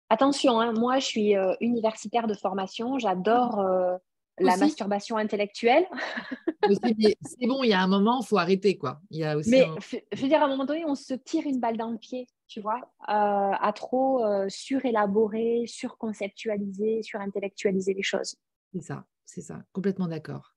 attention, 0.10 0.60
hein, 0.60 0.74
moi, 0.74 1.00
je 1.00 1.06
suis 1.06 1.36
euh, 1.36 1.54
universitaire 1.60 2.28
de 2.28 2.34
formation. 2.34 2.98
J'adore 3.00 3.60
euh, 3.60 3.96
la 4.40 4.58
masturbation 4.58 5.18
intellectuelle. 5.18 5.86
c'est 6.82 7.48
bon, 7.48 7.64
il 7.64 7.70
y 7.70 7.74
a 7.74 7.82
un 7.82 7.88
moment, 7.88 8.22
il 8.22 8.26
faut 8.26 8.38
arrêter, 8.38 8.78
quoi. 8.78 9.02
Il 9.10 9.20
y 9.20 9.24
a 9.24 9.38
aussi 9.38 9.50
Mais 9.50 9.66
je 10.12 10.22
veux 10.22 10.28
dire, 10.28 10.42
à 10.42 10.46
un 10.46 10.50
moment 10.50 10.66
donné, 10.66 10.86
on 10.86 10.96
se 10.96 11.14
tire 11.14 11.46
une 11.46 11.60
balle 11.60 11.78
dans 11.78 11.92
le 11.92 11.98
pied, 11.98 12.28
tu 12.48 12.62
vois, 12.62 12.80
euh, 13.10 13.54
à 13.60 13.72
trop 13.76 14.24
surélaborer, 14.48 15.66
surconceptualiser, 15.68 17.02
surintellectualiser 17.04 17.94
les 17.94 18.04
choses. 18.04 18.36
C'est 18.74 18.82
ça, 18.82 19.06
c'est 19.26 19.42
ça, 19.42 19.62
complètement 19.72 20.08
d'accord 20.08 20.54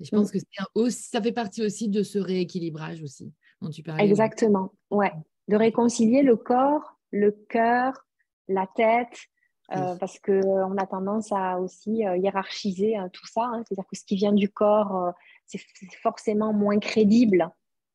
je 0.00 0.10
pense 0.10 0.30
que 0.30 0.38
ça 0.90 1.22
fait 1.22 1.32
partie 1.32 1.62
aussi 1.62 1.88
de 1.88 2.02
ce 2.02 2.18
rééquilibrage 2.18 3.02
aussi 3.02 3.32
dont 3.60 3.70
tu 3.70 3.82
parlais. 3.82 4.04
Exactement, 4.04 4.72
ouais. 4.90 5.12
De 5.48 5.56
réconcilier 5.56 6.22
le 6.22 6.36
corps, 6.36 6.98
le 7.10 7.32
cœur, 7.48 8.06
la 8.48 8.66
tête, 8.66 9.16
euh, 9.72 9.96
parce 9.96 10.18
qu'on 10.18 10.76
a 10.76 10.86
tendance 10.86 11.32
à 11.32 11.58
aussi 11.58 12.06
euh, 12.06 12.16
hiérarchiser 12.16 12.98
euh, 12.98 13.08
tout 13.12 13.26
ça. 13.26 13.44
Hein. 13.44 13.62
C'est-à-dire 13.66 13.88
que 13.90 13.96
ce 13.96 14.04
qui 14.04 14.16
vient 14.16 14.32
du 14.32 14.48
corps, 14.48 15.12
c'est 15.46 15.60
forcément 16.02 16.52
moins 16.52 16.78
crédible 16.78 17.50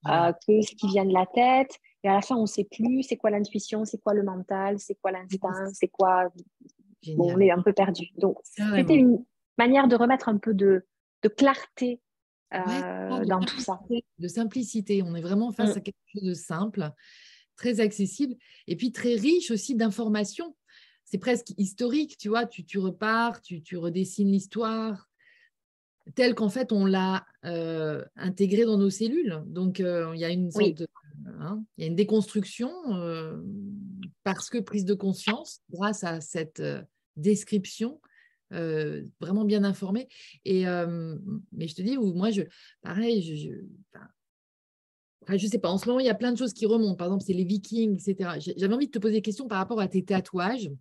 que 0.05 0.61
ce 0.61 0.76
qui 0.76 0.88
vient 0.88 1.05
de 1.05 1.13
la 1.13 1.26
tête. 1.26 1.78
Et 2.03 2.09
à 2.09 2.13
la 2.13 2.22
fin, 2.22 2.36
on 2.36 2.43
ne 2.43 2.47
sait 2.47 2.63
plus 2.63 3.03
c'est 3.03 3.17
quoi 3.17 3.30
l'intuition, 3.30 3.86
c'est 3.86 4.01
quoi 4.01 4.13
le 4.13 4.24
mental, 4.24 4.80
c'est 4.80 4.95
quoi 4.95 5.11
l'instinct, 5.11 5.70
c'est 5.74 5.89
quoi. 5.89 6.30
Bon, 7.15 7.34
on 7.36 7.39
est 7.39 7.51
un 7.51 7.61
peu 7.61 7.74
perdu. 7.74 8.09
Donc, 8.17 8.38
c'était 8.43 8.95
une 8.95 9.24
manière 9.57 9.88
de 9.88 9.95
remettre 9.95 10.30
un 10.30 10.38
peu 10.38 10.53
de, 10.53 10.86
de 11.24 11.30
clarté 11.30 12.01
euh, 12.53 13.26
dans 13.26 13.41
tout 13.41 13.59
ça. 13.59 13.80
De 14.17 14.28
simplicité. 14.28 15.03
On 15.03 15.15
est 15.15 15.22
vraiment 15.22 15.51
face 15.51 15.76
mm. 15.76 15.78
à 15.78 15.82
quelque 15.82 15.97
chose 16.13 16.24
de 16.24 16.34
simple, 16.34 16.91
très 17.55 17.80
accessible 17.80 18.36
et 18.67 18.76
puis 18.76 18.91
très 18.91 19.15
riche 19.15 19.51
aussi 19.51 19.76
d'informations. 19.76 20.55
C'est 21.10 21.18
presque 21.18 21.51
historique, 21.57 22.18
tu 22.18 22.30
vois. 22.30 22.45
Tu, 22.45 22.64
tu 22.64 22.78
repars, 22.80 23.41
tu, 23.41 23.62
tu 23.62 23.78
redessines 23.78 24.32
l'histoire 24.32 25.07
telle 26.16 26.34
qu'en 26.34 26.49
fait 26.49 26.72
on 26.72 26.86
l'a 26.86 27.24
euh, 27.45 28.03
intégrée 28.16 28.66
dans 28.66 28.78
nos 28.78 28.89
cellules. 28.89 29.43
Donc 29.45 29.80
euh, 29.80 30.12
il 30.16 30.20
y 30.20 30.26
a 30.26 30.30
une 30.30 30.49
sorte 30.49 30.84
hein, 31.39 31.64
il 31.78 31.82
y 31.82 31.84
a 31.84 31.88
une 31.88 31.95
déconstruction 31.95 32.72
parce 34.24 34.49
que 34.49 34.57
prise 34.57 34.86
de 34.86 34.95
conscience 34.95 35.62
grâce 35.70 36.03
à 36.03 36.20
cette 36.20 36.64
description 37.16 37.99
euh, 38.51 39.03
vraiment 39.20 39.45
bien 39.45 39.64
informé. 39.64 40.07
Et, 40.43 40.68
euh, 40.68 41.16
mais 41.51 41.68
je 41.68 41.76
te 41.76 41.82
dis, 41.84 41.97
moi, 41.97 42.32
je, 42.32 42.41
pareil, 42.82 43.22
je, 43.22 43.36
je, 43.36 43.99
enfin, 45.22 45.38
je 45.38 45.45
sais 45.45 45.60
pas, 45.60 45.70
en 45.70 45.78
ce 45.78 45.88
moment, 45.88 45.99
il 45.99 46.07
y 46.07 46.10
a 46.10 46.16
plein 46.16 46.32
de 46.32 46.38
choses 46.38 46.53
qui 46.53 46.66
remontent. 46.66 46.95
Par 46.95 47.07
exemple, 47.07 47.24
c'est 47.26 47.34
les 47.34 47.43
Vikings, 47.43 47.93
etc. 47.93 48.53
J'avais 48.57 48.74
envie 48.74 48.88
de 48.88 48.91
te 48.91 48.99
poser 48.99 49.16
des 49.16 49.22
questions 49.22 49.47
par 49.47 49.60
rapport 49.60 49.80
à 49.80 49.88
tes 49.88 50.03
tatouages. 50.03 50.72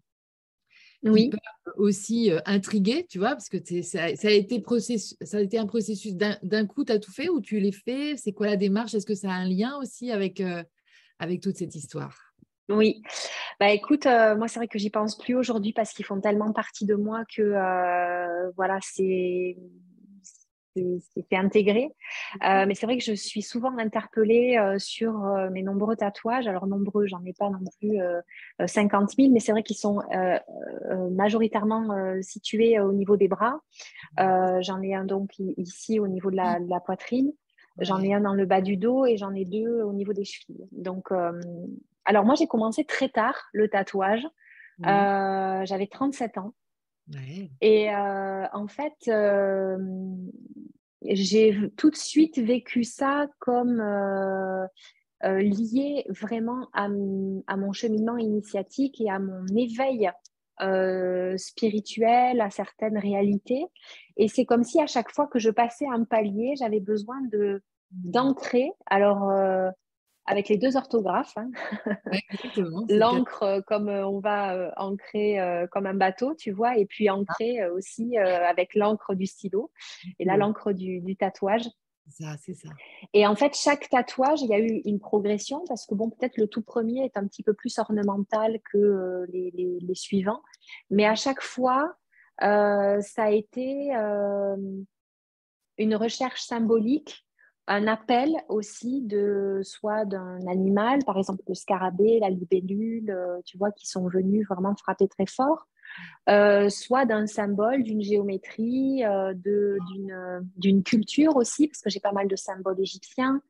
Oui. 1.05 1.31
Aussi 1.77 2.33
euh, 2.33 2.41
intrigué, 2.45 3.07
tu 3.09 3.19
vois, 3.19 3.31
parce 3.31 3.49
que 3.49 3.59
ça, 3.83 4.17
ça, 4.17 4.29
a 4.29 4.31
été 4.31 4.63
ça 5.23 5.37
a 5.37 5.41
été 5.41 5.59
un 5.59 5.67
processus 5.67 6.15
d'un 6.15 6.67
coup, 6.67 6.85
tu 6.85 6.93
as 6.93 6.99
tout 6.99 7.13
fait 7.13 7.29
ou 7.29 7.41
tu 7.41 7.61
les 7.61 7.73
fais 7.73 8.17
C'est 8.17 8.33
quoi 8.33 8.47
la 8.47 8.57
démarche? 8.57 8.95
Est-ce 8.95 9.07
que 9.07 9.15
ça 9.15 9.31
a 9.31 9.35
un 9.35 9.49
lien 9.49 9.77
aussi 9.79 10.11
avec, 10.11 10.43
avec 11.19 11.41
toute 11.41 11.57
cette 11.57 11.75
histoire? 11.75 12.17
Oui, 12.69 13.01
bah 13.59 13.71
écoute, 13.71 14.05
euh, 14.05 14.37
moi 14.37 14.47
c'est 14.47 14.59
vrai 14.59 14.69
que 14.69 14.79
j'y 14.79 14.91
pense 14.91 15.17
plus 15.17 15.35
aujourd'hui 15.35 15.73
parce 15.73 15.93
qu'ils 15.93 16.05
font 16.05 16.21
tellement 16.21 16.53
partie 16.53 16.85
de 16.85 16.97
moi 16.97 17.25
que 17.35 18.53
voilà, 18.57 18.79
c'est 18.83 19.57
c'est 21.15 21.37
intégré. 21.37 21.91
Euh, 22.45 22.65
mais 22.67 22.75
c'est 22.75 22.87
vrai 22.87 22.99
que 22.99 23.05
je 23.05 23.13
suis 23.13 23.43
souvent 23.43 23.77
interpellée 23.79 24.59
sur 24.79 25.13
mes 25.53 25.63
nombreux 25.63 25.97
tatouages. 25.97 26.47
Alors 26.47 26.67
nombreux, 26.67 27.07
j'en 27.07 27.25
ai 27.25 27.33
pas 27.33 27.51
non 27.51 27.61
plus 27.81 27.99
50 28.65 29.11
000, 29.17 29.31
mais 29.33 29.41
c'est 29.41 29.53
vrai 29.53 29.63
qu'ils 29.63 29.77
sont 29.77 30.01
majoritairement 31.11 32.21
situés 32.23 32.81
au 32.81 32.93
niveau 32.93 33.17
des 33.17 33.29
bras. 33.29 33.61
j'en 34.17 34.83
ai 34.83 34.95
un 34.95 35.05
donc 35.05 35.39
ici 35.39 36.01
au 36.01 36.09
niveau 36.09 36.31
de 36.31 36.37
la, 36.37 36.61
de 36.61 36.69
la 36.69 36.81
poitrine. 36.81 37.33
J'en 37.81 38.01
ai 38.01 38.13
un 38.13 38.21
dans 38.21 38.35
le 38.35 38.45
bas 38.45 38.61
du 38.61 38.77
dos 38.77 39.07
et 39.07 39.17
j'en 39.17 39.33
ai 39.35 39.45
deux 39.45 39.83
au 39.83 39.93
niveau 39.93 40.13
des 40.13 40.25
chevilles. 40.25 40.67
Donc, 40.73 41.13
alors, 42.09 42.25
moi, 42.25 42.35
j'ai 42.35 42.47
commencé 42.47 42.85
très 42.85 43.11
tard 43.11 43.51
le 43.53 43.69
tatouage. 43.69 44.27
Euh, 44.87 45.65
j'avais 45.67 45.87
37 45.87 46.39
ans. 46.39 46.55
Et 47.61 47.89
en 47.91 48.67
fait, 48.69 49.11
j'ai 51.03 51.71
tout 51.77 51.91
de 51.91 51.97
suite 51.97 52.39
vécu 52.39 52.85
ça 52.85 53.27
comme 53.39 53.83
lié 55.23 56.05
vraiment 56.09 56.69
à, 56.73 56.89
mon 56.89 57.73
cheminement 57.73 58.17
initiatique 58.17 59.01
et 59.01 59.11
à 59.11 59.19
mon 59.19 59.47
éveil 59.57 60.11
spirituel, 61.39 62.41
à 62.41 62.51
certaines 62.51 62.99
réalités. 62.99 63.65
Et 64.17 64.29
c'est 64.29 64.45
comme 64.45 64.65
si 64.65 64.81
à 64.81 64.87
chaque 64.87 65.11
fois 65.11 65.27
que 65.27 65.39
je 65.39 65.51
passais 65.51 65.87
un 65.87 66.05
palier, 66.05 66.55
j'avais 66.59 66.81
besoin 66.81 67.21
de 67.33 67.63
d'ancrer. 67.91 68.71
Alors, 68.87 69.31
avec 70.29 70.49
les 70.49 70.59
deux 70.59 70.77
orthographes. 70.77 71.37
Hein. 71.37 71.51
L'encre 72.89 73.43
euh, 73.43 73.61
comme 73.63 73.89
euh, 73.89 74.07
on 74.07 74.21
va 74.21 74.55
euh, 74.55 74.71
ancrer 74.77 75.39
comme 75.73 75.87
un 75.87 75.95
bateau, 75.95 76.35
tu 76.35 76.53
vois, 76.53 76.77
et 76.77 76.87
puis 76.87 77.09
ancrer 77.11 77.67
aussi 77.71 78.17
avec 78.19 78.75
l'encre 78.75 79.15
du 79.15 79.27
stylo 79.27 79.71
et 80.19 80.25
là 80.25 80.37
l'encre 80.37 80.73
du, 80.73 81.17
tatouage. 81.17 81.65
Ça, 82.11 82.37
c'est 82.39 82.55
ça. 82.55 82.69
Et 83.13 83.27
en 83.27 83.35
fait, 83.35 83.55
chaque 83.55 83.89
tatouage, 83.89 84.41
il 84.43 84.49
y 84.49 84.55
a 84.55 84.59
eu 84.59 84.81
une 84.85 84.99
progression 84.99 85.63
parce 85.67 85.87
que, 85.87 85.95
bon, 85.95 86.11
peut-être 86.11 86.37
le 86.37 86.47
tout 86.47 86.63
premier 86.63 87.05
est 87.05 87.17
un 87.17 87.27
petit 87.27 87.43
peu 87.43 87.55
plus 87.55 87.79
ornemental 87.79 88.61
que 88.71 89.27
les, 89.31 89.51
les, 89.55 89.95
suivants. 89.95 90.43
Mais 90.91 91.07
à 91.07 91.15
chaque 91.15 91.43
fois, 91.43 91.97
ça 92.41 93.25
a 93.25 93.31
été 93.31 93.93
une 95.79 95.97
recherche 95.97 96.43
symbolique 96.43 97.28
un 97.69 97.87
appel 97.87 98.35
aussi 98.49 99.03
de 99.03 99.61
soit 99.63 100.07
d'un 100.07 100.47
animal, 100.47 101.05
par 101.05 101.19
exemple 101.19 101.43
le 101.47 101.55
scarabée, 101.55 102.19
la 102.19 102.31
libellule, 102.31 103.11
euh, 103.11 103.41
tu 103.45 103.59
vois, 103.59 103.71
qui 103.73 103.87
sont 103.87 104.09
venus 104.09 104.47
vraiment 104.49 104.75
frapper 104.75 105.07
très 105.07 105.27
fort, 105.27 105.69
euh, 106.31 106.71
soit 106.71 107.05
d'un 107.05 107.27
symbole, 107.27 107.83
d'une 107.83 108.01
géométrie, 108.01 109.05
euh, 109.05 109.35
d'une 110.57 110.83
culture 110.83 111.37
aussi, 111.37 111.69
parce 111.69 111.83
que 111.83 111.91
j'ai 111.91 112.01
pas 112.01 112.13
mal 112.13 112.27
de 112.27 112.37
symboles 112.37 112.81
égyptiens, 112.81 113.43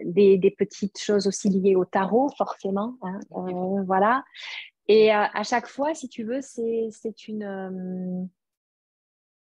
des, 0.00 0.54
petites 0.58 0.98
choses 0.98 1.28
aussi 1.28 1.48
liées 1.48 1.76
au 1.76 1.84
tarot, 1.84 2.28
forcément, 2.36 2.98
hein, 3.02 3.20
voilà. 3.86 4.24
Et 4.88 5.10
à 5.12 5.42
chaque 5.42 5.68
fois, 5.68 5.94
si 5.94 6.08
tu 6.08 6.24
veux, 6.24 6.40
c'est 6.40 7.28
une 7.28 8.28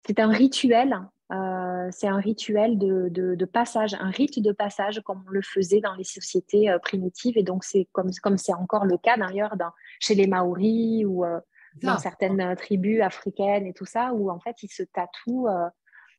c'est 0.06 0.18
un 0.18 0.28
rituel 0.28 0.96
euh, 1.32 1.88
c'est 1.92 2.08
un 2.08 2.18
rituel 2.18 2.76
de, 2.76 3.44
passage, 3.44 3.94
un 3.94 4.10
rite 4.10 4.42
de 4.42 4.52
passage 4.52 5.00
comme 5.04 5.22
on 5.26 5.30
le 5.30 5.42
faisait 5.42 5.80
dans 5.80 5.94
les 5.94 6.04
sociétés 6.04 6.70
euh, 6.70 6.78
primitives. 6.78 7.38
Et 7.38 7.42
donc, 7.42 7.62
c'est 7.64 7.88
comme 7.92 8.10
comme 8.22 8.36
c'est 8.36 8.54
encore 8.54 8.84
le 8.84 8.96
cas 8.98 9.16
d'ailleurs 9.16 9.54
chez 10.00 10.14
les 10.14 10.26
Maoris 10.26 11.04
ou 11.04 11.24
euh, 11.24 11.38
dans 11.82 11.98
certaines 11.98 12.56
tribus 12.56 13.00
africaines 13.00 13.66
et 13.66 13.72
tout 13.72 13.84
ça, 13.84 14.12
où 14.12 14.30
en 14.30 14.40
fait, 14.40 14.62
ils 14.62 14.72
se 14.72 14.82
tatouent 14.82 15.48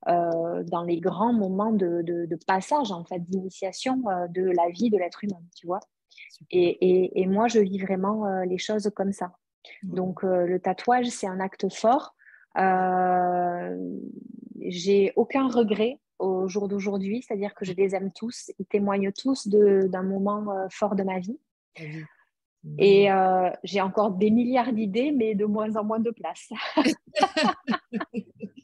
dans 0.08 0.84
les 0.84 1.00
grands 1.02 1.34
moments 1.34 1.74
de, 1.74 2.40
passage, 2.48 2.92
en 2.92 3.04
fait, 3.04 3.20
d'initiation 3.20 4.02
de 4.30 4.44
la 4.44 4.70
vie 4.70 4.90
de 4.90 4.98
l'être 4.98 5.26
humain, 5.26 5.42
tu 5.58 5.68
vois. 5.68 5.82
Et, 6.52 7.28
moi, 7.28 7.50
je 7.50 7.60
vis 7.60 7.80
vraiment 7.80 8.44
les 8.44 8.58
choses 8.58 8.90
comme 8.96 9.12
ça. 9.12 9.34
Donc, 9.84 10.24
le 10.24 10.58
tatouage, 10.58 11.08
c'est 11.08 11.28
un 11.28 11.42
acte 11.42 11.68
fort. 11.72 12.16
Euh, 12.58 13.78
j'ai 14.60 15.14
aucun 15.16 15.48
regret 15.48 16.00
au 16.20 16.48
jour 16.48 16.68
d'aujourd'hui, 16.68 17.24
c'est-à-dire 17.24 17.54
que 17.56 17.66
je 17.66 17.74
les 17.74 17.96
aime 17.96 18.12
tous. 18.12 18.52
Ils 18.60 18.66
témoignent 18.66 19.12
tous 19.12 19.48
d'un 19.48 20.04
moment 20.04 20.52
euh, 20.52 20.68
fort 20.70 20.96
de 20.96 21.04
ma 21.04 21.20
vie. 21.20 21.40
Et 22.78 23.12
euh, 23.12 23.50
j'ai 23.64 23.82
encore 23.82 24.12
des 24.12 24.30
milliards 24.30 24.72
d'idées, 24.72 25.12
mais 25.12 25.34
de 25.34 25.46
moins 25.46 25.76
en 25.76 25.84
moins 25.84 26.00
de 26.00 26.12
place. 26.12 26.50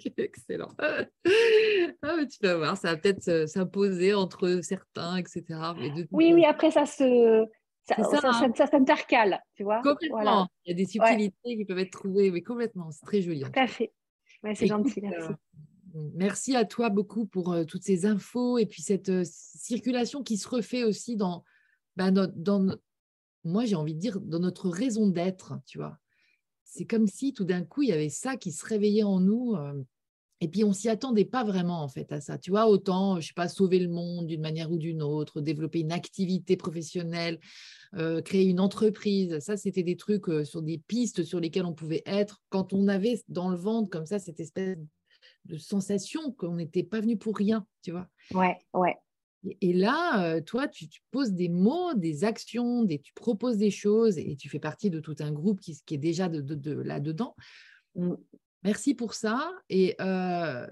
Excellent. 0.17 0.69
Ah, 0.77 1.05
tu 2.29 2.37
vas 2.41 2.57
voir, 2.57 2.77
ça 2.77 2.91
va 2.91 2.97
peut-être 2.97 3.47
s'imposer 3.47 4.13
entre 4.13 4.59
certains, 4.61 5.17
etc. 5.17 5.43
oui, 6.11 6.33
oui, 6.33 6.45
après 6.45 6.71
ça 6.71 6.85
se. 6.85 7.45
Ça, 7.87 7.95
hein. 7.99 8.51
ça, 8.55 8.67
s'intercale, 8.67 9.41
tu 9.55 9.63
vois. 9.63 9.81
Complètement. 9.81 10.49
Il 10.65 10.69
y 10.69 10.73
a 10.73 10.75
des 10.75 10.85
subtilités 10.85 11.57
qui 11.57 11.65
peuvent 11.65 11.79
être 11.79 11.91
trouvées, 11.91 12.31
mais 12.31 12.41
complètement. 12.41 12.91
C'est 12.91 13.05
très 13.05 13.21
joli. 13.21 13.41
Tout 13.41 13.51
à 13.55 13.67
fait. 13.67 13.93
c'est 14.53 14.67
gentil, 14.67 15.01
merci. 15.01 15.29
Euh, 15.95 16.09
merci 16.13 16.55
à 16.55 16.65
toi 16.65 16.89
beaucoup 16.89 17.25
pour 17.25 17.53
euh, 17.53 17.63
toutes 17.63 17.83
ces 17.83 18.05
infos 18.05 18.57
et 18.57 18.65
puis 18.65 18.81
cette 18.81 19.09
euh, 19.09 19.23
circulation 19.25 20.21
qui 20.21 20.37
se 20.37 20.47
refait 20.49 20.83
aussi 20.83 21.15
dans, 21.15 21.45
bah, 21.95 22.11
dans 22.11 22.77
moi 23.45 23.63
j'ai 23.63 23.75
envie 23.75 23.95
de 23.95 23.99
dire, 23.99 24.19
dans 24.19 24.39
notre 24.39 24.69
raison 24.69 25.07
d'être, 25.07 25.57
tu 25.65 25.77
vois 25.77 25.97
c'est 26.67 26.85
comme 26.85 27.07
si 27.07 27.33
tout 27.33 27.45
d'un 27.45 27.63
coup, 27.63 27.81
il 27.81 27.89
y 27.89 27.93
avait 27.93 28.09
ça 28.09 28.35
qui 28.35 28.51
se 28.51 28.65
réveillait 28.65 29.03
en 29.03 29.19
nous. 29.19 29.55
Et 30.39 30.47
puis, 30.47 30.63
on 30.63 30.73
s'y 30.73 30.89
attendait 30.89 31.25
pas 31.25 31.43
vraiment, 31.43 31.81
en 31.81 31.87
fait, 31.87 32.11
à 32.11 32.21
ça. 32.21 32.37
Tu 32.37 32.51
vois, 32.51 32.67
autant, 32.67 33.19
je 33.19 33.27
sais 33.27 33.33
pas, 33.33 33.47
sauver 33.47 33.79
le 33.79 33.89
monde 33.89 34.27
d'une 34.27 34.41
manière 34.41 34.71
ou 34.71 34.77
d'une 34.77 35.01
autre, 35.01 35.41
développer 35.41 35.79
une 35.79 35.91
activité 35.91 36.55
professionnelle, 36.57 37.39
créer 38.23 38.45
une 38.45 38.59
entreprise. 38.59 39.39
Ça, 39.39 39.57
c'était 39.57 39.83
des 39.83 39.95
trucs 39.95 40.25
sur 40.45 40.61
des 40.61 40.77
pistes 40.77 41.23
sur 41.23 41.39
lesquelles 41.39 41.65
on 41.65 41.73
pouvait 41.73 42.03
être. 42.05 42.43
Quand 42.49 42.73
on 42.73 42.87
avait 42.87 43.21
dans 43.29 43.49
le 43.49 43.57
ventre, 43.57 43.89
comme 43.89 44.05
ça, 44.05 44.19
cette 44.19 44.39
espèce 44.39 44.77
de 45.45 45.57
sensation 45.57 46.31
qu'on 46.31 46.55
n'était 46.55 46.83
pas 46.83 47.01
venu 47.01 47.17
pour 47.17 47.35
rien, 47.35 47.65
tu 47.81 47.91
vois? 47.91 48.07
Ouais, 48.33 48.57
ouais. 48.73 48.95
Et 49.61 49.73
là, 49.73 50.23
euh, 50.23 50.41
toi, 50.41 50.67
tu, 50.67 50.87
poses 51.11 51.33
des 51.33 51.49
mots, 51.49 51.93
des 51.93 52.23
actions, 52.23 52.83
des, 52.83 52.99
tu 52.99 53.13
proposes 53.13 53.57
des 53.57 53.71
choses 53.71 54.17
et 54.17 54.35
tu 54.35 54.49
fais 54.49 54.59
partie 54.59 54.89
de 54.89 54.99
tout 54.99 55.15
un 55.19 55.31
groupe 55.31 55.59
qui, 55.59 55.79
qui 55.85 55.95
est 55.95 55.99
déjà 55.99 56.27
de, 56.27 56.71
là-dedans. 56.71 57.35
Merci 58.63 58.93
pour 58.93 59.13
ça. 59.13 59.51
Et 59.69 59.95
euh, 60.01 60.67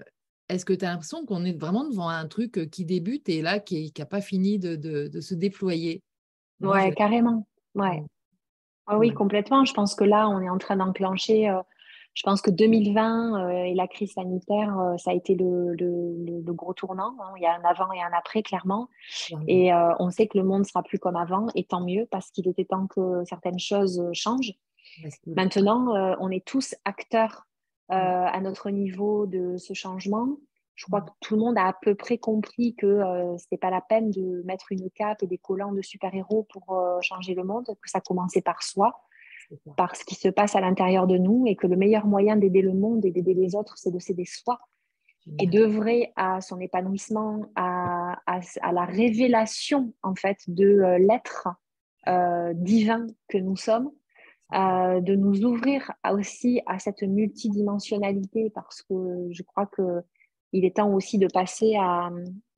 est-ce 0.48 0.64
que 0.64 0.72
tu 0.72 0.84
as 0.84 0.90
l'impression 0.90 1.24
qu'on 1.24 1.44
est 1.44 1.58
vraiment 1.58 1.84
devant 1.84 2.08
un 2.08 2.26
truc 2.26 2.70
qui 2.70 2.84
débute 2.84 3.28
et 3.28 3.42
là, 3.42 3.58
qui 3.58 3.92
n'a 3.98 4.06
pas 4.06 4.20
fini 4.20 4.58
de, 4.58 5.20
se 5.20 5.34
déployer? 5.34 6.02
Ouais, 6.60 6.92
carrément. 6.94 7.46
Ouais. 7.74 8.02
Ah 8.86 8.98
oui, 8.98 9.12
complètement. 9.12 9.64
Je 9.64 9.74
pense 9.74 9.94
que 9.94 10.04
là, 10.04 10.28
on 10.28 10.40
est 10.40 10.48
en 10.48 10.58
train 10.58 10.76
d'enclencher 10.76 11.48
euh, 11.48 11.60
je 12.16 12.22
pense 12.22 12.40
que 12.40 12.50
2020 12.50 13.34
euh, 13.34 13.64
et 13.64 13.74
la 13.74 13.86
crise 13.86 14.14
sanitaire, 14.14 14.78
euh, 14.78 14.96
ça 14.96 15.10
a 15.10 15.14
été 15.14 15.34
le, 15.34 15.74
le, 15.74 16.52
gros 16.54 16.72
tournant. 16.72 17.14
Hein. 17.20 17.34
Il 17.36 17.42
y 17.42 17.46
a 17.46 17.54
un 17.54 17.62
avant 17.62 17.92
et 17.92 18.00
un 18.00 18.10
après, 18.16 18.42
clairement. 18.42 18.88
Et 19.46 19.70
euh, 19.70 19.92
on 19.98 20.10
sait 20.10 20.26
que 20.26 20.38
le 20.38 20.44
monde 20.44 20.64
sera 20.64 20.82
plus 20.82 20.98
comme 20.98 21.16
avant, 21.16 21.48
et 21.54 21.64
tant 21.64 21.82
mieux, 21.84 22.08
parce 22.10 22.30
qu'il 22.30 22.48
était 22.48 22.64
temps 22.64 22.86
que 22.86 23.22
certaines 23.26 23.58
choses 23.58 24.02
changent. 24.14 24.54
Maintenant, 25.26 26.16
on 26.18 26.30
est 26.30 26.44
tous 26.44 26.74
acteurs 26.86 27.46
à 27.88 28.40
notre 28.40 28.70
niveau 28.70 29.26
de 29.26 29.56
ce 29.56 29.74
changement. 29.74 30.36
Je 30.74 30.84
crois 30.86 31.02
que 31.02 31.10
tout 31.20 31.36
le 31.36 31.40
monde 31.40 31.56
a 31.56 31.66
à 31.66 31.72
peu 31.72 31.94
près 31.94 32.18
compris 32.18 32.74
que 32.74 33.00
ce 33.38 33.44
n'était 33.44 33.56
pas 33.56 33.70
la 33.70 33.80
peine 33.80 34.10
de 34.10 34.42
mettre 34.44 34.72
une 34.72 34.90
cape 34.90 35.22
et 35.22 35.26
des 35.26 35.38
collants 35.38 35.72
de 35.72 35.82
super-héros 35.82 36.46
pour 36.50 36.76
changer 37.00 37.34
le 37.34 37.44
monde, 37.44 37.66
que 37.66 37.90
ça 37.90 38.00
commençait 38.00 38.42
par 38.42 38.62
soi 38.62 38.92
par 39.76 39.96
ce 39.96 40.04
qui 40.04 40.14
se 40.14 40.28
passe 40.28 40.54
à 40.54 40.60
l'intérieur 40.60 41.06
de 41.06 41.16
nous 41.16 41.44
et 41.46 41.56
que 41.56 41.66
le 41.66 41.76
meilleur 41.76 42.06
moyen 42.06 42.36
d'aider 42.36 42.62
le 42.62 42.74
monde 42.74 43.04
et 43.04 43.10
d'aider 43.10 43.34
les 43.34 43.54
autres, 43.54 43.76
c'est 43.76 43.90
de 43.90 43.98
s'aider 43.98 44.24
soi. 44.24 44.58
Et 45.40 45.48
d'œuvrer 45.48 46.12
à 46.14 46.40
son 46.40 46.60
épanouissement, 46.60 47.46
à, 47.56 48.16
à, 48.26 48.72
la 48.72 48.84
révélation 48.84 49.92
en 50.04 50.14
fait 50.14 50.38
de 50.46 50.64
euh, 50.64 50.98
l'être 50.98 51.48
euh, 52.06 52.52
divin 52.54 53.08
que 53.28 53.36
nous 53.36 53.56
sommes, 53.56 53.90
euh, 54.54 55.00
de 55.00 55.14
nous 55.14 55.44
ouvrir 55.44 55.92
aussi 56.10 56.60
à 56.66 56.78
cette 56.78 57.02
multidimensionnalité 57.02 58.50
parce 58.50 58.82
que 58.82 59.28
je 59.30 59.42
crois 59.42 59.66
que 59.66 60.02
il 60.52 60.64
est 60.64 60.76
temps 60.76 60.92
aussi 60.92 61.18
de 61.18 61.26
passer 61.26 61.74
à 61.76 62.10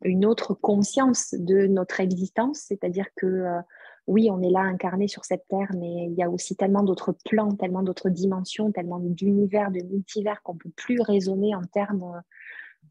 une 0.03 0.27
autre 0.27 0.55
conscience 0.55 1.35
de 1.37 1.67
notre 1.67 2.01
existence, 2.01 2.59
c'est-à-dire 2.69 3.07
que 3.17 3.63
oui, 4.09 4.31
on 4.31 4.41
est 4.43 4.51
là 4.51 4.61
incarné 4.61 5.07
sur 5.07 5.27
cette 5.27 5.47
terre, 5.49 5.71
mais 5.77 6.07
il 6.07 6.15
y 6.15 6.23
a 6.23 6.31
aussi 6.31 6.57
tellement 6.57 6.83
d'autres 6.83 7.15
plans, 7.27 7.55
tellement 7.55 7.83
d'autres 7.83 8.09
dimensions, 8.09 8.73
tellement 8.73 8.99
d'univers, 9.01 9.71
de 9.71 9.83
multivers 9.83 10.43
qu'on 10.43 10.55
ne 10.55 10.59
peut 10.59 10.71
plus 10.75 11.01
raisonner 11.03 11.55
en 11.55 11.63
termes 11.63 12.23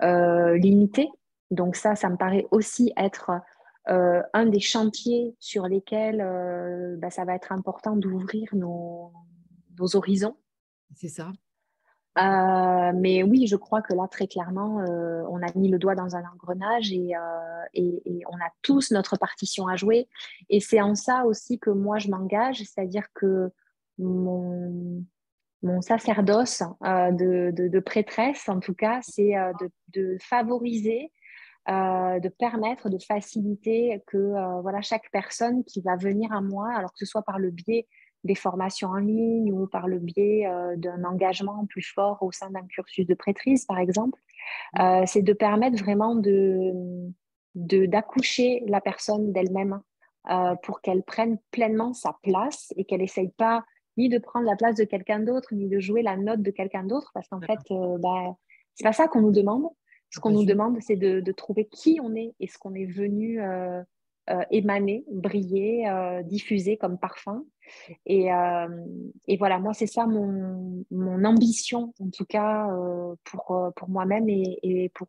euh, 0.04 0.56
limités. 0.58 1.10
Donc 1.50 1.76
ça, 1.76 1.96
ça 1.96 2.10
me 2.10 2.18
paraît 2.18 2.46
aussi 2.52 2.94
être 2.98 3.32
euh, 3.90 4.22
un 4.34 4.46
des 4.46 4.60
chantiers 4.60 5.36
sur 5.40 5.68
lesquels 5.68 6.20
euh, 6.22 6.98
bah, 6.98 7.10
ça 7.10 7.24
va 7.24 7.36
être 7.36 7.52
important 7.54 7.96
d'ouvrir 7.96 8.54
nos, 8.54 9.14
horizons. 9.94 10.36
C'est 10.96 11.08
ça. 11.08 11.32
Euh, 12.18 12.92
mais 12.96 13.24
oui, 13.24 13.48
je 13.48 13.56
crois 13.56 13.82
que 13.82 13.94
là, 13.94 14.08
très 14.10 14.28
clairement, 14.28 14.78
on 15.30 15.42
a 15.42 15.54
mis 15.56 15.70
le 15.70 15.78
doigt 15.78 15.94
dans 15.94 16.16
un 16.16 16.24
engrenage 16.34 16.92
et, 16.92 17.14
on 17.76 18.36
a 18.38 18.50
tous 18.64 18.92
notre 18.92 19.18
partition 19.18 19.68
à 19.68 19.76
jouer. 19.76 20.10
Et 20.50 20.60
c'est 20.60 20.82
en 20.82 20.96
ça 20.96 21.26
aussi 21.26 21.60
que 21.60 21.70
moi, 21.70 22.00
je 22.00 22.10
m'engage, 22.10 22.64
c'est-à-dire 22.64 23.06
que 23.14 23.52
mon, 24.00 25.04
mon 25.62 25.82
sacerdoce 25.82 26.64
de, 26.82 27.80
prêtresse, 27.80 28.50
en 28.50 28.60
tout 28.60 28.74
cas, 28.74 29.00
c'est 29.04 29.34
de, 29.94 30.18
favoriser, 30.20 31.12
de 31.68 32.30
permettre, 32.30 32.90
de 32.90 32.98
faciliter 32.98 34.02
que 34.08 34.62
voilà, 34.62 34.82
chaque 34.82 35.10
personne 35.12 35.64
qui 35.66 35.82
va 35.82 35.96
venir 35.98 36.32
à 36.32 36.42
moi, 36.42 36.70
alors 36.74 36.92
que 36.92 37.00
ce 37.00 37.06
soit 37.06 37.24
par 37.24 37.40
le 37.40 37.52
biais 37.52 37.88
des 38.24 38.36
formations 38.36 38.90
en 38.90 38.98
ligne 38.98 39.52
ou 39.52 39.68
par 39.68 39.88
le 39.88 40.00
biais 40.00 40.46
euh, 40.48 40.76
d'un 40.76 41.04
engagement 41.04 41.66
plus 41.66 41.82
fort 41.82 42.22
au 42.22 42.32
sein 42.32 42.50
d'un 42.52 42.66
cursus 42.68 43.08
de 43.08 43.14
prêtrise, 43.14 43.66
par 43.66 43.80
exemple, 43.80 44.20
mmh. 44.76 44.82
euh, 44.82 45.04
c'est 45.08 45.22
de 45.22 45.34
permettre 45.34 45.78
vraiment 45.78 46.16
de, 46.16 46.72
d'accoucher 47.56 48.64
la 48.68 48.82
personne 48.82 49.32
d'elle-même 49.32 49.82
euh, 50.30 50.56
pour 50.64 50.82
qu'elle 50.82 51.04
prenne 51.04 51.40
pleinement 51.52 51.94
sa 51.94 52.16
place 52.22 52.74
et 52.76 52.86
qu'elle 52.86 53.02
n'essaye 53.02 53.30
pas 53.30 53.64
ni 53.98 54.10
de 54.10 54.20
prendre 54.20 54.46
la 54.46 54.56
place 54.56 54.76
de 54.76 54.84
quelqu'un 54.84 55.20
d'autre, 55.20 55.56
ni 55.56 55.68
de 55.68 55.80
jouer 55.80 56.04
la 56.04 56.18
note 56.18 56.44
de 56.44 56.52
quelqu'un 56.52 56.84
d'autre, 56.84 57.10
parce 57.16 57.28
qu'en 57.30 57.42
fait, 57.42 57.58
bah, 58.00 58.36
c'est 58.76 58.84
pas 58.84 58.94
ça 58.94 59.08
qu'on 59.08 59.22
nous 59.22 59.32
demande. 59.32 59.70
Ce 60.10 60.20
qu'on 60.20 60.32
nous 60.32 60.46
demande, 60.46 60.78
c'est 60.82 60.96
de, 60.96 61.20
de, 61.20 61.32
trouver 61.32 61.66
qui 61.66 62.00
on 62.02 62.16
est 62.16 62.34
et 62.40 62.48
ce 62.48 62.58
qu'on 62.58 62.74
est 62.74 62.86
venu 62.86 63.42
euh, 64.30 64.44
émaner, 64.52 65.06
briller, 65.10 65.88
euh, 65.88 66.22
diffuser 66.22 66.76
comme 66.76 66.98
parfum. 66.98 67.46
Et, 68.06 68.34
euh, 68.34 68.86
et 69.26 69.38
voilà, 69.38 69.58
moi, 69.58 69.74
c'est 69.74 69.88
ça 69.88 70.06
mon, 70.06 70.84
mon, 70.92 71.24
ambition, 71.24 71.94
en 72.02 72.10
tout 72.10 72.26
cas, 72.26 72.68
pour, 73.24 73.72
pour 73.74 73.90
moi-même 73.90 74.28
et, 74.28 74.60
et 74.64 74.90
pour, 74.90 75.08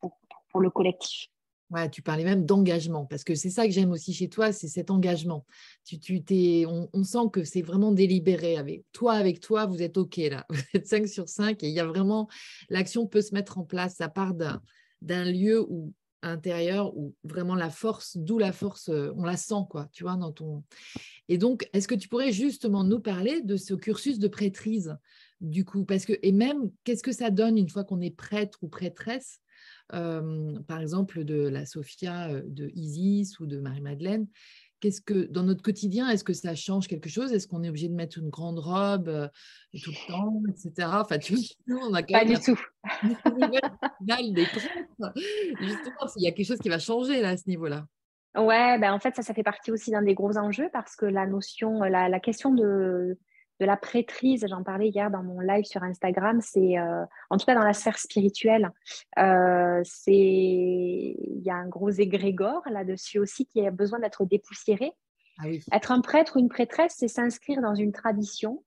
pour, 0.00 0.18
pour, 0.50 0.60
le 0.60 0.70
collectif. 0.70 1.28
Tu 1.90 2.00
parlais 2.00 2.24
même 2.24 2.46
d'engagement, 2.46 3.06
parce 3.06 3.24
que 3.24 3.34
c'est 3.34 3.50
ça 3.50 3.66
que 3.66 3.72
j'aime 3.72 3.90
aussi 3.90 4.14
chez 4.14 4.28
toi, 4.28 4.52
c'est 4.52 4.68
cet 4.68 4.90
engagement. 4.90 5.44
Tu, 5.84 5.98
tu 5.98 6.66
on, 6.66 7.02
sent 7.02 7.28
que 7.32 7.42
c'est 7.42 7.62
vraiment 7.62 7.90
délibéré. 7.90 8.56
Avec 8.56 8.84
toi, 8.92 9.14
avec 9.14 9.40
toi, 9.40 9.66
vous 9.66 9.82
êtes 9.82 9.96
OK 9.96 10.16
là. 10.16 10.46
Vous 10.50 10.60
êtes 10.74 10.86
5 10.86 11.08
sur 11.08 11.28
5 11.28 11.62
et 11.64 11.68
il 11.68 11.74
y 11.74 11.80
a 11.80 11.86
vraiment, 11.86 12.28
l'action 12.68 13.06
peut 13.06 13.20
se 13.20 13.34
mettre 13.34 13.58
en 13.58 13.64
place. 13.64 13.96
Ça 13.96 14.08
part 14.08 14.34
d'un, 14.34 15.24
lieu 15.24 15.66
intérieur 16.22 16.96
où 16.96 17.14
vraiment 17.24 17.56
la 17.56 17.70
force, 17.70 18.16
d'où 18.16 18.38
la 18.38 18.52
force, 18.52 18.88
euh, 18.88 19.12
on 19.16 19.24
la 19.24 19.36
sent, 19.36 19.66
quoi, 19.68 19.88
tu 19.92 20.04
vois, 20.04 20.16
dans 20.16 20.32
ton. 20.32 20.62
Et 21.28 21.36
donc, 21.36 21.68
est-ce 21.72 21.88
que 21.88 21.94
tu 21.94 22.08
pourrais 22.08 22.32
justement 22.32 22.84
nous 22.84 23.00
parler 23.00 23.42
de 23.42 23.56
ce 23.56 23.74
cursus 23.74 24.18
de 24.18 24.28
prêtrise, 24.28 24.96
du 25.40 25.64
coup, 25.64 25.84
parce 25.84 26.04
que, 26.04 26.14
et 26.22 26.32
même, 26.32 26.70
qu'est-ce 26.84 27.02
que 27.02 27.12
ça 27.12 27.30
donne 27.30 27.58
une 27.58 27.68
fois 27.68 27.84
qu'on 27.84 28.00
est 28.00 28.16
prêtre 28.16 28.58
ou 28.62 28.68
prêtresse, 28.68 29.40
par 29.88 30.80
exemple, 30.80 31.24
de 31.24 31.48
la 31.48 31.66
Sophia 31.66 32.40
de 32.42 32.70
Isis 32.74 33.38
ou 33.40 33.46
de 33.46 33.58
Marie-Madeleine, 33.58 34.26
Qu'est-ce 34.80 35.00
que 35.00 35.26
dans 35.26 35.42
notre 35.42 35.62
quotidien, 35.62 36.08
est-ce 36.10 36.22
que 36.22 36.34
ça 36.34 36.54
change 36.54 36.86
quelque 36.86 37.08
chose? 37.08 37.32
Est-ce 37.32 37.48
qu'on 37.48 37.64
est 37.64 37.70
obligé 37.70 37.88
de 37.88 37.94
mettre 37.94 38.18
une 38.18 38.28
grande 38.28 38.58
robe 38.58 39.08
euh, 39.08 39.26
tout 39.82 39.90
le 39.90 40.06
temps, 40.06 40.42
etc. 40.50 40.88
Enfin, 40.92 41.18
tu 41.18 41.34
on 41.70 41.94
a 41.94 42.02
quand 42.02 42.18
Pas 42.18 42.24
du 42.26 42.34
tout. 42.34 42.60
des 44.34 44.46
Justement, 45.60 46.06
il 46.16 46.24
y 46.24 46.28
a 46.28 46.32
quelque 46.32 46.46
chose 46.46 46.58
qui 46.58 46.68
va 46.68 46.78
changer 46.78 47.22
là 47.22 47.30
à 47.30 47.36
ce 47.38 47.48
niveau-là. 47.48 47.86
Ouais, 48.36 48.78
ben 48.78 48.92
en 48.92 49.00
fait, 49.00 49.16
ça, 49.16 49.22
ça 49.22 49.32
fait 49.32 49.42
partie 49.42 49.70
aussi 49.70 49.90
d'un 49.90 50.02
des 50.02 50.14
gros 50.14 50.36
enjeux 50.36 50.68
parce 50.70 50.94
que 50.94 51.06
la 51.06 51.26
notion, 51.26 51.80
la, 51.80 52.10
la 52.10 52.20
question 52.20 52.52
de, 52.52 53.18
de 53.60 53.66
la 53.66 53.76
prêtrise, 53.76 54.46
j'en 54.48 54.62
parlais 54.62 54.88
hier 54.88 55.10
dans 55.10 55.22
mon 55.22 55.40
live 55.40 55.64
sur 55.64 55.82
Instagram, 55.82 56.40
c'est 56.40 56.78
euh, 56.78 57.04
en 57.30 57.36
tout 57.38 57.46
cas 57.46 57.54
dans 57.54 57.64
la 57.64 57.72
sphère 57.72 57.98
spirituelle, 57.98 58.70
euh, 59.18 59.80
c'est 59.84 60.12
il 60.12 61.42
y 61.42 61.50
a 61.50 61.54
un 61.54 61.68
gros 61.68 61.90
égrégore 61.90 62.62
là-dessus 62.70 63.18
aussi 63.18 63.46
qui 63.46 63.66
a 63.66 63.70
besoin 63.70 63.98
d'être 63.98 64.24
dépoussiéré. 64.26 64.92
Ah 65.38 65.44
Être 65.72 65.92
un 65.92 66.00
prêtre 66.00 66.36
ou 66.36 66.40
une 66.40 66.48
prêtresse, 66.48 66.94
c'est 66.98 67.08
s'inscrire 67.08 67.60
dans 67.62 67.74
une 67.74 67.92
tradition, 67.92 68.62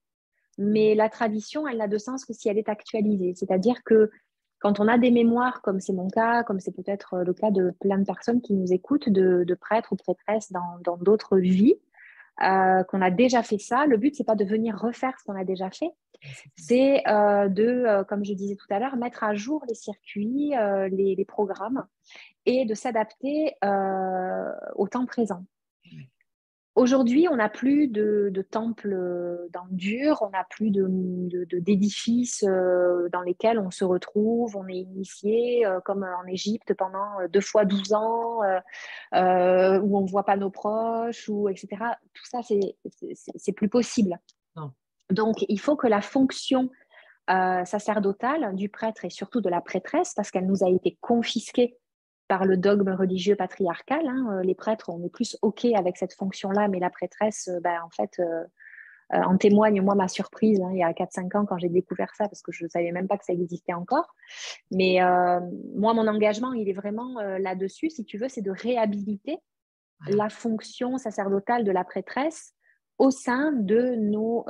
mais 0.58 0.96
la 0.96 1.10
tradition, 1.10 1.68
elle 1.68 1.78
n'a 1.78 1.88
de 1.88 1.98
sens 1.98 2.26
que 2.26 2.34
si 2.34 2.50
elle 2.50 2.58
est 2.58 2.70
actualisée. 2.70 3.34
C'est-à-dire 3.36 3.84
que 3.84 4.10
quand 4.60 4.80
on 4.80 4.88
a 4.88 4.98
des 4.98 5.10
mémoires, 5.10 5.62
comme 5.62 5.80
c'est 5.80 5.94
mon 5.94 6.10
cas, 6.10 6.44
comme 6.44 6.60
c'est 6.60 6.76
peut-être 6.76 7.20
le 7.20 7.34
cas 7.34 7.50
de 7.50 7.74
plein 7.80 7.98
de 7.98 8.04
personnes 8.06 8.42
qui 8.42 8.54
nous 8.54 8.74
écoutent, 8.74 9.10
de, 9.10 9.58
prêtres 9.60 9.94
ou 9.94 9.96
prêtresses 9.96 10.52
dans 10.52 10.98
d'autres 10.98 11.38
vies, 11.38 11.76
qu'on 12.40 13.02
a 13.02 13.12
déjà 13.12 13.44
fait 13.44 13.58
ça. 13.58 13.86
Le 13.86 13.98
but, 13.98 14.16
c'est 14.16 14.24
pas 14.24 14.36
de 14.36 14.46
venir 14.46 14.78
refaire 14.78 15.18
ce 15.20 15.26
qu'on 15.26 15.40
a 15.40 15.44
déjà 15.44 15.70
fait, 15.70 15.92
c'est 16.56 17.04
de, 17.06 18.04
comme 18.04 18.26
je 18.26 18.34
disais 18.34 18.56
tout 18.56 18.68
à 18.70 18.80
l'heure, 18.80 18.96
mettre 18.96 19.24
à 19.24 19.34
jour 19.36 19.64
les 19.68 19.76
circuits, 19.76 20.54
les, 20.92 21.16
les, 21.16 21.26
programmes 21.26 21.86
et 22.46 22.66
de 22.66 22.74
s'adapter 22.74 23.56
au 24.76 24.88
temps 24.88 25.06
présent. 25.06 25.44
Aujourd'hui, 26.80 27.28
on 27.30 27.36
n'a 27.36 27.50
plus 27.50 27.90
de, 27.90 28.32
temples 28.50 28.94
euh, 28.94 29.50
dans 29.52 29.66
le 29.66 29.76
dur, 29.76 30.20
on 30.22 30.30
n'a 30.30 30.46
plus 30.50 30.72
d'édifices 30.72 32.46
euh, 32.48 33.10
dans 33.10 33.20
lesquels 33.22 33.60
on 33.60 33.70
se 33.70 33.84
retrouve, 33.84 34.56
on 34.56 34.66
est 34.70 34.78
initié, 34.78 35.66
euh, 35.66 35.82
comme 35.82 36.06
en 36.06 36.26
Égypte 36.26 36.74
pendant 36.76 37.28
deux 37.34 37.42
fois 37.42 37.66
douze 37.66 37.92
ans, 37.92 38.40
où 38.44 39.98
on 39.98 40.02
ne 40.02 40.10
voit 40.10 40.24
pas 40.24 40.38
nos 40.38 40.50
proches, 40.50 41.28
ou, 41.28 41.50
etc. 41.50 41.68
Tout 42.14 42.26
ça, 42.26 42.40
c'est 42.44 43.52
plus 43.52 43.68
possible. 43.68 44.18
Donc, 45.10 45.44
il 45.50 45.60
faut 45.60 45.76
que 45.76 45.88
la 45.88 46.00
fonction 46.00 46.70
sacerdotale 47.28 48.56
du 48.56 48.70
prêtre 48.70 49.04
et 49.04 49.10
surtout 49.10 49.42
de 49.42 49.50
la 49.50 49.60
prêtresse, 49.60 50.14
parce 50.14 50.32
qu'elle 50.32 50.48
nous 50.48 50.64
a 50.64 50.70
été 50.70 50.98
confisquée 51.02 51.78
par 52.30 52.46
le 52.46 52.56
dogme 52.56 52.92
religieux 52.92 53.36
patriarcal. 53.36 54.08
Hein, 54.08 54.28
euh, 54.32 54.44
les 54.44 54.56
prêtres, 54.56 54.90
on 54.90 55.04
est 55.04 55.10
plus 55.10 55.36
OK 55.42 55.66
avec 55.66 55.98
cette 55.98 56.14
fonction-là, 56.14 56.70
mais 56.70 56.80
la 56.80 56.92
prêtresse, 56.92 57.50
euh, 57.50 57.60
ben, 57.60 57.82
en 57.84 57.90
fait, 57.90 58.20
euh, 58.20 58.46
en 59.12 59.36
témoigne, 59.36 59.82
moi, 59.82 59.96
ma 59.96 60.08
surprise, 60.08 60.62
hein, 60.62 60.70
il 60.72 60.78
y 60.78 60.84
a 60.84 60.94
4-5 60.94 61.36
ans, 61.36 61.46
quand 61.48 61.58
j'ai 61.58 61.70
découvert 61.70 62.14
ça, 62.16 62.30
parce 62.30 62.44
que 62.44 62.52
je 62.52 62.66
ne 62.66 62.70
savais 62.70 62.92
même 62.92 63.08
pas 63.08 63.18
que 63.18 63.26
ça 63.26 63.34
existait 63.34 63.74
encore. 63.74 64.16
Mais 64.70 65.00
moi, 65.76 65.96
mon 65.96 66.08
engagement, 66.08 66.54
il 66.54 66.70
est 66.70 66.74
vraiment 66.74 67.20
là-dessus, 67.40 67.90
si 67.90 68.06
tu 68.06 68.20
veux, 68.20 68.30
c'est 68.30 68.44
de 68.44 68.52
réhabiliter 68.52 69.40
la 70.08 70.30
fonction 70.30 71.00
sacerdotale 71.00 71.64
de 71.64 71.72
la 71.72 71.84
prêtresse 71.84 72.54
au 73.00 73.10
sein 73.10 73.52
de 73.52 73.96
nos 73.96 74.46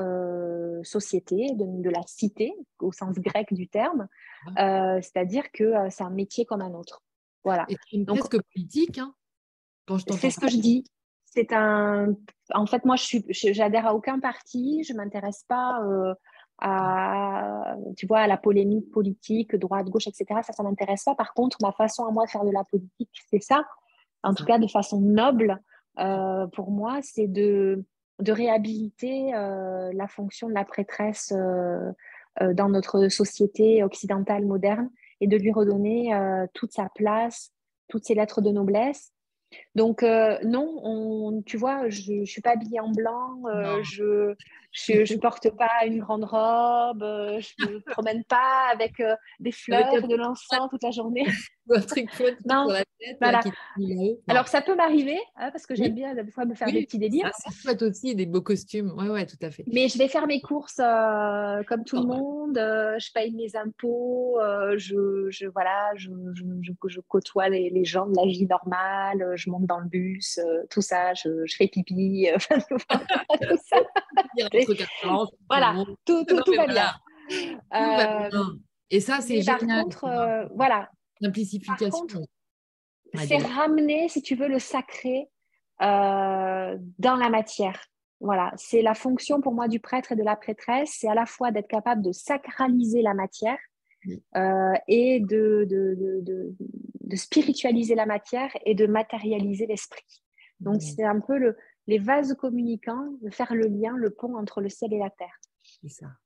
sociétés, 0.84 1.54
de, 1.56 1.90
la 1.90 2.02
cité, 2.06 2.54
au 2.80 2.92
sens 2.92 3.16
grec 3.16 3.54
du 3.54 3.70
terme. 3.70 4.10
C'est-à-dire 4.58 5.54
que 5.54 5.74
c'est 5.90 6.04
un 6.04 6.10
métier 6.10 6.44
comme 6.44 6.62
un 6.62 6.74
autre. 6.74 7.02
Voilà. 7.44 7.66
Et 7.70 8.06
presque 8.06 8.38
politique, 8.54 8.98
hein, 8.98 9.14
C'est 10.20 10.30
ce 10.30 10.40
que 10.40 10.50
je 10.50 10.58
dis. 10.58 10.84
C'est 11.26 11.54
un. 11.54 12.16
En 12.54 12.66
fait, 12.66 12.86
moi, 12.86 12.96
je 12.96 13.04
suis, 13.04 13.26
j'adhère 13.30 13.86
à 13.86 13.94
aucun 13.94 14.20
parti. 14.20 14.84
Je 14.84 14.94
m'intéresse 14.94 15.46
pas 15.48 15.82
euh, 15.84 16.14
à, 16.60 17.76
tu 17.96 18.08
vois, 18.08 18.20
à 18.20 18.28
la 18.28 18.38
polémique 18.38 18.90
politique, 18.92 19.56
droite, 19.56 19.88
gauche, 19.88 20.08
etc. 20.08 20.42
Ça, 20.44 20.54
ça 20.54 20.64
m'intéresse 20.64 21.04
pas. 21.04 21.16
Par 21.16 21.34
contre, 21.34 21.58
ma 21.62 21.72
façon 21.72 22.06
à 22.06 22.12
moi 22.12 22.26
de 22.26 22.32
faire 22.32 22.46
de 22.46 22.52
la 22.52 22.64
politique, 22.64 23.12
c'est 23.30 23.42
ça. 23.42 23.64
En 24.24 24.34
tout 24.34 24.44
cas, 24.44 24.58
de 24.58 24.68
façon 24.68 25.00
noble, 25.00 25.62
euh, 26.00 26.48
pour 26.48 26.72
moi, 26.72 27.00
c'est 27.04 27.28
de, 27.28 27.86
de 28.20 28.32
réhabiliter 28.32 29.34
euh, 29.34 29.92
la 29.94 30.08
fonction 30.08 30.50
de 30.50 30.54
la 30.54 30.66
prêtresse 30.66 31.32
dans 32.42 32.70
notre 32.70 33.10
société 33.10 33.84
occidentale 33.84 34.46
moderne 34.46 34.90
et 35.22 35.28
de 35.28 35.38
lui 35.38 35.52
redonner 35.52 36.14
euh, 36.14 36.46
toute 36.54 36.72
sa 36.72 36.90
place, 36.96 37.52
toutes 37.88 38.06
ses 38.06 38.16
lettres 38.16 38.42
de 38.42 38.52
noblesse. 38.52 39.12
Donc 39.76 40.04
euh, 40.04 40.38
non, 40.44 40.80
on, 40.84 41.42
tu 41.42 41.58
vois, 41.58 41.90
je 41.90 42.14
ne 42.14 42.26
suis 42.26 42.42
pas 42.42 42.52
habillée 42.52 42.80
en 42.80 42.92
blanc, 42.92 43.42
euh, 43.48 43.82
je 43.84 44.36
je 44.72 45.14
ne 45.14 45.20
porte 45.20 45.50
pas 45.56 45.86
une 45.86 46.00
grande 46.00 46.24
robe, 46.24 47.02
je 47.02 47.66
ne 47.66 47.74
me 47.74 47.80
promène 47.92 48.24
pas 48.24 48.70
avec 48.72 49.02
des 49.40 49.52
fleurs, 49.52 50.08
de 50.08 50.16
l'encens 50.16 50.70
toute 50.70 50.84
la 50.84 50.92
journée. 50.92 51.26
non, 52.46 52.68
voilà. 53.22 53.42
Alors 54.28 54.48
ça 54.48 54.62
peut 54.62 54.76
m'arriver, 54.76 55.20
hein, 55.36 55.52
parce 55.52 55.68
que 55.68 55.76
j'aime 55.76 55.94
bien 55.94 56.16
des 56.16 56.32
fois 56.32 56.46
me 56.46 56.56
faire 56.56 56.72
des 56.72 56.86
petits 56.86 56.98
délires. 56.98 57.32
Ça, 57.36 57.52
c'est 57.52 57.82
aussi, 57.84 58.16
des 58.16 58.26
beaux 58.26 58.42
costumes, 58.42 58.92
ouais, 58.98 59.10
ouais, 59.10 59.26
tout 59.26 59.38
à 59.42 59.52
fait. 59.52 59.64
Mais 59.72 59.88
je 59.88 59.98
vais 59.98 60.08
faire 60.08 60.28
mes 60.28 60.42
courses 60.42 60.82
comme 61.68 61.84
tout 61.86 61.98
le 61.98 62.08
monde, 62.08 62.56
je 62.56 63.12
paye 63.14 63.34
mes 63.34 63.56
impôts, 63.56 64.40
je, 64.78 65.28
je, 65.30 65.48
voilà, 65.48 65.92
je, 65.96 66.10
je, 66.34 66.44
je 66.88 67.00
côtoie 67.02 67.50
les, 67.50 67.70
les, 67.70 67.86
gens 67.86 68.08
de 68.08 68.16
la 68.16 68.26
vie 68.26 68.48
normale, 68.48 69.34
je 69.36 69.50
monte 69.50 69.66
dans 69.66 69.80
le 69.80 69.88
bus, 69.88 70.40
tout 70.70 70.82
ça, 70.82 71.14
je, 71.14 71.30
fais 71.56 71.68
pipi, 71.68 72.28
tout 72.70 72.78
ça 73.70 73.78
voilà, 75.50 75.76
tout, 76.06 76.24
tout, 76.26 76.42
tout, 76.42 76.54
va 76.54 76.68
bien. 76.68 76.92
Euh, 77.76 78.44
et 78.90 79.00
ça, 79.00 79.22
c'est 79.22 79.42
génial. 79.42 79.60
Par 79.60 79.84
contre, 79.84 80.06
euh, 80.06 80.46
voilà. 80.56 80.90
Simplification. 81.22 82.08
C'est 83.16 83.38
ramener, 83.38 84.08
si 84.08 84.22
tu 84.22 84.36
veux, 84.36 84.48
le 84.48 84.60
sacré 84.60 85.30
euh, 85.82 86.78
dans 86.98 87.16
la 87.16 87.30
matière. 87.30 87.84
Voilà, 88.22 88.52
c'est 88.58 88.82
la 88.82 88.94
fonction 88.94 89.42
pour 89.42 89.54
moi 89.54 89.68
du 89.68 89.80
prêtre 89.80 90.12
et 90.12 90.16
de 90.16 90.24
la 90.24 90.36
prêtresse, 90.36 90.98
c'est 91.00 91.08
à 91.08 91.14
la 91.14 91.26
fois 91.26 91.52
d'être 91.52 91.70
capable 91.70 92.02
de 92.02 92.12
sacraliser 92.12 93.02
la 93.02 93.14
matière 93.14 93.58
et 94.88 95.20
de, 95.22 95.66
de, 95.70 95.96
de, 96.22 96.56
de, 97.02 97.16
spiritualiser 97.16 97.96
la 97.96 98.06
matière 98.06 98.52
et 98.66 98.76
de 98.76 98.88
matérialiser 98.88 99.68
l'esprit. 99.68 100.24
Donc, 100.60 100.82
c'est 100.82 101.04
un 101.04 101.22
peu 101.22 101.38
le, 101.38 101.58
les 101.90 101.98
vases 101.98 102.36
communicants, 102.36 103.10
de 103.24 103.32
faire 103.32 103.56
le 103.56 103.66
lien, 103.66 103.98
le 103.98 104.12
pont 104.12 104.36
entre 104.38 104.62
le 104.62 104.70
ciel 104.70 104.94
et 104.94 105.00
la 105.00 105.10
terre. 105.10 105.40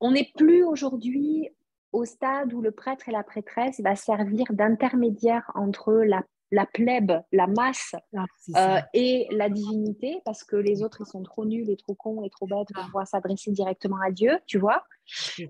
On 0.01 0.11
n'est 0.11 0.29
plus 0.35 0.61
aujourd'hui 0.65 1.49
au 1.93 2.03
stade 2.03 2.53
où 2.53 2.61
le 2.61 2.71
prêtre 2.71 3.07
et 3.07 3.13
la 3.13 3.23
prêtresse 3.23 3.79
va 3.79 3.95
servir 3.95 4.45
d'intermédiaire 4.49 5.49
entre 5.55 5.93
la, 5.93 6.21
la, 6.51 6.65
plèbe, 6.65 7.13
la 7.31 7.47
masse 7.47 7.95
ah, 8.13 8.25
euh, 8.57 8.81
et 8.93 9.27
la 9.31 9.47
divinité, 9.47 10.21
parce 10.25 10.43
que 10.43 10.57
les 10.57 10.83
autres, 10.83 11.03
ils 11.07 11.09
sont 11.09 11.23
trop 11.23 11.45
nuls 11.45 11.69
et 11.69 11.77
trop 11.77 11.95
cons 11.95 12.23
et 12.25 12.29
trop 12.29 12.45
bêtes 12.45 12.73
pour 12.73 12.83
ah. 12.83 12.87
pouvoir 12.87 13.07
s'adresser 13.07 13.51
directement 13.51 14.01
à 14.05 14.11
Dieu, 14.11 14.37
tu 14.45 14.57
vois. 14.57 14.83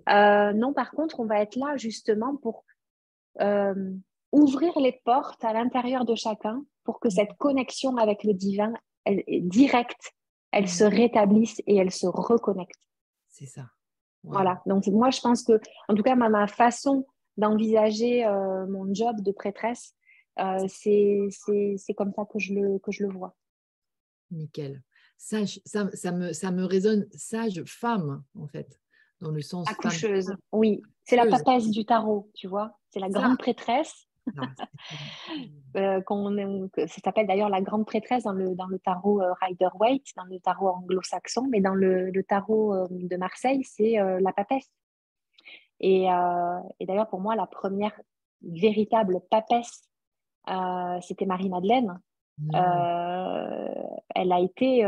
Euh, 0.09 0.53
non, 0.53 0.73
par 0.73 0.91
contre, 0.91 1.21
on 1.21 1.25
va 1.25 1.39
être 1.39 1.55
là 1.55 1.75
justement 1.75 2.35
pour 2.35 2.65
euh, 3.41 3.93
ouvrir 4.31 4.77
les 4.79 5.01
portes 5.05 5.43
à 5.43 5.53
l'intérieur 5.53 6.05
de 6.05 6.13
chacun 6.13 6.63
pour 6.83 6.99
que 6.99 7.09
cette 7.09 7.33
connexion 7.37 7.97
avec 7.97 8.23
le 8.23 8.33
divin 8.33 8.73
elle 9.05 9.23
est 9.27 9.41
directe, 9.41 10.13
elle 10.51 10.69
se 10.69 10.83
mm. 10.83 10.87
rétablissent 10.87 11.61
et 11.67 11.77
elle 11.77 11.91
se 11.91 12.07
reconnectent. 12.07 12.89
C'est 13.29 13.45
ça. 13.45 13.65
Voilà. 14.23 14.61
Donc, 14.65 14.87
moi, 14.87 15.09
je 15.09 15.19
pense 15.19 15.43
que, 15.43 15.59
en 15.89 15.95
tout 15.95 16.03
cas, 16.03 16.15
ma, 16.15 16.47
façon 16.47 17.05
d'envisager 17.35 18.25
euh, 18.25 18.65
mon 18.67 18.93
job 18.93 19.19
de 19.21 19.31
prêtresse, 19.31 19.95
euh, 20.39 20.65
c'est 20.67 21.93
comme 21.97 22.13
ça 22.15 22.23
que 22.31 22.39
je, 22.39 22.53
le, 22.53 22.79
que 22.79 22.91
je 22.91 23.03
le 23.03 23.11
vois. 23.11 23.35
Nickel. 24.31 24.81
Ça, 25.17 25.39
ça, 25.65 26.11
me, 26.11 26.33
ça 26.33 26.51
me 26.51 26.63
résonne 26.63 27.07
sage 27.11 27.63
femme, 27.65 28.23
en 28.37 28.47
fait, 28.47 28.79
dans 29.19 29.31
le 29.31 29.41
sens. 29.41 29.69
Accoucheuse, 29.69 30.33
oui. 30.51 30.81
C'est 31.05 31.15
la 31.15 31.27
papesse 31.27 31.69
du 31.69 31.85
tarot, 31.85 32.31
tu 32.33 32.47
vois. 32.47 32.77
C'est 32.89 32.99
la 32.99 33.09
grande 33.09 33.37
prêtresse 33.37 34.07
euh, 35.75 36.01
ça 36.77 37.01
s'appelle 37.03 37.27
d'ailleurs 37.27 37.49
la 37.49 37.61
grande 37.61 37.85
prêtresse 37.85 38.23
dans 38.23 38.33
le, 38.33 38.55
dans 38.55 38.67
le 38.67 38.79
tarot 38.79 39.21
euh, 39.21 39.33
Rider-Waite, 39.41 40.07
dans 40.15 40.25
le 40.25 40.39
tarot 40.39 40.69
anglo-saxon, 40.69 41.47
mais 41.49 41.61
dans 41.61 41.73
le, 41.73 42.11
tarot 42.23 42.73
euh, 42.73 42.87
de 42.89 43.17
Marseille, 43.17 43.63
c'est 43.63 43.95
la 43.97 44.33
papesse. 44.33 44.71
Et, 45.79 46.05
et 46.79 46.85
d'ailleurs, 46.85 47.09
pour 47.09 47.19
moi, 47.19 47.35
la 47.35 47.45
première 47.45 47.99
véritable 48.41 49.19
papesse, 49.29 49.89
c'était 51.01 51.25
Marie-Madeleine. 51.25 51.99
Mmh. 52.39 52.49
elle 54.15 54.31
a 54.31 54.39
été 54.39 54.87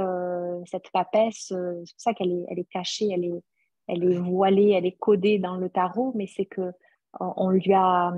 cette 0.66 0.90
papesse, 0.92 1.48
c'est 1.50 1.56
pour 1.56 1.86
ça 1.98 2.14
qu'elle 2.14 2.32
est, 2.32 2.46
elle 2.50 2.60
est 2.60 2.70
cachée, 2.70 3.10
elle 3.12 3.26
est, 3.26 3.44
elle 3.88 4.04
est 4.04 4.18
voilée, 4.18 4.72
elle 4.72 4.86
est 4.86 4.98
codée 4.98 5.38
dans 5.38 5.58
le 5.58 5.70
tarot, 5.70 6.14
mais 6.16 6.28
c'est 6.28 6.46
que 6.46 6.72
on 7.20 7.50
lui 7.50 7.74
a 7.74 8.14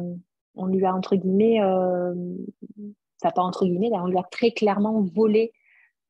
on 0.58 0.66
lui 0.66 0.86
a 0.86 0.94
entre 0.94 1.16
guillemets, 1.16 1.62
euh, 1.62 2.14
ça 3.22 3.32
pas 3.32 3.42
entre 3.42 3.66
guillemets, 3.66 3.90
on 3.94 4.08
lui 4.08 4.18
a 4.18 4.24
très 4.24 4.52
clairement 4.52 5.02
volé 5.02 5.54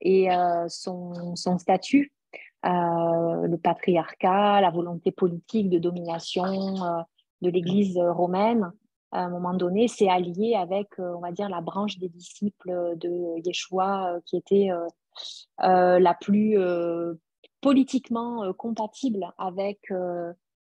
et 0.00 0.30
euh, 0.30 0.66
son, 0.68 1.34
statut, 1.58 2.12
euh, 2.64 3.46
le 3.46 3.56
patriarcat, 3.56 4.60
la 4.60 4.70
volonté 4.70 5.12
politique 5.12 5.70
de 5.70 5.78
domination 5.78 6.74
de 7.42 7.50
l'Église 7.50 7.98
romaine. 7.98 8.70
À 9.10 9.24
un 9.24 9.30
moment 9.30 9.54
donné, 9.54 9.88
c'est 9.88 10.08
allié 10.08 10.54
avec, 10.54 10.88
on 10.98 11.20
va 11.20 11.32
dire, 11.32 11.48
la 11.48 11.62
branche 11.62 11.98
des 11.98 12.08
disciples 12.08 12.94
de 12.96 13.40
Yeshua 13.46 14.18
qui 14.26 14.36
était 14.36 14.68
la 15.58 16.14
plus 16.20 16.58
politiquement 17.60 18.52
compatible 18.52 19.32
avec 19.38 19.80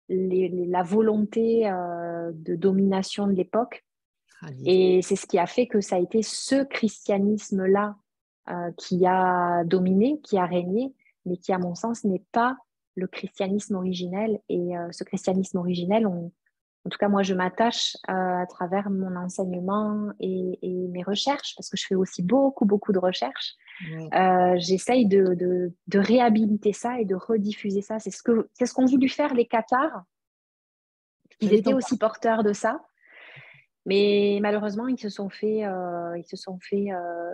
la 0.09 0.83
volonté 0.83 1.69
euh, 1.69 2.31
de 2.33 2.55
domination 2.55 3.27
de 3.27 3.33
l'époque. 3.33 3.83
Et 4.65 5.01
c'est 5.01 5.15
ce 5.15 5.25
qui 5.25 5.39
a 5.39 5.47
fait 5.47 5.65
que 5.65 5.81
ça 5.81 5.95
a 5.95 5.99
été 5.99 6.21
ce 6.21 6.63
christianisme-là 6.63 7.95
euh, 8.49 8.71
qui 8.77 9.05
a 9.07 9.63
dominé, 9.65 10.19
qui 10.21 10.37
a 10.37 10.45
régné, 10.45 10.93
mais 11.25 11.37
qui, 11.37 11.53
à 11.53 11.57
mon 11.57 11.73
sens, 11.73 12.03
n'est 12.03 12.23
pas 12.31 12.55
le 12.95 13.07
christianisme 13.07 13.75
originel. 13.75 14.39
Et 14.47 14.77
euh, 14.77 14.91
ce 14.91 15.03
christianisme 15.03 15.57
originel, 15.57 16.05
en 16.05 16.31
tout 16.89 16.99
cas, 16.99 17.09
moi, 17.09 17.23
je 17.23 17.33
m'attache 17.33 17.97
à 18.07 18.45
travers 18.47 18.91
mon 18.91 19.15
enseignement 19.15 20.11
et, 20.19 20.59
mes 20.61 21.03
recherches, 21.03 21.55
parce 21.57 21.69
que 21.69 21.77
je 21.77 21.85
fais 21.87 21.95
aussi 21.95 22.21
beaucoup, 22.21 22.65
beaucoup 22.65 22.93
de 22.93 22.99
recherches. 22.99 23.55
J'essaye 24.57 25.05
de, 25.05 25.33
de, 25.87 25.99
réhabiliter 25.99 26.73
ça 26.73 26.99
et 26.99 27.05
de 27.05 27.15
rediffuser 27.15 27.81
ça. 27.81 27.99
C'est 27.99 28.11
ce 28.11 28.23
qu'ont 28.23 28.43
ce 28.59 28.73
qu'ont 28.73 28.85
voulu 28.85 29.09
faire 29.09 29.33
les 29.33 29.45
Qatars. 29.45 30.03
Ils 31.39 31.53
étaient 31.53 31.73
aussi 31.73 31.97
porteurs 31.97 32.43
de 32.43 32.53
ça. 32.53 32.81
Mais 33.85 34.39
malheureusement, 34.41 34.87
ils 34.87 34.99
se 34.99 35.09
sont 35.09 35.29
fait, 35.29 35.63
ils 36.17 36.25
se 36.25 36.35
sont 36.35 36.59
fait 36.59 36.87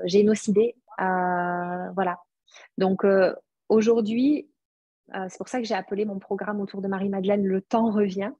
génocider. 0.06 0.76
voilà. 0.98 2.20
Donc 2.78 3.06
aujourd'hui, 3.70 4.50
c'est 5.12 5.38
pour 5.38 5.48
ça 5.48 5.60
que 5.60 5.66
j'ai 5.66 5.76
appelé 5.76 6.06
mon 6.06 6.20
programme 6.20 6.60
autour 6.60 6.82
de 6.82 6.88
Marie-Madeleine 6.88 7.46
Le 7.46 7.62
temps 7.62 7.92
revient. 7.92 8.32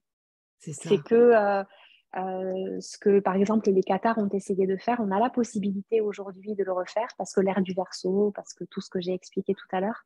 C'est 0.60 1.02
que 1.04 1.64
euh, 2.16 2.80
ce 2.80 2.98
que, 2.98 3.20
par 3.20 3.36
exemple, 3.36 3.70
les 3.70 3.82
Qatars 3.82 4.18
ont 4.20 4.30
essayé 4.30 4.68
de 4.68 4.78
faire, 4.78 5.00
on 5.00 5.12
a 5.12 5.20
la 5.20 5.30
possibilité 5.30 6.00
aujourd'hui 6.00 6.54
de 6.54 6.64
le 6.64 6.72
refaire 6.72 7.08
parce 7.18 7.34
que 7.34 7.42
l'ère 7.42 7.62
du 7.62 7.74
verso, 7.74 8.32
parce 8.36 8.54
que 8.54 8.64
tout 8.66 8.82
ce 8.82 8.90
que 8.90 9.02
j'ai 9.02 9.14
expliqué 9.14 9.56
tout 9.56 9.66
à 9.72 9.80
l'heure, 9.80 10.06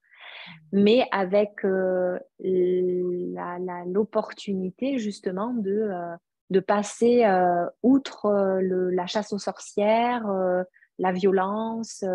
mm. 0.71 0.83
mais 0.83 1.05
avec 1.11 1.65
euh, 1.65 2.17
l'opportunité 2.39 4.99
justement 4.99 5.53
de, 5.53 5.89
euh, 5.91 6.15
de 6.49 6.61
passer 6.61 7.25
outre 7.83 8.61
la 8.61 9.05
chasse 9.05 9.33
aux 9.33 9.39
sorcières, 9.39 10.25
la 10.97 11.11
violence, 11.11 12.05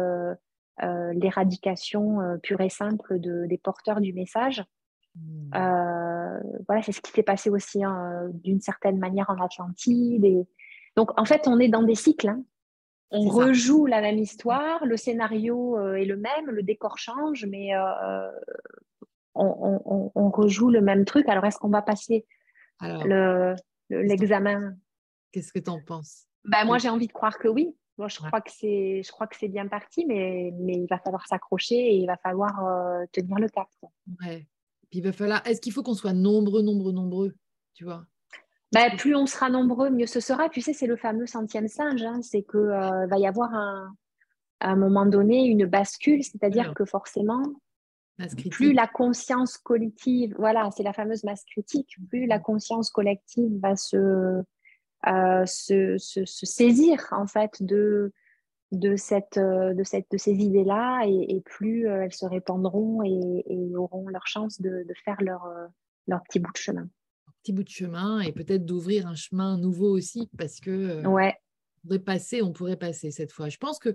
l'éradication 0.81 2.39
pure 2.43 2.63
et 2.63 2.71
simple 2.71 3.21
de, 3.21 3.45
des 3.47 3.59
porteurs 3.59 4.01
du 4.01 4.15
message 4.15 4.65
Hmm. 5.15 5.51
Euh, 5.55 6.41
voilà, 6.67 6.83
c'est 6.83 6.93
ce 6.93 7.01
qui 7.01 7.13
s'est 7.13 7.23
passé 7.23 7.51
aussi 7.51 7.85
hein, 7.85 8.29
d'une 8.33 8.61
certaine 8.61 8.99
manière 8.99 9.29
en 9.31 9.43
Atlantide. 9.43 10.25
Et... 10.25 10.47
Donc, 10.97 11.19
en 11.19 11.25
fait, 11.25 11.47
on 11.47 11.59
est 11.59 11.69
dans 11.69 11.83
des 11.83 11.95
cycles. 11.95 12.29
Hein. 12.29 12.43
On 13.11 13.29
rejoue 13.29 13.85
la 13.85 14.01
même 14.01 14.19
histoire, 14.19 14.87
le 14.87 14.97
scénario 14.97 15.77
euh, 15.77 15.97
est 15.97 16.07
le 16.07 16.17
même, 16.17 16.47
le 16.47 16.63
décor 16.63 16.97
change, 16.97 17.45
mais 17.45 17.77
euh, 17.77 18.31
on, 19.35 20.31
rejoue 20.31 20.71
le 20.71 20.81
même 20.81 21.05
truc. 21.05 21.29
Alors, 21.29 21.45
est-ce 21.45 21.59
qu'on 21.59 21.69
va 21.69 21.83
passer 21.83 22.25
l'examen? 23.91 24.75
Qu'est-ce 25.31 25.53
que 25.53 25.59
tu 25.59 25.69
en 25.69 25.81
penses? 25.83 26.27
Ben, 26.45 26.65
Moi, 26.65 26.79
j'ai 26.79 26.89
envie 26.89 27.07
de 27.07 27.13
croire 27.13 27.39
que 27.39 27.49
oui. 27.49 27.77
Moi, 27.99 28.09
je, 28.09 28.17
crois 28.17 28.41
que 28.41 28.51
c'est, 28.51 29.03
je 29.05 29.13
crois 29.13 29.27
que 29.27 29.37
c'est 29.37 29.49
bien 29.49 29.69
parti, 29.69 30.07
mais, 30.07 30.51
mais 30.59 30.79
il 30.79 30.87
va 30.89 30.99
falloir 30.99 31.27
s'accrocher 31.27 31.75
et 31.77 31.97
il 31.97 32.07
va 32.07 32.17
falloir 32.17 32.55
tenir 33.13 33.39
le 33.39 33.51
cap. 33.51 33.69
Ouais 34.23 34.47
il 34.93 35.03
va 35.03 35.13
falloir. 35.13 35.47
Est-ce 35.47 35.61
qu'il 35.61 35.73
faut 35.73 35.83
qu'on 35.83 35.95
soit 35.95 36.13
nombreux, 36.13 36.63
nombreux, 36.63 36.93
nombreux 36.93 37.35
Tu 37.75 37.85
vois? 37.85 38.05
Bah, 38.73 38.91
plus 38.97 39.15
on 39.15 39.27
sera 39.27 39.51
nombreux, 39.51 39.91
mieux 39.91 40.07
ce 40.07 40.21
sera. 40.21 40.49
Tu 40.49 40.61
sais, 40.61 40.73
c'est 40.73 40.87
le 40.87 40.97
fameux 40.97 41.27
centième 41.27 41.69
singe. 41.69 42.03
Hein. 42.03 42.21
C'est 42.23 42.43
qu'il 42.43 42.61
euh, 42.61 43.07
va 43.07 43.19
y 43.19 43.27
avoir 43.27 43.53
un, 43.55 43.95
à 44.61 44.71
un 44.71 44.77
moment 44.77 45.07
donné 45.07 45.45
une 45.45 45.67
bascule, 45.67 46.23
c'est-à-dire 46.23 46.73
que 46.75 46.85
forcément, 46.85 47.43
plus 48.51 48.73
la 48.73 48.87
conscience 48.87 49.59
collective, 49.59 50.35
voilà, 50.39 50.71
c'est 50.71 50.83
la 50.83 50.93
fameuse 50.93 51.25
masse 51.25 51.45
critique, 51.45 51.97
plus 52.09 52.27
la 52.27 52.39
conscience 52.39 52.91
collective 52.91 53.59
va 53.61 53.77
se, 53.77 54.43
euh, 55.07 55.47
se, 55.47 55.97
se, 55.99 56.25
saisir 56.25 57.09
en 57.11 57.27
fait 57.27 57.63
de, 57.63 58.13
de, 58.73 58.97
cette, 58.97 59.37
euh, 59.37 59.75
de, 59.75 59.85
cette, 59.85 60.11
de 60.11 60.17
ces 60.17 60.33
idées-là 60.33 61.05
et, 61.07 61.41
plus 61.45 61.87
euh, 61.87 62.03
elles 62.03 62.15
se 62.15 62.25
répandront 62.25 63.03
et, 63.05 63.45
auront 63.77 64.09
leur 64.09 64.27
chance 64.27 64.61
de, 64.61 64.85
faire 65.05 65.21
leur, 65.21 65.45
euh, 65.45 65.67
leur 66.09 66.23
petit 66.23 66.41
bout 66.41 66.51
de 66.53 66.57
chemin. 66.57 66.89
Petit 67.43 67.53
bout 67.53 67.65
de 67.65 67.69
chemin 67.69 68.21
et 68.21 68.33
peut-être 68.33 68.65
d'ouvrir 68.65 69.07
un 69.07 69.15
chemin 69.15 69.59
nouveau 69.59 69.91
aussi 69.91 70.29
parce 70.39 70.61
que 70.61 71.07
ouais. 71.07 71.35
on 71.85 71.89
pourrait 71.89 71.99
passer, 71.99 72.43
on 72.43 72.53
pourrait 72.53 72.77
passer 72.77 73.11
cette 73.11 73.33
fois. 73.33 73.49
Je 73.49 73.59
pense 73.59 73.79
que 73.79 73.95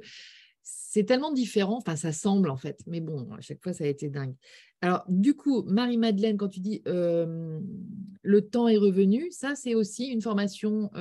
c'est 0.62 1.06
tellement 1.06 1.32
différent, 1.32 1.78
enfin 1.78 1.96
ça 1.96 2.12
semble 2.12 2.50
en 2.50 2.58
fait, 2.58 2.82
mais 2.88 3.00
bon, 3.00 3.32
à 3.32 3.42
chaque 3.42 3.64
fois 3.64 3.74
ça 3.74 3.86
a 3.86 3.88
été 3.88 4.10
dingue. 4.10 4.36
Alors 4.82 5.06
du 5.08 5.34
coup, 5.34 5.64
Marie-Madeleine, 5.64 6.36
quand 6.38 6.50
tu 6.50 6.60
dis 6.60 6.82
le 6.86 8.42
temps 8.42 8.68
est 8.68 8.78
revenu, 8.78 9.32
ça 9.32 9.56
c'est 9.56 9.76
aussi 9.76 10.08
une 10.08 10.22
formation 10.22 10.92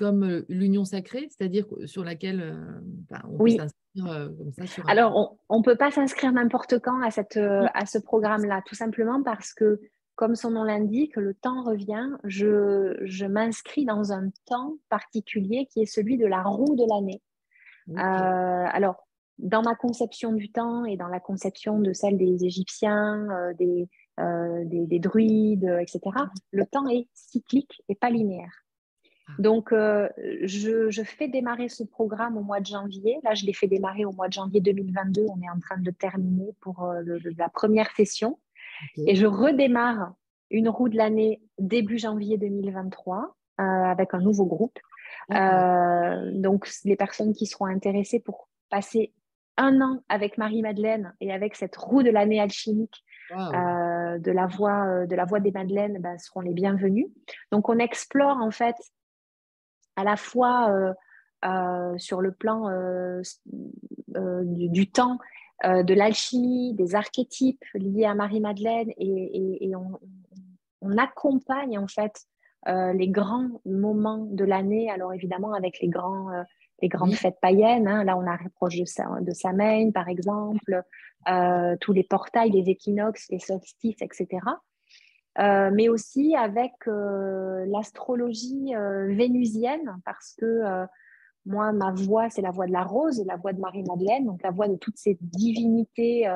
comme 0.00 0.24
euh, 0.24 0.46
l'union 0.48 0.86
sacrée, 0.86 1.28
c'est-à-dire 1.28 1.66
sur 1.84 2.04
laquelle 2.04 2.40
euh, 2.40 3.18
on 3.28 3.36
peut 3.36 3.50
s'inscrire 3.50 4.06
euh, 4.06 4.28
comme 4.30 4.66
ça 4.66 4.82
Alors, 4.88 5.36
on 5.50 5.58
ne 5.58 5.62
peut 5.62 5.76
pas 5.76 5.90
s'inscrire 5.90 6.32
n'importe 6.32 6.78
quand 6.78 7.02
à, 7.02 7.10
cette, 7.10 7.36
à 7.36 7.84
ce 7.84 7.98
programme-là, 7.98 8.62
tout 8.64 8.74
simplement 8.74 9.22
parce 9.22 9.52
que, 9.52 9.78
comme 10.14 10.36
son 10.36 10.52
nom 10.52 10.64
l'indique, 10.64 11.16
le 11.16 11.34
temps 11.34 11.64
revient. 11.64 12.08
Je, 12.24 12.96
je 13.02 13.26
m'inscris 13.26 13.84
dans 13.84 14.10
un 14.10 14.30
temps 14.46 14.76
particulier 14.88 15.68
qui 15.70 15.82
est 15.82 15.86
celui 15.86 16.16
de 16.16 16.26
la 16.26 16.42
roue 16.42 16.76
de 16.76 16.84
l'année. 16.88 17.20
alors, 17.94 19.06
dans 19.36 19.62
ma 19.62 19.74
conception 19.74 20.32
du 20.32 20.50
temps 20.50 20.86
et 20.86 20.96
dans 20.96 21.08
la 21.08 21.20
conception 21.20 21.78
de 21.78 21.92
celle 21.92 22.16
des 22.16 22.42
Égyptiens, 22.46 23.26
des, 23.58 23.86
des, 24.18 24.86
des, 24.86 24.98
druides, 24.98 25.76
etc., 25.78 26.00
le 26.52 26.64
temps 26.64 26.88
est 26.88 27.06
cyclique 27.12 27.82
et 27.90 27.94
pas 27.94 28.08
linéaire. 28.08 28.64
Donc, 29.38 29.72
euh, 29.72 30.08
je, 30.42 31.02
fais 31.04 31.28
démarrer 31.28 31.68
ce 31.68 31.82
programme 31.82 32.36
au 32.36 32.42
mois 32.42 32.60
de 32.60 32.66
janvier. 32.66 33.18
Là, 33.22 33.34
je 33.34 33.44
l'ai 33.44 33.52
fait 33.52 33.66
démarrer 33.66 34.04
au 34.04 34.12
mois 34.12 34.28
de 34.28 34.32
janvier 34.32 34.60
2022. 34.60 35.26
On 35.28 35.40
est 35.42 35.50
en 35.50 35.58
train 35.60 35.78
de 35.78 35.90
terminer 35.90 36.54
pour 36.60 36.84
euh, 36.84 37.02
la 37.36 37.48
première 37.48 37.90
session. 37.92 38.38
Et 38.96 39.14
je 39.14 39.26
redémarre 39.26 40.14
une 40.50 40.68
roue 40.68 40.88
de 40.88 40.96
l'année 40.96 41.42
début 41.58 41.98
janvier 41.98 42.38
2023 42.38 43.36
euh, 43.60 43.62
avec 43.62 44.14
un 44.14 44.20
nouveau 44.20 44.46
groupe. 44.46 44.78
donc, 45.30 46.68
les 46.84 46.96
personnes 46.96 47.34
qui 47.34 47.46
seront 47.46 47.66
intéressées 47.66 48.20
pour 48.20 48.48
passer 48.70 49.12
un 49.56 49.80
an 49.82 50.00
avec 50.08 50.38
Marie-Madeleine 50.38 51.14
et 51.20 51.32
avec 51.32 51.56
cette 51.56 51.76
roue 51.76 52.02
de 52.02 52.10
l'année 52.10 52.40
alchimique 52.40 53.04
de, 53.30 54.30
la 54.30 54.46
voix, 54.46 55.06
de 55.06 55.14
la 55.14 55.24
voix 55.24 55.40
des 55.40 55.52
Madeleines 55.52 55.98
ben, 56.00 56.16
seront 56.18 56.40
les 56.40 56.54
bienvenus. 56.54 57.06
Donc, 57.52 57.68
on 57.68 57.78
explore 57.78 58.38
en 58.38 58.50
fait 58.50 58.76
à 60.00 60.04
la 60.04 60.16
fois 60.16 60.70
euh, 60.70 60.92
euh, 61.44 61.98
sur 61.98 62.20
le 62.20 62.32
plan 62.32 62.68
euh, 62.70 63.22
du, 64.44 64.90
temps, 64.90 65.18
de 65.64 65.94
l'alchimie, 65.94 66.74
des 66.74 66.94
archétypes 66.94 67.64
liés 67.74 68.06
à 68.06 68.14
Marie-Madeleine 68.14 68.90
et, 68.96 69.72
on, 69.76 70.96
accompagne 70.96 71.78
en 71.78 71.86
fait 71.86 72.24
les 72.66 73.08
grands 73.08 73.60
moments 73.64 74.26
de 74.30 74.44
l'année, 74.44 74.90
alors 74.90 75.12
évidemment 75.12 75.52
avec 75.52 75.78
les, 75.80 75.88
grands, 75.88 76.30
les 76.82 76.88
grandes 76.88 77.14
fêtes 77.14 77.38
païennes, 77.40 77.86
hein. 77.86 78.04
là 78.04 78.16
on 78.16 78.26
arrive 78.26 78.50
proche 78.50 78.76
de, 78.76 79.24
de 79.24 79.32
Samhain 79.32 79.90
par 79.92 80.08
exemple, 80.08 80.82
tous 81.80 81.92
les 81.92 82.04
portails, 82.04 82.50
les 82.50 82.70
équinoxes, 82.70 83.28
les 83.30 83.38
solstices, 83.38 84.02
etc. 84.02 84.40
Euh, 85.38 85.70
mais 85.72 85.88
aussi 85.88 86.34
avec 86.34 86.72
euh, 86.88 87.64
l'astrologie 87.66 88.74
euh, 88.74 89.14
vénusienne, 89.14 89.96
parce 90.04 90.34
que 90.36 90.62
moi, 91.46 91.72
ma 91.72 91.92
voix, 91.92 92.28
c'est 92.30 92.42
la 92.42 92.50
voix 92.50 92.66
de 92.66 92.72
la 92.72 92.84
rose, 92.84 93.22
la 93.26 93.36
voix 93.36 93.52
de 93.52 93.60
Marie-Madeleine, 93.60 94.26
donc 94.26 94.42
la 94.42 94.50
voix 94.50 94.68
de 94.68 94.76
toutes 94.76 94.98
ces 94.98 95.16
divinités 95.20 96.28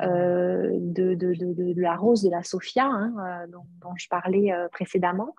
de, 0.00 1.14
de, 1.14 1.14
de, 1.14 1.74
de, 1.74 1.80
la 1.80 1.94
rose 1.94 2.22
de 2.22 2.30
la 2.30 2.42
Sophia, 2.42 2.86
hein, 2.86 3.46
dont, 3.48 3.66
dont, 3.82 3.94
je 3.96 4.08
parlais 4.08 4.50
précédemment. 4.72 5.34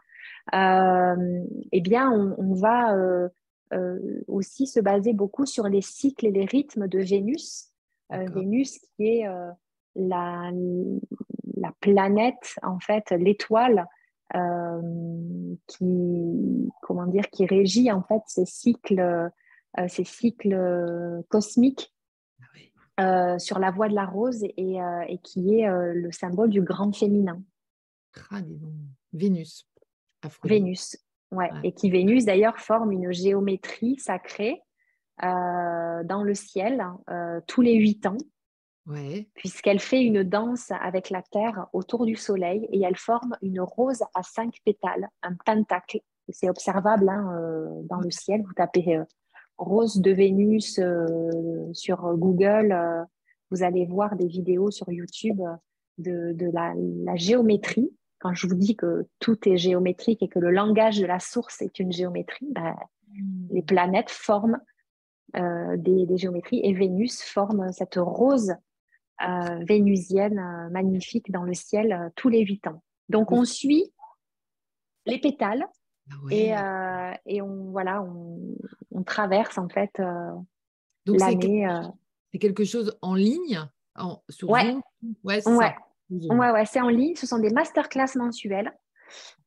eh 0.53 1.81
bien, 1.81 2.11
on, 2.11 2.35
on 2.37 2.53
va 2.53 2.95
aussi 4.27 4.67
se 4.67 4.79
baser 4.79 5.13
beaucoup 5.13 5.47
sur 5.47 5.67
les 5.67 5.81
cycles 5.81 6.27
et 6.27 6.31
les 6.31 6.45
rythmes 6.45 6.87
de 6.87 6.99
Vénus. 6.99 7.71
Vénus 8.11 8.77
qui 8.95 9.07
est 9.07 9.27
la, 9.97 10.51
la 11.57 11.71
planète, 11.81 12.55
en 12.63 12.79
fait, 12.79 13.11
l'étoile 13.11 13.87
euh, 14.35 15.55
qui, 15.67 16.69
comment 16.81 17.07
dire, 17.07 17.29
qui 17.29 17.45
régit 17.45 17.91
en 17.91 18.03
fait 18.03 18.21
ces 18.25 18.45
cycles, 18.45 18.99
euh, 18.99 19.87
ces 19.87 20.03
cycles 20.03 21.23
cosmiques 21.29 21.93
ah 22.97 23.33
euh, 23.33 23.39
sur 23.39 23.57
la 23.59 23.71
voie 23.71 23.87
de 23.87 23.95
la 23.95 24.05
rose 24.05 24.43
et, 24.43 25.19
qui 25.23 25.59
est 25.59 25.69
le 25.69 26.11
symbole 26.11 26.49
du 26.49 26.61
grand 26.61 26.93
féminin. 26.93 27.41
Ah, 28.31 28.41
Vénus. 29.13 29.65
Vénus, 30.43 30.97
ouais. 31.31 31.49
Et 31.63 31.73
qui 31.73 31.89
Vénus 31.89 32.25
d'ailleurs 32.25 32.57
forme 32.57 32.91
une 32.91 33.13
géométrie 33.13 33.97
sacrée 33.97 34.61
dans 35.21 36.23
le 36.23 36.33
ciel 36.33 36.83
tous 37.47 37.61
les 37.61 37.75
huit 37.75 38.05
ans 38.07 38.17
puisqu'elle 39.33 39.79
fait 39.79 40.01
une 40.01 40.23
danse 40.23 40.71
avec 40.81 41.09
la 41.09 41.21
Terre 41.21 41.67
autour 41.73 42.05
du 42.05 42.15
Soleil 42.15 42.67
et 42.71 42.81
elle 42.81 42.95
forme 42.95 43.35
une 43.41 43.59
rose 43.59 44.03
à 44.13 44.23
cinq 44.23 44.55
pétales, 44.63 45.09
un 45.23 45.35
pentacle. 45.45 45.99
C'est 46.29 46.49
observable 46.49 47.09
hein, 47.09 47.37
euh, 47.37 47.81
dans 47.83 47.99
le 47.99 48.11
ciel. 48.11 48.43
Vous 48.43 48.53
tapez 48.53 48.95
euh, 48.95 49.03
rose 49.57 49.97
de 49.97 50.11
Vénus 50.11 50.79
euh, 50.79 51.71
sur 51.73 52.15
Google, 52.15 52.77
vous 53.51 53.63
allez 53.63 53.85
voir 53.85 54.15
des 54.15 54.27
vidéos 54.27 54.71
sur 54.71 54.89
YouTube 54.91 55.41
de, 55.97 56.51
la, 56.53 57.15
géométrie. 57.15 57.91
Quand 58.19 58.33
je 58.33 58.47
vous 58.47 58.55
dis 58.55 58.75
que 58.75 59.07
tout 59.19 59.37
est 59.47 59.57
géométrique 59.57 60.21
et 60.21 60.27
que 60.27 60.39
le 60.39 60.51
langage 60.51 60.99
de 60.99 61.05
la 61.05 61.19
source 61.19 61.61
est 61.61 61.79
une 61.79 61.91
géométrie, 61.91 62.47
ben, 62.51 62.75
hmm. 63.13 63.47
les 63.51 63.61
planètes 63.61 64.09
forment 64.09 64.59
des, 65.33 66.17
géométries 66.17 66.61
et 66.63 66.73
Vénus 66.73 67.21
forme 67.21 67.71
cette 67.71 67.95
rose 67.95 68.53
vénusienne 69.19 70.69
magnifique 70.71 71.31
dans 71.31 71.43
le 71.43 71.53
ciel 71.53 72.11
tous 72.15 72.29
les 72.29 72.41
huit 72.41 72.65
ans. 72.67 72.83
Donc 73.09 73.31
on 73.31 73.45
suit 73.45 73.91
les 75.05 75.19
pétales 75.19 75.65
ah 76.11 77.15
et, 77.25 77.41
on, 77.41 77.71
voilà, 77.71 78.01
on, 78.01 79.03
traverse 79.03 79.57
en 79.57 79.69
fait 79.69 79.91
l'année. 81.05 81.67
C'est 82.31 82.39
quelque 82.39 82.63
chose 82.63 82.97
en 83.01 83.15
ligne 83.15 83.59
en, 83.95 84.21
sur 84.29 84.49
ouais. 84.49 84.75
Ouais, 85.23 85.41
c'est 85.41 85.49
ouais. 85.49 85.75
ouais, 86.29 86.65
c'est 86.65 86.81
en 86.81 86.89
ligne. 86.89 87.15
Ce 87.15 87.25
sont 87.25 87.39
des 87.39 87.49
masterclass 87.49 88.15
mensuelles. 88.15 88.73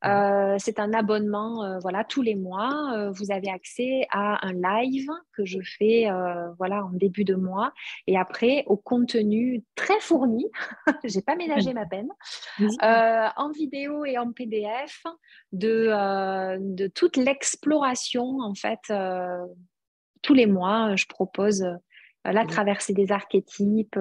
Euh, 0.03 0.55
c'est 0.57 0.79
un 0.79 0.93
abonnement 0.93 1.63
euh, 1.63 1.79
voilà, 1.79 2.03
tous 2.03 2.21
les 2.21 2.35
mois. 2.35 2.93
Euh, 2.95 3.11
vous 3.11 3.31
avez 3.31 3.49
accès 3.49 4.07
à 4.09 4.45
un 4.45 4.53
live 4.53 5.09
que 5.33 5.45
je 5.45 5.59
fais 5.77 6.07
voilà, 6.57 6.85
en 6.85 6.91
début 6.91 7.23
de 7.23 7.35
mois 7.35 7.71
et 8.07 8.17
après 8.17 8.63
au 8.67 8.77
contenu 8.77 9.63
très 9.75 9.99
fourni. 9.99 10.45
Je 11.03 11.15
n'ai 11.15 11.21
pas 11.21 11.35
ménagé 11.35 11.73
ma 11.73 11.85
peine. 11.85 12.09
en 12.81 13.51
vidéo 13.51 14.05
et 14.05 14.17
en 14.17 14.31
PDF 14.31 15.03
de, 15.51 16.57
de 16.57 16.87
toute 16.87 17.17
l'exploration 17.17 18.39
en 18.39 18.55
fait. 18.55 18.91
tous 20.21 20.33
les 20.33 20.45
mois, 20.45 20.95
je 20.95 21.05
propose 21.05 21.65
la 22.23 22.45
traversée 22.45 22.93
des 22.93 23.11
archétypes, 23.11 23.99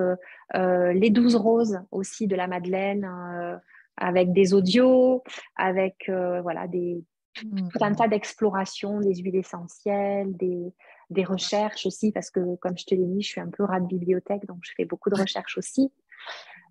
les 0.54 1.10
douze 1.10 1.36
roses 1.36 1.80
aussi 1.90 2.26
de 2.26 2.36
la 2.36 2.46
Madeleine 2.46 3.60
avec 4.00 4.32
des 4.32 4.54
audios, 4.54 5.22
avec 5.56 6.08
euh, 6.08 6.40
voilà, 6.42 6.66
des, 6.66 7.04
tout 7.34 7.84
un 7.84 7.94
tas 7.94 8.08
d'explorations, 8.08 9.00
des 9.00 9.14
huiles 9.14 9.36
essentielles, 9.36 10.36
des, 10.36 10.72
des, 11.10 11.24
recherches 11.24 11.86
aussi, 11.86 12.10
parce 12.10 12.30
que 12.30 12.56
comme 12.56 12.76
je 12.76 12.84
te 12.86 12.94
l'ai 12.94 13.04
dit, 13.04 13.22
je 13.22 13.28
suis 13.28 13.40
un 13.40 13.50
peu 13.50 13.64
rat 13.64 13.80
de 13.80 13.86
bibliothèque, 13.86 14.46
donc 14.46 14.58
je 14.62 14.72
fais 14.76 14.84
beaucoup 14.84 15.10
de 15.10 15.14
recherches 15.20 15.58
aussi. 15.58 15.92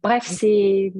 Bref, 0.04 0.26
c'est, 0.26 0.94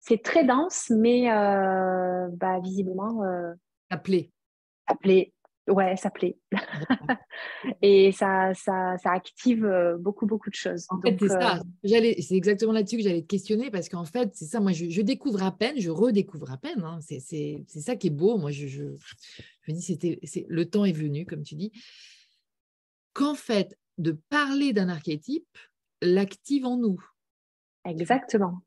c'est 0.00 0.22
très 0.22 0.44
dense, 0.44 0.90
mais 0.90 1.30
euh, 1.30 2.28
bah, 2.32 2.60
visiblement... 2.60 3.24
Euh, 3.24 3.52
appelé. 3.90 4.32
Appelé, 4.86 5.32
Ouais, 5.68 5.96
ça 5.96 6.10
plaît. 6.10 6.36
et 7.82 8.10
ça, 8.10 8.52
ça, 8.54 8.96
ça, 8.98 9.12
active 9.12 9.64
euh, 9.64 9.96
beaucoup, 9.96 10.26
beaucoup 10.26 10.50
de 10.50 10.56
choses. 10.56 10.86
En 10.88 11.00
fait, 11.00 11.16
c'est 11.20 11.28
ça. 11.28 11.58
Euh, 11.58 12.14
c'est 12.20 12.34
exactement 12.34 12.72
là-dessus 12.72 12.96
que 12.96 13.02
j'allais 13.04 13.22
te 13.22 13.28
questionner 13.28 13.70
parce 13.70 13.88
qu'en 13.88 14.04
fait, 14.04 14.30
c'est 14.34 14.46
ça. 14.46 14.58
Moi, 14.58 14.72
je, 14.72 15.00
découvre 15.02 15.42
à 15.42 15.56
peine, 15.56 15.78
je 15.78 15.90
redécouvre 15.90 16.50
à 16.50 16.56
peine. 16.56 16.82
Hein. 16.82 16.98
C'est 17.00 17.64
ça 17.68 17.94
qui 17.94 18.08
est 18.08 18.10
beau. 18.10 18.38
Moi, 18.38 18.50
je, 18.50 18.66
je, 18.66 18.84
je 19.62 19.72
me 19.72 19.76
dis, 19.76 19.82
c'était, 19.82 20.18
le 20.48 20.68
temps 20.68 20.84
est 20.84 20.92
venu, 20.92 21.26
comme 21.26 21.44
tu 21.44 21.54
dis. 21.54 21.70
Qu'en 23.12 23.34
fait, 23.34 23.78
de 23.98 24.12
parler 24.30 24.72
d'un 24.72 24.88
archétype 24.88 25.46
l'active 26.00 26.66
en 26.66 26.76
nous. 26.76 27.00
Exactement. 27.84 28.62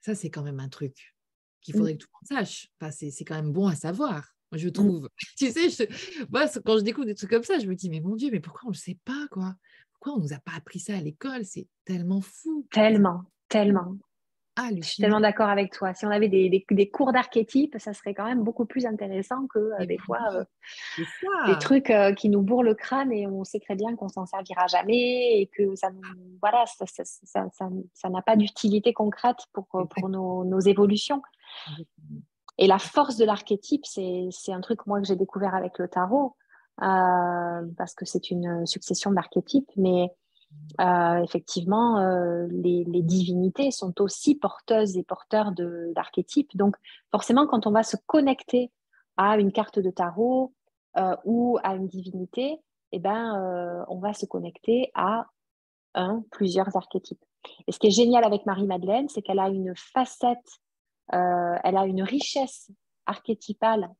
Ça, 0.00 0.14
c'est 0.14 0.30
quand 0.30 0.42
même 0.42 0.60
un 0.60 0.70
truc 0.70 1.14
qu'il 1.60 1.74
mmh. 1.74 1.78
faudrait 1.78 1.92
que 1.94 1.98
tout 1.98 2.08
le 2.08 2.34
monde 2.34 2.40
sache. 2.40 2.70
Enfin, 2.80 2.90
c'est 2.90 3.24
quand 3.24 3.34
même 3.34 3.52
bon 3.52 3.66
à 3.66 3.74
savoir 3.74 4.34
je 4.58 4.68
mmh. 4.68 4.72
trouve. 4.72 5.08
tu 5.38 5.50
sais, 5.50 5.88
moi, 6.30 6.46
quand 6.64 6.78
je 6.78 6.84
découvre 6.84 7.06
des 7.06 7.14
trucs 7.14 7.30
comme 7.30 7.42
ça, 7.42 7.58
je 7.58 7.66
me 7.66 7.74
dis, 7.74 7.90
mais 7.90 8.00
mon 8.00 8.16
Dieu, 8.16 8.30
mais 8.32 8.40
pourquoi 8.40 8.62
on 8.64 8.70
ne 8.70 8.74
le 8.74 8.78
sait 8.78 8.98
pas, 9.04 9.26
quoi? 9.30 9.54
Pourquoi 9.92 10.14
on 10.14 10.18
ne 10.18 10.22
nous 10.22 10.32
a 10.32 10.38
pas 10.38 10.52
appris 10.56 10.78
ça 10.78 10.96
à 10.96 11.00
l'école? 11.00 11.44
C'est 11.44 11.68
tellement 11.84 12.20
fou. 12.20 12.66
Tellement, 12.70 13.22
tellement. 13.48 13.96
Ah, 14.56 14.68
je 14.76 14.82
suis 14.82 15.00
tellement 15.00 15.20
d'accord 15.20 15.48
avec 15.48 15.72
toi. 15.72 15.94
Si 15.94 16.04
on 16.04 16.10
avait 16.10 16.28
des, 16.28 16.64
des, 16.70 16.90
cours 16.90 17.12
d'archétypes, 17.12 17.76
ça 17.78 17.94
serait 17.94 18.14
quand 18.14 18.24
même 18.24 18.42
beaucoup 18.42 18.66
plus 18.66 18.84
intéressant 18.84 19.46
que 19.46 19.58
euh, 19.58 19.86
des 19.86 19.96
fois 19.96 20.18
euh, 20.34 20.44
des 21.46 21.56
trucs 21.58 21.88
euh, 21.88 22.12
qui 22.12 22.28
nous 22.28 22.42
bourrent 22.42 22.64
le 22.64 22.74
crâne 22.74 23.12
et 23.12 23.26
on 23.26 23.44
sait 23.44 23.60
très 23.60 23.74
bien 23.74 23.94
qu'on 23.96 24.08
s'en 24.08 24.26
servira 24.26 24.66
jamais 24.66 25.40
et 25.40 25.46
que 25.46 25.74
ça 25.76 25.90
voilà, 26.42 26.64
ça 26.66 26.84
n'a 26.84 27.48
ça, 27.50 27.70
ça, 27.94 28.10
pas 28.26 28.36
d'utilité 28.36 28.92
concrète 28.92 29.38
pour, 29.52 29.66
pour 29.68 30.08
nos, 30.08 30.44
nos 30.44 30.60
évolutions. 30.60 31.22
Et 32.60 32.66
la 32.66 32.78
force 32.78 33.16
de 33.16 33.24
l'archétype, 33.24 33.86
c'est 33.86 34.52
un 34.52 34.60
truc 34.60 34.86
moi 34.86 35.00
que 35.00 35.06
j'ai 35.06 35.16
découvert 35.16 35.54
avec 35.54 35.78
le 35.78 35.88
tarot, 35.88 36.36
euh, 36.82 37.66
parce 37.78 37.94
que 37.94 38.04
c'est 38.04 38.30
une 38.30 38.66
succession 38.66 39.12
d'archétypes, 39.12 39.70
mais 39.76 40.12
euh, 40.78 41.22
effectivement, 41.22 41.98
euh, 42.00 42.46
les, 42.50 42.84
divinités 43.02 43.70
sont 43.70 43.98
aussi 44.02 44.34
porteuses 44.34 44.98
et 44.98 45.02
porteurs 45.02 45.52
d'archétypes. 45.94 46.54
Donc, 46.54 46.76
forcément, 47.10 47.46
quand 47.46 47.66
on 47.66 47.70
va 47.70 47.82
se 47.82 47.96
connecter 48.06 48.70
à 49.16 49.38
une 49.38 49.52
carte 49.52 49.78
de 49.78 49.90
tarot 49.90 50.52
ou 51.24 51.58
à 51.62 51.74
une 51.76 51.88
divinité, 51.88 52.58
eh 52.92 52.98
ben, 52.98 53.86
on 53.88 54.00
va 54.00 54.12
se 54.12 54.26
connecter 54.26 54.90
à 54.94 55.26
un, 55.94 56.22
plusieurs 56.30 56.76
archétypes. 56.76 57.24
Et 57.66 57.72
ce 57.72 57.78
qui 57.78 57.86
est 57.86 57.90
génial 57.90 58.22
avec 58.24 58.44
Marie-Madeleine, 58.44 59.08
c'est 59.08 59.22
qu'elle 59.22 59.38
a 59.38 59.48
une 59.48 59.74
facette 59.74 60.60
euh, 61.14 61.56
elle 61.64 61.76
a 61.76 61.86
une 61.86 62.02
richesse 62.02 62.70
archétypale 63.06 63.90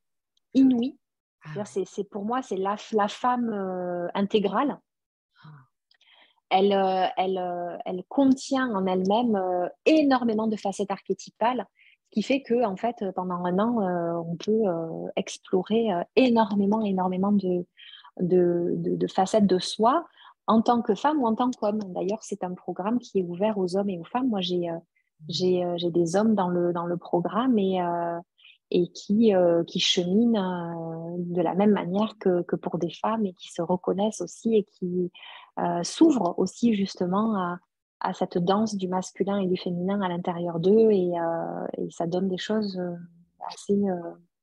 inouïe. 0.53 0.97
Ah. 1.43 1.65
C'est, 1.65 2.03
pour 2.03 2.23
moi, 2.23 2.41
c'est 2.41 2.57
la, 2.57 2.75
la 2.91 3.07
femme 3.07 3.49
euh, 3.49 4.07
intégrale. 4.13 4.77
Ah. 5.43 5.47
Elle, 6.49 6.73
euh, 6.73 7.07
elle, 7.17 7.79
elle, 7.85 8.03
contient 8.07 8.73
en 8.75 8.85
elle-même 8.85 9.39
énormément 9.85 10.47
de 10.47 10.55
facettes 10.55 10.91
archétypales, 10.91 11.65
ce 12.03 12.09
qui 12.11 12.23
fait 12.23 12.41
que 12.41 12.65
en 12.65 12.75
fait, 12.75 13.03
pendant 13.15 13.45
un 13.45 13.57
an, 13.57 14.23
on 14.27 14.35
peut 14.35 14.65
explorer 15.15 15.87
énormément, 16.17 16.83
énormément 16.83 17.31
de, 17.31 17.65
de, 18.19 18.75
de, 18.75 19.07
facettes 19.07 19.47
de 19.47 19.59
soi 19.59 20.05
en 20.45 20.61
tant 20.61 20.81
que 20.81 20.93
femme 20.93 21.21
ou 21.21 21.25
en 21.25 21.35
tant 21.35 21.51
qu'homme. 21.51 21.79
D'ailleurs, 21.93 22.21
c'est 22.21 22.43
un 22.43 22.53
programme 22.53 22.99
qui 22.99 23.19
est 23.19 23.23
ouvert 23.23 23.57
aux 23.57 23.77
hommes 23.77 23.89
et 23.89 23.97
aux 23.97 24.03
femmes. 24.03 24.27
Moi, 24.27 24.41
j'ai 24.41 24.69
j'ai 25.29 25.91
des 25.91 26.15
hommes 26.15 26.35
dans 26.35 26.49
le, 26.49 26.73
dans 26.73 26.85
le 26.85 26.97
programme 26.97 27.57
et, 27.57 27.81
euh, 27.81 28.19
et 28.69 28.87
qui, 28.89 29.33
euh, 29.35 29.63
qui 29.63 29.79
cheminent 29.79 31.17
de 31.17 31.41
la 31.41 31.55
même 31.55 31.71
manière 31.71 32.15
que, 32.19 32.41
que, 32.43 32.55
pour 32.55 32.77
des 32.77 32.91
femmes 32.91 33.25
et 33.25 33.33
qui 33.33 33.51
se 33.51 33.61
reconnaissent 33.61 34.21
aussi 34.21 34.55
et 34.55 34.63
qui 34.63 35.11
s'ouvrent 35.83 36.33
aussi 36.37 36.73
justement 36.73 37.35
à, 37.35 37.59
à, 37.99 38.13
cette 38.13 38.37
danse 38.37 38.75
du 38.75 38.87
masculin 38.87 39.37
et 39.39 39.47
du 39.47 39.57
féminin 39.57 40.01
à 40.01 40.07
l'intérieur 40.07 40.59
d'eux 40.59 40.91
et, 40.91 41.11
et, 41.77 41.91
ça 41.91 42.07
donne 42.07 42.29
des 42.29 42.37
choses 42.37 42.81
assez 43.47 43.79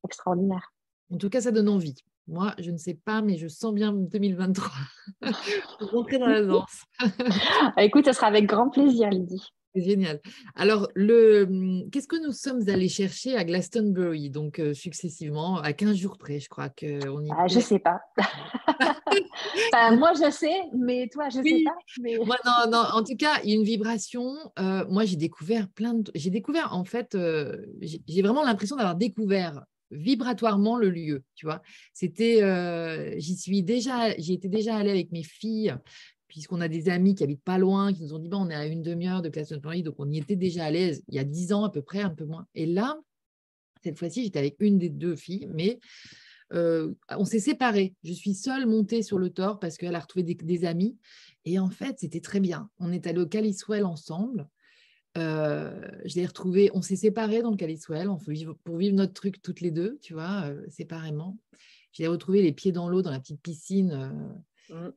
extraordinaires. 0.04 0.72
En 1.12 1.16
tout 1.16 1.30
cas, 1.30 1.40
ça 1.40 1.50
donne 1.50 1.68
envie. 1.68 1.96
Moi, 2.28 2.52
je 2.58 2.70
ne 2.70 2.76
sais 2.76 2.92
pas, 2.92 3.22
mais 3.22 3.38
je 3.38 3.48
sens 3.48 3.72
bien 3.72 3.92
2023 3.92 4.70
rentrer 5.80 6.18
dans 6.18 6.26
la 6.26 6.44
danse. 6.44 6.84
Écoute, 7.78 8.04
ce 8.04 8.12
sera 8.12 8.26
avec 8.26 8.44
grand 8.44 8.68
plaisir, 8.68 9.08
Lydie. 9.08 9.42
C'est 9.78 9.90
génial. 9.90 10.20
Alors, 10.56 10.88
le, 10.94 11.44
hum, 11.44 11.90
qu'est-ce 11.90 12.08
que 12.08 12.20
nous 12.20 12.32
sommes 12.32 12.68
allés 12.68 12.88
chercher 12.88 13.36
à 13.36 13.44
Glastonbury, 13.44 14.28
donc 14.28 14.58
euh, 14.58 14.74
successivement, 14.74 15.58
à 15.58 15.72
15 15.72 15.96
jours 15.96 16.18
près, 16.18 16.40
je 16.40 16.48
crois 16.48 16.68
qu'on 16.68 17.24
y 17.24 17.30
ah, 17.30 17.46
Je 17.46 17.56
ne 17.56 17.60
sais 17.60 17.78
pas. 17.78 18.00
moi, 19.96 20.12
je 20.14 20.30
sais, 20.32 20.56
mais 20.76 21.08
toi, 21.12 21.28
je 21.28 21.38
ne 21.38 21.44
sais 21.44 21.64
pas. 21.64 22.24
Moi, 22.24 22.36
non, 22.44 22.70
non, 22.72 22.84
en 22.92 23.04
tout 23.04 23.16
cas, 23.16 23.40
une 23.44 23.62
vibration. 23.62 24.34
Euh, 24.58 24.84
moi, 24.88 25.04
j'ai 25.04 25.16
découvert 25.16 25.68
plein 25.68 25.94
de... 25.94 26.10
J'ai 26.14 26.30
découvert, 26.30 26.74
en 26.74 26.84
fait, 26.84 27.14
euh, 27.14 27.56
j'ai 27.80 28.22
vraiment 28.22 28.42
l'impression 28.42 28.76
d'avoir 28.76 28.96
découvert 28.96 29.64
vibratoirement 29.90 30.76
le 30.76 30.90
lieu, 30.90 31.22
tu 31.34 31.46
vois. 31.46 31.62
C'était, 31.94 32.42
j'y 33.18 33.36
suis 33.36 33.62
déjà, 33.62 34.14
j'y 34.18 34.34
étais 34.34 34.48
déjà 34.48 34.76
allée 34.76 34.90
avec 34.90 35.12
mes 35.12 35.22
filles 35.22 35.74
puisqu'on 36.28 36.60
a 36.60 36.68
des 36.68 36.88
amis 36.88 37.14
qui 37.14 37.24
habitent 37.24 37.42
pas 37.42 37.58
loin, 37.58 37.92
qui 37.92 38.02
nous 38.02 38.14
ont 38.14 38.18
dit, 38.18 38.28
bon, 38.28 38.46
on 38.46 38.50
est 38.50 38.54
à 38.54 38.66
une 38.66 38.82
demi-heure 38.82 39.22
de 39.22 39.30
Paris, 39.58 39.82
donc 39.82 39.96
on 39.98 40.10
y 40.10 40.18
était 40.18 40.36
déjà 40.36 40.66
à 40.66 40.70
l'aise 40.70 41.02
il 41.08 41.14
y 41.14 41.18
a 41.18 41.24
dix 41.24 41.52
ans 41.52 41.64
à 41.64 41.70
peu 41.70 41.82
près, 41.82 42.00
un 42.00 42.10
peu 42.10 42.24
moins. 42.24 42.46
Et 42.54 42.66
là, 42.66 42.98
cette 43.82 43.98
fois-ci, 43.98 44.24
j'étais 44.24 44.38
avec 44.38 44.56
une 44.60 44.78
des 44.78 44.90
deux 44.90 45.16
filles, 45.16 45.48
mais 45.52 45.80
euh, 46.52 46.92
on 47.10 47.24
s'est 47.24 47.40
séparés. 47.40 47.94
Je 48.04 48.12
suis 48.12 48.34
seule 48.34 48.66
montée 48.66 49.02
sur 49.02 49.18
le 49.18 49.30
tort 49.30 49.58
parce 49.58 49.76
qu'elle 49.76 49.94
a 49.94 50.00
retrouvé 50.00 50.22
des, 50.22 50.64
amis. 50.64 50.96
Et 51.44 51.58
en 51.58 51.70
fait, 51.70 51.98
c'était 51.98 52.20
très 52.20 52.40
bien. 52.40 52.70
On 52.78 52.92
est 52.92 53.06
allé 53.06 53.20
au 53.20 53.26
Caliswell 53.26 53.84
ensemble. 53.84 54.48
Euh, 55.16 55.88
je 56.04 56.20
l'ai 56.20 56.70
on 56.74 56.82
s'est 56.82 56.96
séparés 56.96 57.42
dans 57.42 57.50
le 57.50 57.56
Caliswell 57.56 58.08
pour 58.64 58.76
vivre 58.76 58.94
notre 58.94 59.14
truc 59.14 59.42
toutes 59.42 59.60
les 59.60 59.70
deux, 59.70 59.98
tu 60.00 60.12
vois, 60.12 60.44
euh, 60.44 60.64
séparément. 60.68 61.38
J'ai 61.92 62.06
retrouvé 62.06 62.42
les 62.42 62.52
pieds 62.52 62.72
dans 62.72 62.88
l'eau 62.88 63.02
dans 63.02 63.10
la 63.10 63.18
petite 63.18 63.40
piscine. 63.40 64.12
Mmh. 64.70 64.90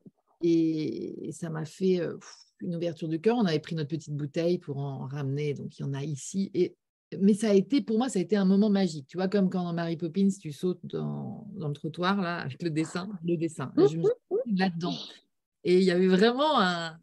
Et, 0.43 1.29
ça 1.31 1.49
m'a 1.49 1.65
fait 1.65 2.01
une 2.59 2.75
ouverture 2.75 3.07
de 3.07 3.17
cœur. 3.17 3.37
On 3.37 3.45
avait 3.45 3.59
pris 3.59 3.75
notre 3.75 3.89
petite 3.89 4.15
bouteille 4.15 4.57
pour 4.57 4.77
en 4.77 5.07
ramener, 5.07 5.53
donc 5.53 5.77
il 5.77 5.81
y 5.81 5.85
en 5.85 5.93
a 5.93 6.03
ici. 6.03 6.51
Et, 6.53 6.75
mais 7.19 7.33
ça 7.33 7.49
a 7.49 7.53
été, 7.53 7.81
pour 7.81 7.97
moi, 7.97 8.09
ça 8.09 8.19
a 8.19 8.21
été 8.21 8.35
un 8.35 8.45
moment 8.45 8.69
magique. 8.69 9.07
Tu 9.07 9.17
vois, 9.17 9.27
comme 9.27 9.49
quand 9.49 9.63
dans 9.63 9.73
Mary 9.73 9.97
Poppins, 9.97 10.29
tu 10.39 10.51
sautes 10.51 10.85
dans, 10.85 11.47
dans 11.53 11.67
le 11.67 11.73
trottoir, 11.73 12.21
là, 12.21 12.37
avec 12.39 12.61
le 12.63 12.69
dessin, 12.69 13.09
le 13.25 13.35
dessin. 13.35 13.71
je 13.75 13.97
me 13.97 14.03
suis 14.03 14.55
là-dedans. 14.55 14.93
Et 15.63 15.77
il 15.77 15.83
y 15.83 15.91
avait 15.91 16.07
vraiment 16.07 16.59
un. 16.59 16.97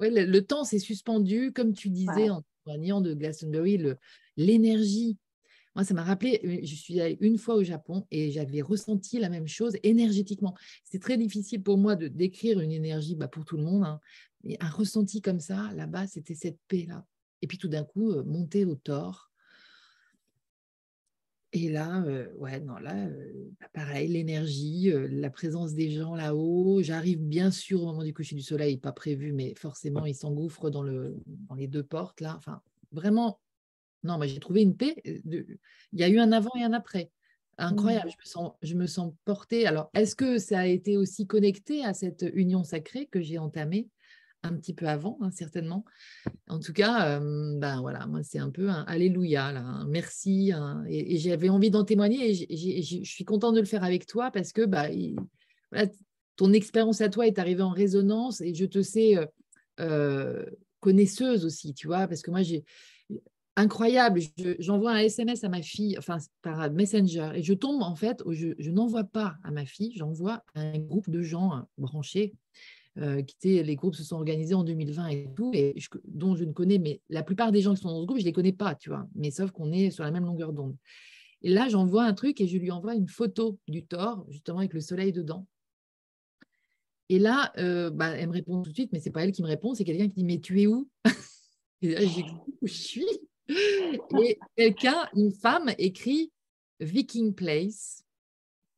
Ouais, 0.00 0.10
le, 0.10 0.44
temps 0.44 0.64
s'est 0.64 0.80
suspendu, 0.80 1.52
comme 1.52 1.74
tu 1.74 1.88
disais, 1.88 2.28
en 2.28 2.42
témoignant 2.64 3.00
de 3.00 3.14
Glastonbury, 3.14 3.80
l'énergie 4.36 5.16
moi, 5.74 5.84
ça 5.84 5.94
m'a 5.94 6.02
rappelé, 6.02 6.40
euh, 6.44 6.58
je 6.62 6.74
suis 6.74 7.00
allée 7.00 7.16
une 7.20 7.38
fois 7.38 7.54
au 7.54 7.64
Japon 7.64 8.06
et 8.10 8.30
j'avais 8.30 8.60
ressenti 8.60 9.18
la 9.18 9.28
même 9.28 9.48
chose 9.48 9.76
énergétiquement. 9.82 10.54
C'est 10.84 11.00
très 11.00 11.16
difficile 11.16 11.62
pour 11.62 11.78
moi 11.78 11.96
de 11.96 12.08
décrire 12.08 12.60
une 12.60 12.72
énergie 12.72 13.16
bah, 13.16 13.28
pour 13.28 13.44
tout 13.44 13.56
le 13.56 13.64
monde, 13.64 13.84
hein, 13.84 14.00
un 14.60 14.70
ressenti 14.70 15.22
comme 15.22 15.40
ça, 15.40 15.70
là-bas, 15.74 16.06
c'était 16.06 16.34
cette 16.34 16.58
paix-là. 16.68 17.06
Et 17.40 17.46
puis 17.46 17.58
tout 17.58 17.68
d'un 17.68 17.84
coup, 17.84 18.10
euh, 18.10 18.22
monter 18.22 18.64
au 18.64 18.74
tort. 18.74 19.30
Et 21.54 21.70
là, 21.70 22.02
euh, 22.04 22.32
ouais, 22.36 22.60
non, 22.60 22.76
là, 22.76 23.08
bah, 23.60 23.68
pareil, 23.72 24.08
l'énergie, 24.08 24.90
la 24.92 25.30
présence 25.30 25.74
des 25.74 25.90
gens 25.90 26.14
là-haut. 26.14 26.82
J'arrive 26.82 27.20
bien 27.20 27.50
sûr 27.50 27.82
au 27.82 27.86
moment 27.86 28.04
du 28.04 28.12
coucher 28.12 28.36
du 28.36 28.42
soleil, 28.42 28.76
pas 28.76 28.92
prévu, 28.92 29.32
mais 29.32 29.54
forcément, 29.54 30.04
ils 30.06 30.14
s'engouffrent 30.14 30.70
dans, 30.70 30.82
le, 30.82 31.16
dans 31.26 31.54
les 31.54 31.66
deux 31.66 31.82
portes 31.82 32.20
là. 32.20 32.34
Enfin, 32.36 32.62
vraiment 32.90 33.38
non, 34.04 34.18
mais 34.18 34.28
j'ai 34.28 34.40
trouvé 34.40 34.62
une 34.62 34.76
paix. 34.76 34.96
Il 35.04 35.56
y 35.92 36.02
a 36.02 36.08
eu 36.08 36.18
un 36.18 36.32
avant 36.32 36.50
et 36.58 36.62
un 36.62 36.72
après. 36.72 37.10
Incroyable, 37.58 38.08
mmh. 38.08 38.12
je, 38.12 38.16
me 38.16 38.24
sens, 38.24 38.52
je 38.62 38.74
me 38.74 38.86
sens 38.86 39.12
portée. 39.24 39.66
Alors, 39.66 39.90
est-ce 39.94 40.16
que 40.16 40.38
ça 40.38 40.60
a 40.60 40.66
été 40.66 40.96
aussi 40.96 41.26
connecté 41.26 41.84
à 41.84 41.94
cette 41.94 42.24
union 42.34 42.64
sacrée 42.64 43.06
que 43.06 43.20
j'ai 43.20 43.38
entamée 43.38 43.88
un 44.42 44.54
petit 44.54 44.74
peu 44.74 44.86
avant, 44.86 45.18
hein, 45.20 45.30
certainement? 45.30 45.84
En 46.48 46.58
tout 46.58 46.72
cas, 46.72 47.20
ben 47.20 47.80
voilà, 47.80 48.06
moi, 48.06 48.22
c'est 48.22 48.38
un 48.38 48.50
peu 48.50 48.68
un 48.68 48.82
Alléluia, 48.84 49.52
là, 49.52 49.84
merci. 49.86 50.50
et, 50.88 51.18
j'avais 51.18 51.50
envie 51.50 51.70
d'en 51.70 51.84
témoigner 51.84 52.30
et 52.30 52.82
je 52.82 53.04
suis 53.04 53.24
contente 53.24 53.54
de 53.54 53.60
le 53.60 53.66
faire 53.66 53.84
avec 53.84 54.06
toi 54.06 54.30
parce 54.30 54.52
que 54.52 54.64
bah, 54.64 54.88
ton 56.36 56.52
expérience 56.52 57.00
à 57.02 57.10
toi 57.10 57.26
est 57.26 57.38
arrivée 57.38 57.62
en 57.62 57.70
résonance 57.70 58.40
et 58.40 58.54
je 58.54 58.64
te 58.64 58.82
sais 58.82 59.18
connaisseuse 60.82 61.46
aussi, 61.46 61.72
tu 61.72 61.86
vois, 61.86 62.08
parce 62.08 62.22
que 62.22 62.30
moi, 62.30 62.42
j'ai 62.42 62.64
incroyable. 63.56 64.20
J'envoie 64.58 64.92
un 64.92 64.98
SMS 64.98 65.44
à 65.44 65.48
ma 65.48 65.62
fille, 65.62 65.96
enfin 65.98 66.18
par 66.42 66.70
Messenger, 66.70 67.32
et 67.34 67.42
je 67.42 67.54
tombe 67.54 67.82
en 67.82 67.96
fait, 67.96 68.22
je, 68.30 68.70
n'envoie 68.70 69.04
pas 69.04 69.36
à 69.44 69.50
ma 69.50 69.64
fille, 69.64 69.92
j'envoie 69.96 70.42
un 70.54 70.78
groupe 70.78 71.10
de 71.10 71.22
gens 71.22 71.52
hein, 71.52 71.68
branchés. 71.78 72.34
Euh, 72.98 73.22
qui 73.22 73.62
les 73.62 73.74
groupes 73.74 73.94
se 73.94 74.04
sont 74.04 74.16
organisés 74.16 74.52
en 74.52 74.64
2020 74.64 75.06
et 75.06 75.26
tout, 75.34 75.50
et 75.54 75.74
dont 76.04 76.36
je 76.36 76.44
ne 76.44 76.52
connais, 76.52 76.78
mais 76.78 77.00
la 77.08 77.22
plupart 77.22 77.50
des 77.50 77.62
gens 77.62 77.74
qui 77.74 77.80
sont 77.80 77.88
dans 77.88 78.02
ce 78.02 78.04
groupe, 78.04 78.18
je 78.18 78.22
ne 78.22 78.26
les 78.26 78.34
connais 78.34 78.52
pas, 78.52 78.74
tu 78.74 78.90
vois, 78.90 79.08
mais 79.14 79.30
sauf 79.30 79.50
qu'on 79.50 79.72
est 79.72 79.90
sur 79.90 80.04
la 80.04 80.10
même 80.10 80.26
longueur 80.26 80.52
d'onde. 80.52 80.76
Et 81.40 81.48
là, 81.48 81.70
j'envoie 81.70 82.04
un 82.04 82.12
truc 82.12 82.38
et 82.42 82.46
je 82.46 82.58
lui 82.58 82.70
envoie 82.70 82.94
une 82.94 83.08
photo 83.08 83.58
du 83.66 83.86
Thor, 83.86 84.26
justement 84.28 84.58
avec 84.58 84.74
le 84.74 84.80
soleil 84.80 85.10
dedans. 85.10 85.46
Et 87.08 87.18
là, 87.18 87.50
euh, 87.56 87.88
bah, 87.88 88.08
elle 88.08 88.28
me 88.28 88.32
répond 88.32 88.62
tout 88.62 88.70
de 88.70 88.74
suite, 88.74 88.92
mais 88.92 89.00
c'est 89.00 89.10
pas 89.10 89.24
elle 89.24 89.32
qui 89.32 89.42
me 89.42 89.48
répond, 89.48 89.74
c'est 89.74 89.84
quelqu'un 89.84 90.08
qui 90.08 90.16
dit 90.16 90.24
Mais 90.24 90.40
tu 90.40 90.60
es 90.60 90.66
où? 90.66 90.88
Et 91.80 91.94
là, 91.94 92.00
je 92.62 92.72
suis? 92.72 93.06
et 93.48 94.38
quelqu'un, 94.56 95.08
une 95.14 95.32
femme, 95.32 95.70
écrit 95.78 96.32
Viking 96.80 97.34
Place. 97.34 98.04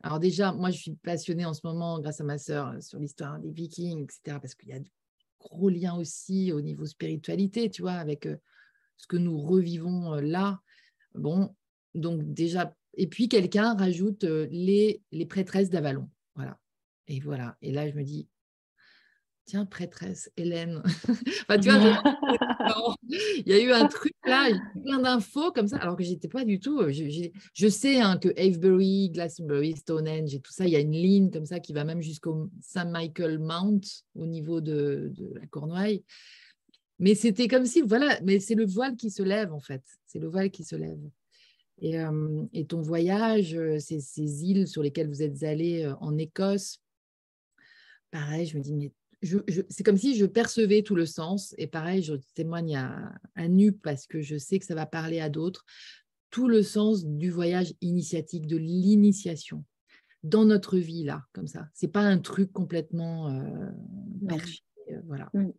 Alors 0.03 0.21
déjà, 0.21 0.53
moi, 0.53 0.71
je 0.71 0.79
suis 0.79 0.95
passionnée 0.97 1.47
en 1.47 1.55
ce 1.55 1.61
moment, 1.65 1.99
grâce 1.99 2.21
à 2.21 2.25
ma 2.25 2.39
sœur, 2.39 2.75
sur 2.83 2.99
l'histoire 2.99 3.39
des 3.39 3.51
Vikings, 3.51 4.05
etc., 4.05 4.39
parce 4.41 4.55
qu'il 4.55 4.69
y 4.69 4.73
a 4.73 4.79
de 4.79 4.89
gros 5.39 5.69
liens 5.69 5.97
aussi 5.97 6.53
au 6.53 6.61
niveau 6.61 6.87
spiritualité, 6.87 7.71
tu 7.71 7.83
vois, 7.83 7.93
avec 7.93 8.27
euh, 8.27 8.37
ce 8.97 9.07
que 9.07 9.17
nous 9.17 9.39
revivons 9.41 10.15
euh, 10.15 10.21
là. 10.21 10.61
Bon, 11.15 11.55
donc 11.95 12.23
déjà, 12.33 12.75
et 12.95 13.07
puis 13.07 13.29
quelqu'un 13.29 13.75
rajoute 13.75 14.25
euh, 14.25 14.47
les, 14.51 15.03
les 15.13 15.27
prêtresses 15.27 15.71
d'Avalon. 15.71 16.09
Voilà. 16.35 16.59
Et 17.07 17.21
voilà. 17.21 17.57
Et 17.63 17.73
là, 17.73 17.89
je 17.89 17.95
me 17.95 18.03
dis, 18.03 18.29
tiens, 19.45 19.67
prêtresse, 19.67 20.31
Hélène. 20.37 20.83
enfin, 21.49 21.59
tu 21.59 21.71
vois, 21.71 22.03
il 23.09 23.45
y 23.47 23.53
a 23.53 23.63
eu 23.63 23.73
un 23.73 23.87
truc 23.87 24.15
là, 24.25 24.49
plein 24.83 25.01
d'infos 25.01 25.53
comme 25.53 25.69
ça, 25.69 25.77
alors 25.77 25.97
que 25.97 26.05
j'étais 26.05 26.29
pas 26.29 26.45
du 26.45 26.61
tout. 26.61 26.81
Euh, 26.81 26.93
je, 26.93 27.69
sais 27.69 28.01
hein, 28.01 28.19
que 28.19 28.29
Avebury, 28.41 29.11
Glastonbury, 29.11 29.77
Stonehenge 29.77 30.35
et 30.35 30.41
tout 30.41 30.53
ça, 30.53 30.67
il 30.67 30.73
y 30.73 30.77
a 30.77 30.81
une 30.81 30.93
ligne 30.93 31.31
comme 31.31 31.47
ça 31.47 31.61
qui 31.61 31.73
va 31.73 31.85
même 31.85 32.01
jusqu'au 32.01 32.51
Saint 32.61 32.87
Michael 32.87 33.39
Mount 33.39 33.81
au 34.15 34.27
niveau 34.27 34.61
de, 34.61 35.13
la 35.35 35.47
Cornouaille. 35.47 36.05
Mais 36.99 37.15
c'était 37.15 37.49
comme 37.49 37.67
si, 37.67 37.83
voilà, 37.83 38.19
mais 38.23 38.41
c'est 38.41 38.55
le 38.55 38.67
voile 38.67 38.97
qui 38.97 39.11
se 39.11 39.23
lève 39.23 39.53
en 39.53 39.61
fait. 39.61 39.83
C'est 40.07 40.21
le 40.21 40.29
voile 40.29 40.51
qui 40.51 40.65
se 40.65 40.77
lève. 40.77 41.01
Et, 41.81 41.99
euh, 41.99 42.45
et 42.53 42.67
ton 42.67 42.81
voyage, 42.81 43.57
euh, 43.57 43.81
ces, 43.81 43.99
ces, 43.99 44.45
îles 44.45 44.69
sur 44.69 44.81
lesquelles 44.81 45.09
vous 45.09 45.23
êtes 45.23 45.43
allé 45.43 45.93
en 46.01 46.17
Écosse, 46.17 46.79
pareil, 48.13 48.47
je 48.47 48.57
me 48.57 48.63
dis, 48.63 48.73
mais 48.73 48.93
c'est 49.69 49.85
comme 49.85 49.97
si 49.97 50.17
je 50.17 50.27
percevais 50.27 50.83
tout 50.83 50.95
le 50.95 51.07
sens. 51.07 51.55
Et 51.59 51.67
pareil, 51.67 52.03
je 52.03 52.15
témoigne 52.35 52.77
à, 52.77 53.49
nu 53.49 53.73
parce 53.73 54.07
que 54.07 54.21
je 54.21 54.37
sais 54.37 54.59
que 54.59 54.65
ça 54.65 54.75
va 54.75 54.87
parler 54.87 55.21
à 55.21 55.29
d'autres. 55.29 55.65
Tout 56.31 56.49
le 56.49 56.63
sens 56.63 57.05
du 57.05 57.31
voyage 57.31 57.75
initiatique, 57.81 58.47
de 58.47 58.57
l'initiation 58.57 59.65
dans 60.23 60.45
notre 60.45 60.79
vie 60.79 61.05
là, 61.05 61.23
comme 61.33 61.47
ça. 61.47 61.69
C'est 61.75 61.93
pas 61.93 62.01
un 62.01 62.19
truc 62.19 62.51
complètement 62.53 63.29
euh, 63.29 63.71
euh 64.91 65.01
voilà. 65.07 65.29
Mm. 65.35 65.51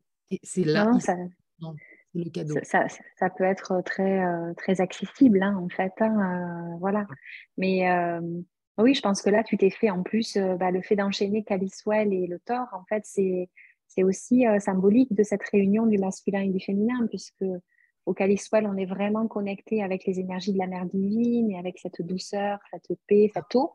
C'est 0.44 0.64
là. 0.64 0.92
ça... 1.00 1.16
le 2.14 2.30
cadeau. 2.30 2.56
Ça, 2.64 2.88
ça, 3.20 3.30
peut 3.30 3.44
être 3.44 3.82
très 3.86 4.26
euh, 4.26 4.54
très 4.56 4.82
accessible 4.82 5.42
hein, 5.44 5.56
en 5.56 5.70
fait. 5.70 5.94
Hein, 6.00 6.78
voilà. 6.80 7.06
Mais 7.58 7.88
oui, 8.78 8.94
je 8.94 9.02
pense 9.02 9.22
que 9.22 9.30
là, 9.30 9.44
tu 9.44 9.58
t'es 9.58 9.70
fait 9.70 9.90
en 9.90 10.04
plus 10.04 10.36
euh, 10.36 10.56
bah, 10.56 10.72
le 10.72 10.82
fait 10.82 10.96
d'enchaîner 10.96 11.44
Caliswell 11.44 12.14
et 12.14 12.28
le 12.28 12.40
Thor, 12.40 12.68
en 12.74 12.84
fait, 12.90 13.04
c'est, 13.06 13.50
c'est 13.88 14.04
aussi 14.04 14.46
euh, 14.48 14.60
symbolique 14.60 15.14
de 15.14 15.24
cette 15.24 15.44
réunion 15.44 15.86
du 15.86 15.98
masculin 15.98 16.42
et 16.42 16.50
du 16.50 16.60
féminin, 16.60 17.08
puisque 17.08 17.46
au 18.06 18.14
Caliswell, 18.14 18.68
on 18.68 18.76
est 18.76 18.86
vraiment 18.86 19.28
connecté 19.28 19.82
avec 19.82 20.06
les 20.06 20.20
énergies 20.20 20.54
de 20.54 20.58
la 20.58 20.68
mère 20.68 20.86
divine 20.86 21.52
et 21.52 21.58
avec 21.58 21.80
cette 21.80 22.02
douceur, 22.02 22.60
cette 22.72 23.00
paix, 23.08 23.32
cette 23.34 23.56
eau. 23.56 23.74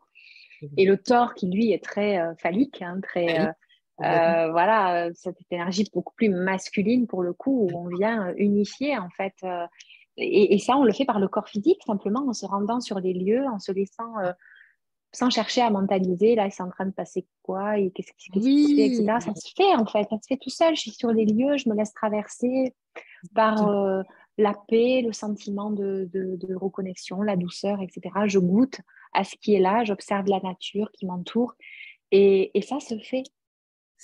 Et 0.77 0.85
le 0.85 0.97
Thor, 0.97 1.33
qui 1.33 1.49
lui 1.49 1.71
est 1.71 1.83
très 1.83 2.19
euh, 2.19 2.33
phallique, 2.37 2.81
hein, 2.83 2.99
très. 3.01 3.49
voilà, 3.97 5.09
cette 5.15 5.37
énergie 5.49 5.87
beaucoup 5.91 6.13
plus 6.15 6.29
masculine 6.29 7.07
pour 7.07 7.23
le 7.23 7.33
coup, 7.33 7.67
où 7.67 7.77
on 7.77 7.87
vient 7.87 8.33
unifier 8.35 8.97
en 8.97 9.09
fait. 9.09 9.33
Et, 10.17 10.53
et, 10.53 10.59
ça, 10.59 10.77
on 10.77 10.83
le 10.83 10.91
fait 10.91 11.05
par 11.05 11.19
le 11.19 11.27
corps 11.27 11.47
physique, 11.47 11.81
simplement 11.85 12.27
en 12.27 12.33
se 12.33 12.45
rendant 12.45 12.79
sur 12.79 13.01
des 13.01 13.13
lieux, 13.13 13.45
en 13.47 13.59
se 13.59 13.71
laissant 13.71 14.13
sans 15.13 15.29
chercher 15.29 15.61
à 15.61 15.69
mentaliser, 15.69 16.35
là, 16.35 16.49
c'est 16.49 16.63
en 16.63 16.69
train 16.69 16.85
de 16.85 16.91
passer 16.91 17.25
quoi 17.43 17.77
et 17.77 17.91
qu'est-ce 17.91 18.13
qui 18.13 18.31
se 18.31 18.39
fait, 18.39 18.85
etc. 18.85 19.05
Ça 19.19 19.35
se 19.35 19.51
fait 19.55 19.75
en 19.75 19.85
fait, 19.85 20.07
ça 20.09 20.17
se 20.21 20.27
fait 20.27 20.37
tout 20.37 20.49
seul. 20.49 20.75
Je 20.75 20.81
suis 20.81 20.91
sur 20.91 21.11
les 21.11 21.25
lieux, 21.25 21.57
je 21.57 21.69
me 21.69 21.75
laisse 21.75 21.93
traverser 21.93 22.73
par 23.35 23.67
euh, 23.67 24.01
la 24.37 24.53
paix, 24.67 25.01
le 25.05 25.11
sentiment 25.11 25.69
de, 25.69 26.09
de, 26.13 26.55
reconnexion, 26.55 27.21
la 27.21 27.35
douceur, 27.35 27.81
etc. 27.81 28.01
Je 28.25 28.39
goûte 28.39 28.79
à 29.13 29.23
ce 29.23 29.35
qui 29.35 29.53
est 29.53 29.59
là, 29.59 29.83
j'observe 29.83 30.27
la 30.27 30.39
nature 30.39 30.89
qui 30.93 31.05
m'entoure 31.05 31.55
et, 32.11 32.57
et, 32.57 32.61
ça 32.61 32.79
se 32.79 32.97
fait. 32.97 33.23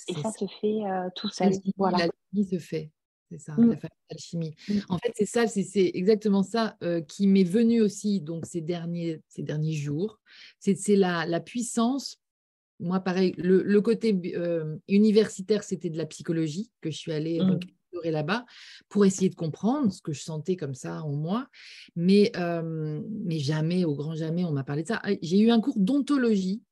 Et 0.08 0.14
ça, 0.14 0.30
se 0.30 0.46
fait 0.60 0.84
euh, 0.84 1.08
tout 1.16 1.28
seul. 1.28 1.52
Voilà. 1.76 1.98
La 1.98 2.08
vie 2.32 2.44
se 2.44 2.58
fait. 2.58 2.90
C'est 3.30 3.38
ça, 3.38 3.54
mmh. 3.56 3.70
la 3.82 3.88
alchimie. 4.10 4.54
Mmh. 4.68 4.78
En 4.88 4.98
fait, 4.98 5.12
c'est 5.14 5.26
ça, 5.26 5.46
c'est 5.46 5.90
exactement 5.94 6.42
ça 6.42 6.76
euh, 6.82 7.02
qui 7.02 7.26
m'est 7.26 7.44
venu 7.44 7.82
aussi 7.82 8.20
donc 8.20 8.46
ces 8.46 8.60
derniers, 8.60 9.20
ces 9.28 9.42
derniers 9.42 9.74
jours. 9.74 10.18
C'est 10.60 10.96
la, 10.96 11.26
la, 11.26 11.40
puissance. 11.40 12.18
Moi, 12.80 13.00
pareil, 13.00 13.34
le, 13.36 13.80
côté 13.80 14.18
euh, 14.34 14.76
universitaire, 14.88 15.62
c'était 15.62 15.90
de 15.90 15.98
la 15.98 16.06
psychologie 16.06 16.70
que 16.80 16.90
je 16.90 16.96
suis 16.96 17.12
allée 17.12 17.40
mmh. 17.40 18.08
là-bas 18.08 18.46
pour 18.88 19.04
essayer 19.04 19.28
de 19.28 19.34
comprendre 19.34 19.92
ce 19.92 20.00
que 20.00 20.12
je 20.12 20.22
sentais 20.22 20.56
comme 20.56 20.74
ça 20.74 21.02
en 21.02 21.12
moi. 21.12 21.48
Mais, 21.96 22.32
euh, 22.36 23.02
mais 23.24 23.38
jamais, 23.38 23.84
au 23.84 23.94
grand 23.94 24.14
jamais, 24.14 24.44
on 24.44 24.52
m'a 24.52 24.64
parlé 24.64 24.84
de 24.84 24.88
ça. 24.88 25.00
Ah, 25.02 25.10
j'ai 25.20 25.38
eu 25.38 25.50
un 25.50 25.60
cours 25.60 25.78
d'ontologie 25.78 26.62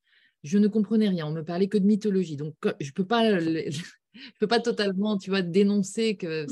je 0.43 0.57
ne 0.57 0.67
comprenais 0.67 1.09
rien. 1.09 1.27
On 1.27 1.31
me 1.31 1.43
parlait 1.43 1.67
que 1.67 1.77
de 1.77 1.85
mythologie. 1.85 2.37
Donc, 2.37 2.55
je 2.79 2.87
ne 2.87 2.91
peux 2.93 3.05
pas 3.05 3.37
je 4.13 4.39
peux 4.39 4.47
pas 4.47 4.59
totalement, 4.59 5.17
tu 5.17 5.29
vois, 5.29 5.41
dénoncer 5.41 6.17
que 6.17 6.45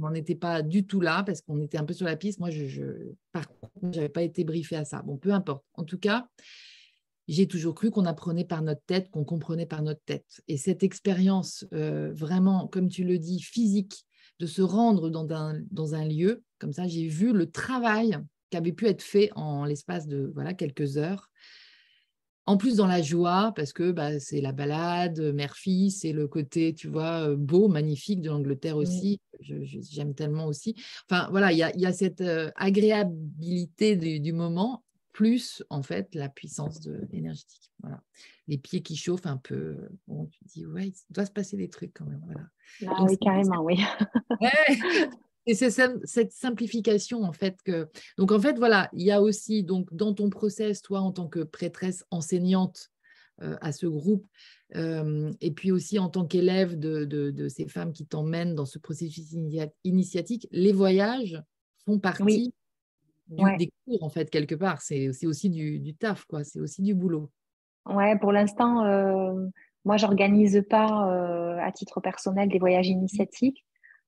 on 0.00 0.10
n'était 0.10 0.34
pas 0.34 0.62
du 0.62 0.86
tout 0.86 1.00
là 1.00 1.22
parce 1.24 1.40
qu'on 1.40 1.60
était 1.60 1.78
un 1.78 1.84
peu 1.84 1.94
sur 1.94 2.06
la 2.06 2.16
piste. 2.16 2.38
Moi, 2.38 2.50
je, 2.50 2.66
je 2.66 2.82
par 3.32 3.48
contre, 3.48 3.92
j'avais 3.92 4.08
pas 4.08 4.22
été 4.22 4.44
briefée 4.44 4.76
à 4.76 4.84
ça. 4.84 5.02
Bon, 5.02 5.16
peu 5.16 5.32
importe. 5.32 5.64
En 5.74 5.84
tout 5.84 5.98
cas, 5.98 6.28
j'ai 7.28 7.46
toujours 7.46 7.74
cru 7.74 7.90
qu'on 7.90 8.06
apprenait 8.06 8.44
par 8.44 8.62
notre 8.62 8.82
tête, 8.86 9.10
qu'on 9.10 9.24
comprenait 9.24 9.66
par 9.66 9.82
notre 9.82 10.02
tête. 10.04 10.40
Et 10.48 10.56
cette 10.56 10.82
expérience, 10.82 11.66
euh, 11.74 12.12
vraiment, 12.12 12.66
comme 12.66 12.88
tu 12.88 13.04
le 13.04 13.18
dis, 13.18 13.40
physique, 13.40 14.04
de 14.38 14.46
se 14.46 14.62
rendre 14.62 15.10
dans 15.10 15.28
un, 15.32 15.60
dans 15.70 15.94
un 15.94 16.06
lieu, 16.06 16.42
comme 16.58 16.72
ça, 16.72 16.86
j'ai 16.86 17.08
vu 17.08 17.32
le 17.32 17.50
travail 17.50 18.18
qui 18.50 18.56
avait 18.56 18.72
pu 18.72 18.86
être 18.86 19.02
fait 19.02 19.30
en 19.34 19.64
l'espace 19.64 20.06
de 20.06 20.30
voilà 20.34 20.54
quelques 20.54 20.96
heures 20.96 21.30
en 22.48 22.56
plus, 22.56 22.76
dans 22.76 22.86
la 22.86 23.02
joie, 23.02 23.52
parce 23.54 23.74
que 23.74 23.92
bah, 23.92 24.18
c'est 24.18 24.40
la 24.40 24.52
balade, 24.52 25.20
mère-fille, 25.20 25.90
c'est 25.90 26.12
le 26.12 26.26
côté, 26.26 26.72
tu 26.72 26.88
vois, 26.88 27.28
euh, 27.28 27.36
beau, 27.36 27.68
magnifique 27.68 28.22
de 28.22 28.30
l'Angleterre 28.30 28.78
aussi. 28.78 29.20
J'aime 29.40 30.14
tellement 30.14 30.46
aussi. 30.46 30.74
Enfin, 31.04 31.28
voilà, 31.30 31.52
il 31.52 31.58
y 31.58 31.86
a, 31.86 31.92
cette 31.92 32.22
euh, 32.22 32.50
agréabilité 32.56 33.96
du, 33.96 34.32
moment, 34.32 34.82
plus, 35.12 35.62
en 35.68 35.82
fait, 35.82 36.14
la 36.14 36.30
puissance 36.30 36.80
de 36.80 37.06
énergétique. 37.12 37.70
Voilà. 37.82 38.02
Les 38.46 38.56
pieds 38.56 38.80
qui 38.80 38.96
chauffent 38.96 39.26
un 39.26 39.36
peu. 39.36 39.76
Bon, 40.06 40.24
tu 40.24 40.38
te 40.38 40.48
dis, 40.48 40.64
ouais, 40.64 40.88
il 40.88 40.94
doit 41.10 41.26
se 41.26 41.30
passer 41.30 41.58
des 41.58 41.68
trucs 41.68 41.92
quand 41.92 42.06
même. 42.06 42.22
Voilà. 42.24 42.46
Ah 42.86 43.04
oui, 43.04 43.18
carrément, 43.18 43.60
oui. 43.62 43.78
Et 45.48 45.54
c'est 45.54 45.70
cette 45.70 46.32
simplification, 46.32 47.22
en 47.22 47.32
fait, 47.32 47.56
que. 47.64 47.88
Donc, 48.18 48.32
en 48.32 48.38
fait, 48.38 48.58
voilà, 48.58 48.90
il 48.92 49.02
y 49.02 49.10
a 49.10 49.22
aussi, 49.22 49.64
donc, 49.64 49.92
dans 49.94 50.12
ton 50.12 50.28
process, 50.28 50.82
toi, 50.82 51.00
en 51.00 51.10
tant 51.10 51.26
que 51.26 51.40
prêtresse 51.40 52.04
enseignante 52.10 52.90
euh, 53.40 53.56
à 53.62 53.72
ce 53.72 53.86
groupe, 53.86 54.26
euh, 54.76 55.32
et 55.40 55.50
puis 55.50 55.72
aussi 55.72 55.98
en 55.98 56.10
tant 56.10 56.26
qu'élève 56.26 56.78
de, 56.78 57.48
ces 57.48 57.66
femmes 57.66 57.94
qui 57.94 58.04
t'emmènent 58.04 58.54
dans 58.54 58.66
ce 58.66 58.78
processus 58.78 59.34
initiatique, 59.84 60.46
les 60.50 60.72
voyages 60.72 61.42
font 61.86 61.98
partie 61.98 62.52
des 63.30 63.72
cours, 63.86 64.02
en 64.02 64.10
fait, 64.10 64.28
quelque 64.28 64.54
part. 64.54 64.82
C'est 64.82 65.08
aussi 65.26 65.48
du, 65.48 65.78
du 65.80 65.94
taf, 65.94 66.26
quoi. 66.26 66.44
C'est 66.44 66.60
aussi 66.60 66.82
du 66.82 66.94
boulot. 66.94 67.30
Ouais, 67.86 68.18
pour 68.18 68.32
l'instant, 68.32 68.84
euh, 68.84 69.46
moi, 69.86 69.96
j'organise 69.96 70.62
pas 70.68 71.10
euh, 71.10 71.58
à 71.58 71.72
titre 71.72 72.00
personnel 72.00 72.50
des 72.50 72.58
voyages 72.58 72.88
initiatiques. 72.88 73.64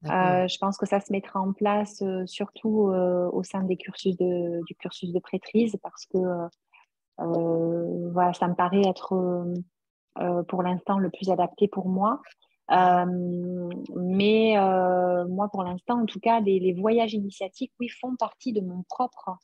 Euh, 0.06 0.48
je 0.48 0.58
pense 0.58 0.78
que 0.78 0.86
ça 0.86 0.98
se 1.00 1.12
mettra 1.12 1.40
en 1.40 1.52
place 1.52 2.02
surtout 2.26 2.90
au 3.32 3.42
sein 3.42 3.62
des 3.64 3.76
cursus 3.76 4.16
de, 4.16 4.64
du 4.64 4.74
cursus 4.74 5.12
de 5.12 5.18
prêtrise 5.18 5.76
parce 5.82 6.06
que 6.06 6.18
voilà, 7.18 8.32
ça 8.32 8.48
me 8.48 8.54
paraît 8.54 8.86
être 8.86 9.44
pour 10.48 10.62
l'instant 10.62 10.98
le 10.98 11.10
plus 11.10 11.30
adapté 11.30 11.68
pour 11.68 11.88
moi. 11.88 12.22
mais 12.70 14.54
moi, 15.28 15.48
pour 15.52 15.64
l'instant, 15.64 16.00
en 16.00 16.06
tout 16.06 16.20
cas, 16.20 16.40
les, 16.40 16.72
voyages 16.72 17.12
initiatiques, 17.12 17.72
oui, 17.78 17.88
font 17.88 18.16
partie 18.16 18.54
de 18.54 18.62
mon 18.62 18.82
propre 18.88 19.36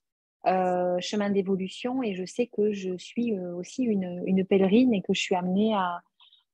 chemin 1.00 1.28
d'évolution 1.28 2.02
et 2.02 2.14
je 2.14 2.24
sais 2.24 2.46
que 2.46 2.72
je 2.72 2.96
suis 2.96 3.38
aussi 3.38 3.82
une, 3.82 4.22
une, 4.24 4.46
pèlerine 4.46 4.94
et 4.94 5.02
que 5.02 5.12
je 5.12 5.20
suis 5.20 5.34
amenée 5.34 5.74
à, 5.74 6.00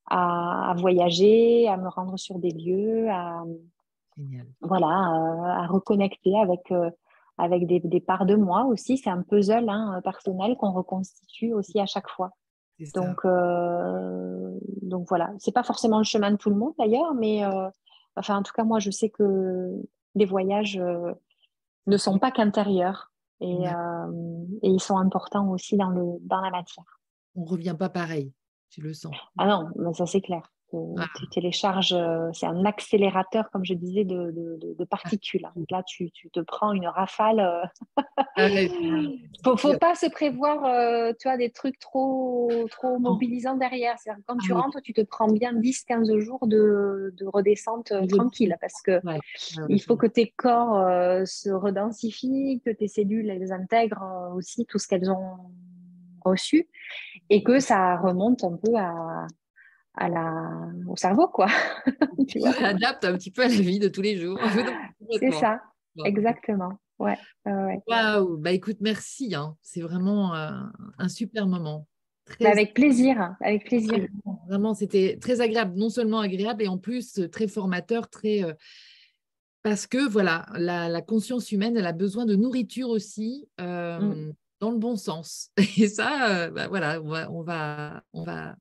à, 0.07 0.75
voyager, 0.77 1.69
à 1.69 1.77
me 1.77 1.89
rendre 1.89 2.19
sur 2.19 2.39
des 2.39 2.51
lieux, 2.51 3.09
à, 3.11 3.45
voilà, 4.61 4.87
à, 4.87 5.67
reconnecter 5.67 6.39
avec, 6.39 6.71
euh, 6.71 6.91
avec 7.39 7.67
des, 7.67 7.81
des, 7.81 8.01
parts 8.01 8.27
de 8.27 8.35
moi 8.35 8.65
aussi. 8.65 8.99
C'est 8.99 9.11
un 9.11 9.23
puzzle 9.23 9.69
hein, 9.69 10.01
personnel 10.05 10.57
qu'on 10.57 10.73
reconstitue 10.73 11.53
aussi 11.53 11.81
à 11.81 11.87
chaque 11.87 12.09
fois. 12.09 12.31
Donc, 12.95 13.25
euh, 13.25 14.59
donc 14.83 15.07
voilà, 15.09 15.33
c'est 15.39 15.53
pas 15.53 15.63
forcément 15.63 15.99
le 15.99 16.05
chemin 16.05 16.33
de 16.33 16.37
tout 16.37 16.51
le 16.51 16.57
monde 16.57 16.73
d'ailleurs, 16.79 17.15
mais 17.15 17.45
enfin 18.17 18.39
en 18.39 18.43
tout 18.43 18.53
cas 18.53 18.65
moi 18.65 18.81
je 18.81 18.91
sais 18.91 19.09
que 19.09 19.71
les 20.17 20.25
voyages 20.25 20.83
ne 21.87 21.97
sont 21.97 22.19
pas 22.19 22.33
qu'intérieurs. 22.33 23.13
Euh, 23.43 24.43
et, 24.63 24.69
ils 24.69 24.81
sont 24.81 24.99
importants 24.99 25.49
aussi 25.51 25.77
dans, 25.77 25.91
le, 25.91 26.05
dans 26.21 26.41
la 26.41 26.51
matière. 26.51 27.01
On 27.35 27.43
ne 27.43 27.49
revient 27.49 27.75
pas 27.77 27.89
pareil, 27.89 28.33
tu 28.71 28.81
le 28.83 28.95
sens. 28.95 29.17
Ah 29.39 29.47
non, 29.47 29.69
mais 29.77 29.93
ça 29.95 30.07
c'est 30.07 30.21
clair. 30.21 30.52
Ah. 30.99 31.07
Tu 31.19 31.29
télécharges, 31.29 31.93
euh, 31.93 32.31
c'est 32.33 32.47
un 32.47 32.65
accélérateur, 32.65 33.51
comme 33.51 33.65
je 33.65 33.75
disais, 33.75 34.05
de, 34.05 34.31
de, 34.31 34.75
de 34.79 34.85
particules. 34.85 35.47
Donc 35.55 35.71
là, 35.71 35.83
tu, 35.83 36.11
tu, 36.11 36.31
te 36.31 36.41
prends 36.41 36.73
une 36.73 36.87
rafale. 36.87 37.41
Euh. 37.41 38.03
Ah 38.37 38.49
Il 38.49 39.21
ne 39.47 39.57
faut, 39.57 39.77
pas 39.79 39.95
se 39.95 40.11
prévoir 40.11 40.63
tu 41.19 41.29
vois, 41.29 41.37
des 41.37 41.51
trucs 41.51 41.79
trop, 41.79 42.51
trop 42.71 42.99
mobilisants 42.99 43.57
derrière. 43.57 43.97
quand 44.27 44.39
tu 44.39 44.53
ah 44.53 44.61
rentres, 44.61 44.81
tu 44.83 44.93
te 44.95 45.03
prends 45.03 45.29
bien 45.29 45.53
10-15 45.53 46.19
jours 46.19 46.47
de, 46.47 47.15
de 47.17 47.27
redescente 47.27 47.93
tranquille 48.09 48.57
parce 48.61 48.81
que 48.83 49.01
il 49.69 49.83
faut 49.83 49.97
que 49.97 50.07
tes 50.07 50.31
corps 50.31 51.27
se 51.27 51.51
redensifient, 51.51 52.61
que 52.65 52.71
tes 52.71 52.89
cellules 52.89 53.29
elles 53.29 53.53
intègrent 53.53 54.33
aussi 54.35 54.65
tout 54.67 54.79
ce 54.79 54.89
qu'elles 54.89 55.11
ont 55.11 55.37
reçu 56.25 56.69
et 57.31 57.43
que 57.43 57.59
ça 57.59 57.97
remonte 57.97 58.45
un 58.45 58.57
peu 58.57 58.77
à, 58.77 59.27
à 59.95 60.09
la, 60.09 60.69
au 60.87 60.97
cerveau, 60.97 61.29
quoi. 61.29 61.49
tu 62.29 62.39
vois 62.39 62.51
adapte 62.65 63.05
un 63.05 63.15
petit 63.15 63.31
peu 63.31 63.43
à 63.43 63.49
la 63.49 63.55
vie 63.55 63.79
de 63.79 63.89
tous 63.89 64.03
les 64.03 64.17
jours. 64.17 64.39
C'est 65.21 65.33
ça, 65.33 65.61
exactement. 66.05 66.79
Ouais, 66.99 67.19
Waouh, 67.45 68.37
bah 68.37 68.53
écoute, 68.53 68.77
merci. 68.81 69.35
Hein. 69.35 69.57
C'est 69.61 69.81
vraiment 69.81 70.37
euh, 70.37 70.53
un 70.99 71.09
super 71.09 71.47
moment. 71.49 71.89
Bah, 72.41 72.51
avec 72.51 72.75
plaisir, 72.75 73.35
avec 73.41 73.67
plaisir. 73.67 74.07
Vraiment, 74.47 74.73
c'était 74.73 75.19
très 75.21 75.41
agréable, 75.41 75.77
non 75.77 75.91
seulement 75.91 76.21
agréable 76.21 76.63
et 76.63 76.69
en 76.69 76.79
plus 76.79 77.19
euh, 77.19 77.29
très 77.29 77.49
formateur, 77.49 78.09
très 78.09 78.45
euh, 78.45 78.53
parce 79.65 79.89
que 79.89 80.09
voilà, 80.09 80.47
la, 80.55 81.03
conscience 81.03 81.51
humaine, 81.51 81.77
elle 81.77 81.87
a 81.87 81.93
besoin 81.93 82.25
de 82.25 82.37
nourriture 82.37 82.89
aussi. 82.89 83.49
Mm. 83.59 84.33
Dans 84.61 84.71
le 84.71 84.79
bon 84.79 84.95
sens. 84.95 85.51
Et 85.77 85.89
ça, 85.89 86.49
bah, 86.51 86.69
voilà, 86.69 87.03
on 87.03 87.09
va, 87.09 87.33
on 87.33 87.43
va, 87.43 88.05
on 88.13 88.23
va 88.23 88.55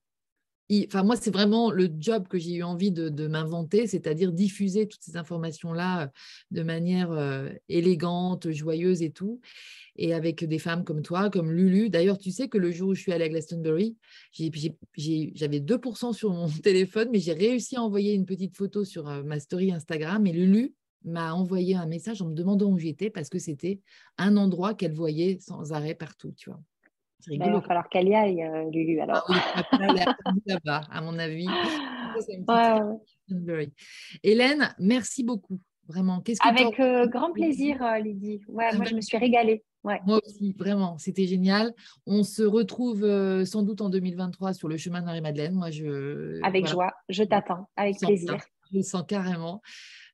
enfin 0.87 1.03
moi 1.03 1.15
c'est 1.15 1.31
vraiment 1.31 1.71
le 1.71 1.89
job 1.99 2.27
que 2.27 2.37
j'ai 2.37 2.53
eu 2.53 2.63
envie 2.63 2.91
de, 2.91 3.27
m'inventer, 3.27 3.87
c'est-à-dire 3.87 4.31
diffuser 4.31 4.87
toutes 4.87 5.03
ces 5.03 5.17
informations-là 5.17 6.03
euh, 6.03 6.07
de 6.51 6.63
manière 6.63 7.11
euh, 7.11 7.49
élégante, 7.69 8.51
joyeuse 8.51 9.01
et 9.01 9.11
tout, 9.11 9.39
et 9.97 10.13
avec 10.13 10.43
des 10.45 10.59
femmes 10.59 10.83
comme 10.83 11.01
toi, 11.01 11.29
comme 11.29 11.51
Lulu. 11.51 11.89
D'ailleurs, 11.89 12.17
tu 12.17 12.31
sais 12.31 12.47
que 12.47 12.57
le 12.57 12.71
jour 12.71 12.89
où 12.89 12.95
je 12.95 13.01
suis 13.01 13.11
allée 13.11 13.25
à 13.25 13.29
Glastonbury, 13.29 13.97
j'avais 14.33 15.59
2% 15.59 16.13
sur 16.13 16.31
mon 16.31 16.47
téléphone, 16.63 17.09
mais 17.11 17.19
j'ai 17.19 17.33
réussi 17.33 17.75
à 17.75 17.81
envoyer 17.81 18.13
une 18.13 18.25
petite 18.25 18.55
photo 18.55 18.85
sur 18.85 19.07
euh, 19.07 19.23
ma 19.23 19.39
story 19.39 19.71
Instagram, 19.71 20.25
et 20.27 20.31
Lulu 20.31 20.73
m'a 21.03 21.33
envoyé 21.33 21.75
un 21.75 21.87
message 21.87 22.21
en 22.21 22.29
me 22.29 22.35
demandant 22.35 22.69
où 22.71 22.77
j'étais 22.77 23.09
parce 23.09 23.29
que 23.29 23.39
c'était 23.39 23.81
un 24.17 24.37
endroit 24.37 24.73
qu'elle 24.73 24.93
voyait 24.93 25.39
sans 25.39 25.73
arrêt 25.73 25.95
partout, 25.95 26.31
tu 26.37 26.49
vois. 26.49 26.61
Ben, 27.27 27.45
il 27.45 27.51
va 27.51 27.61
falloir 27.61 27.89
qu'elle 27.89 28.07
y 28.07 28.15
aille, 28.15 28.43
euh, 28.43 28.69
Lulu. 28.71 28.99
Ah 28.99 29.03
alors. 29.03 29.27
là-bas, 30.45 30.81
à 30.91 31.01
mon 31.01 31.17
avis. 31.19 31.47
Hélène, 34.23 34.75
merci 34.79 35.23
beaucoup. 35.23 35.59
Vraiment. 35.87 36.21
Que 36.21 36.31
Avec 36.47 36.79
euh, 36.79 37.07
grand 37.07 37.31
plaisir, 37.31 37.83
euh, 37.83 37.99
Lydie. 37.99 38.41
Ouais, 38.47 38.65
ah 38.71 38.75
moi, 38.75 38.85
je 38.85 38.91
ben 38.91 38.97
me 38.97 39.01
suis 39.01 39.17
régalée. 39.17 39.63
Ouais. 39.83 39.99
Moi 40.05 40.19
aussi, 40.25 40.53
vraiment, 40.53 40.97
c'était 40.97 41.25
génial. 41.25 41.73
On 42.05 42.23
se 42.23 42.43
retrouve 42.43 43.01
sans 43.45 43.63
doute 43.63 43.81
en 43.81 43.89
2023 43.89 44.53
sur 44.53 44.67
le 44.67 44.77
chemin 44.77 45.01
de 45.01 45.05
Marie-Madeleine. 45.05 45.53
Moi, 45.53 45.71
je. 45.71 46.39
Avec 46.43 46.67
joie, 46.67 46.91
je 47.09 47.23
t'attends, 47.23 47.67
avec 47.75 47.97
plaisir. 47.97 48.37
je 48.71 48.77
le 48.77 48.83
sens 48.83 49.03
carrément. 49.07 49.61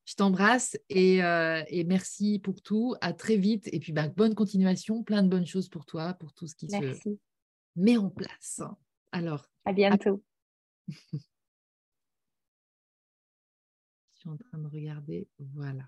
Je 0.08 0.16
t'embrasse 0.16 0.78
euh, 0.95 1.64
et, 1.68 1.84
merci 1.84 2.39
pour 2.39 2.62
tout. 2.62 2.95
À 3.01 3.12
très 3.12 3.36
vite. 3.36 3.68
Et 3.74 3.80
puis, 3.80 3.91
bah, 3.91 4.08
bonne 4.08 4.36
continuation. 4.36 5.03
Plein 5.03 5.22
de 5.22 5.28
bonnes 5.28 5.45
choses 5.45 5.68
pour 5.68 5.86
toi, 5.86 6.14
pour 6.14 6.34
tout 6.34 6.47
ce 6.47 6.55
qui 6.55 6.70
se 6.70 7.18
met 7.76 7.97
en 7.97 8.10
place. 8.10 8.62
Alors. 9.12 9.49
À 9.66 9.74
bientôt. 9.74 10.24
Je 10.88 11.20
suis 14.16 14.30
en 14.30 14.38
train 14.38 14.60
de 14.60 14.68
regarder. 14.68 15.28
Voilà. 15.39 15.84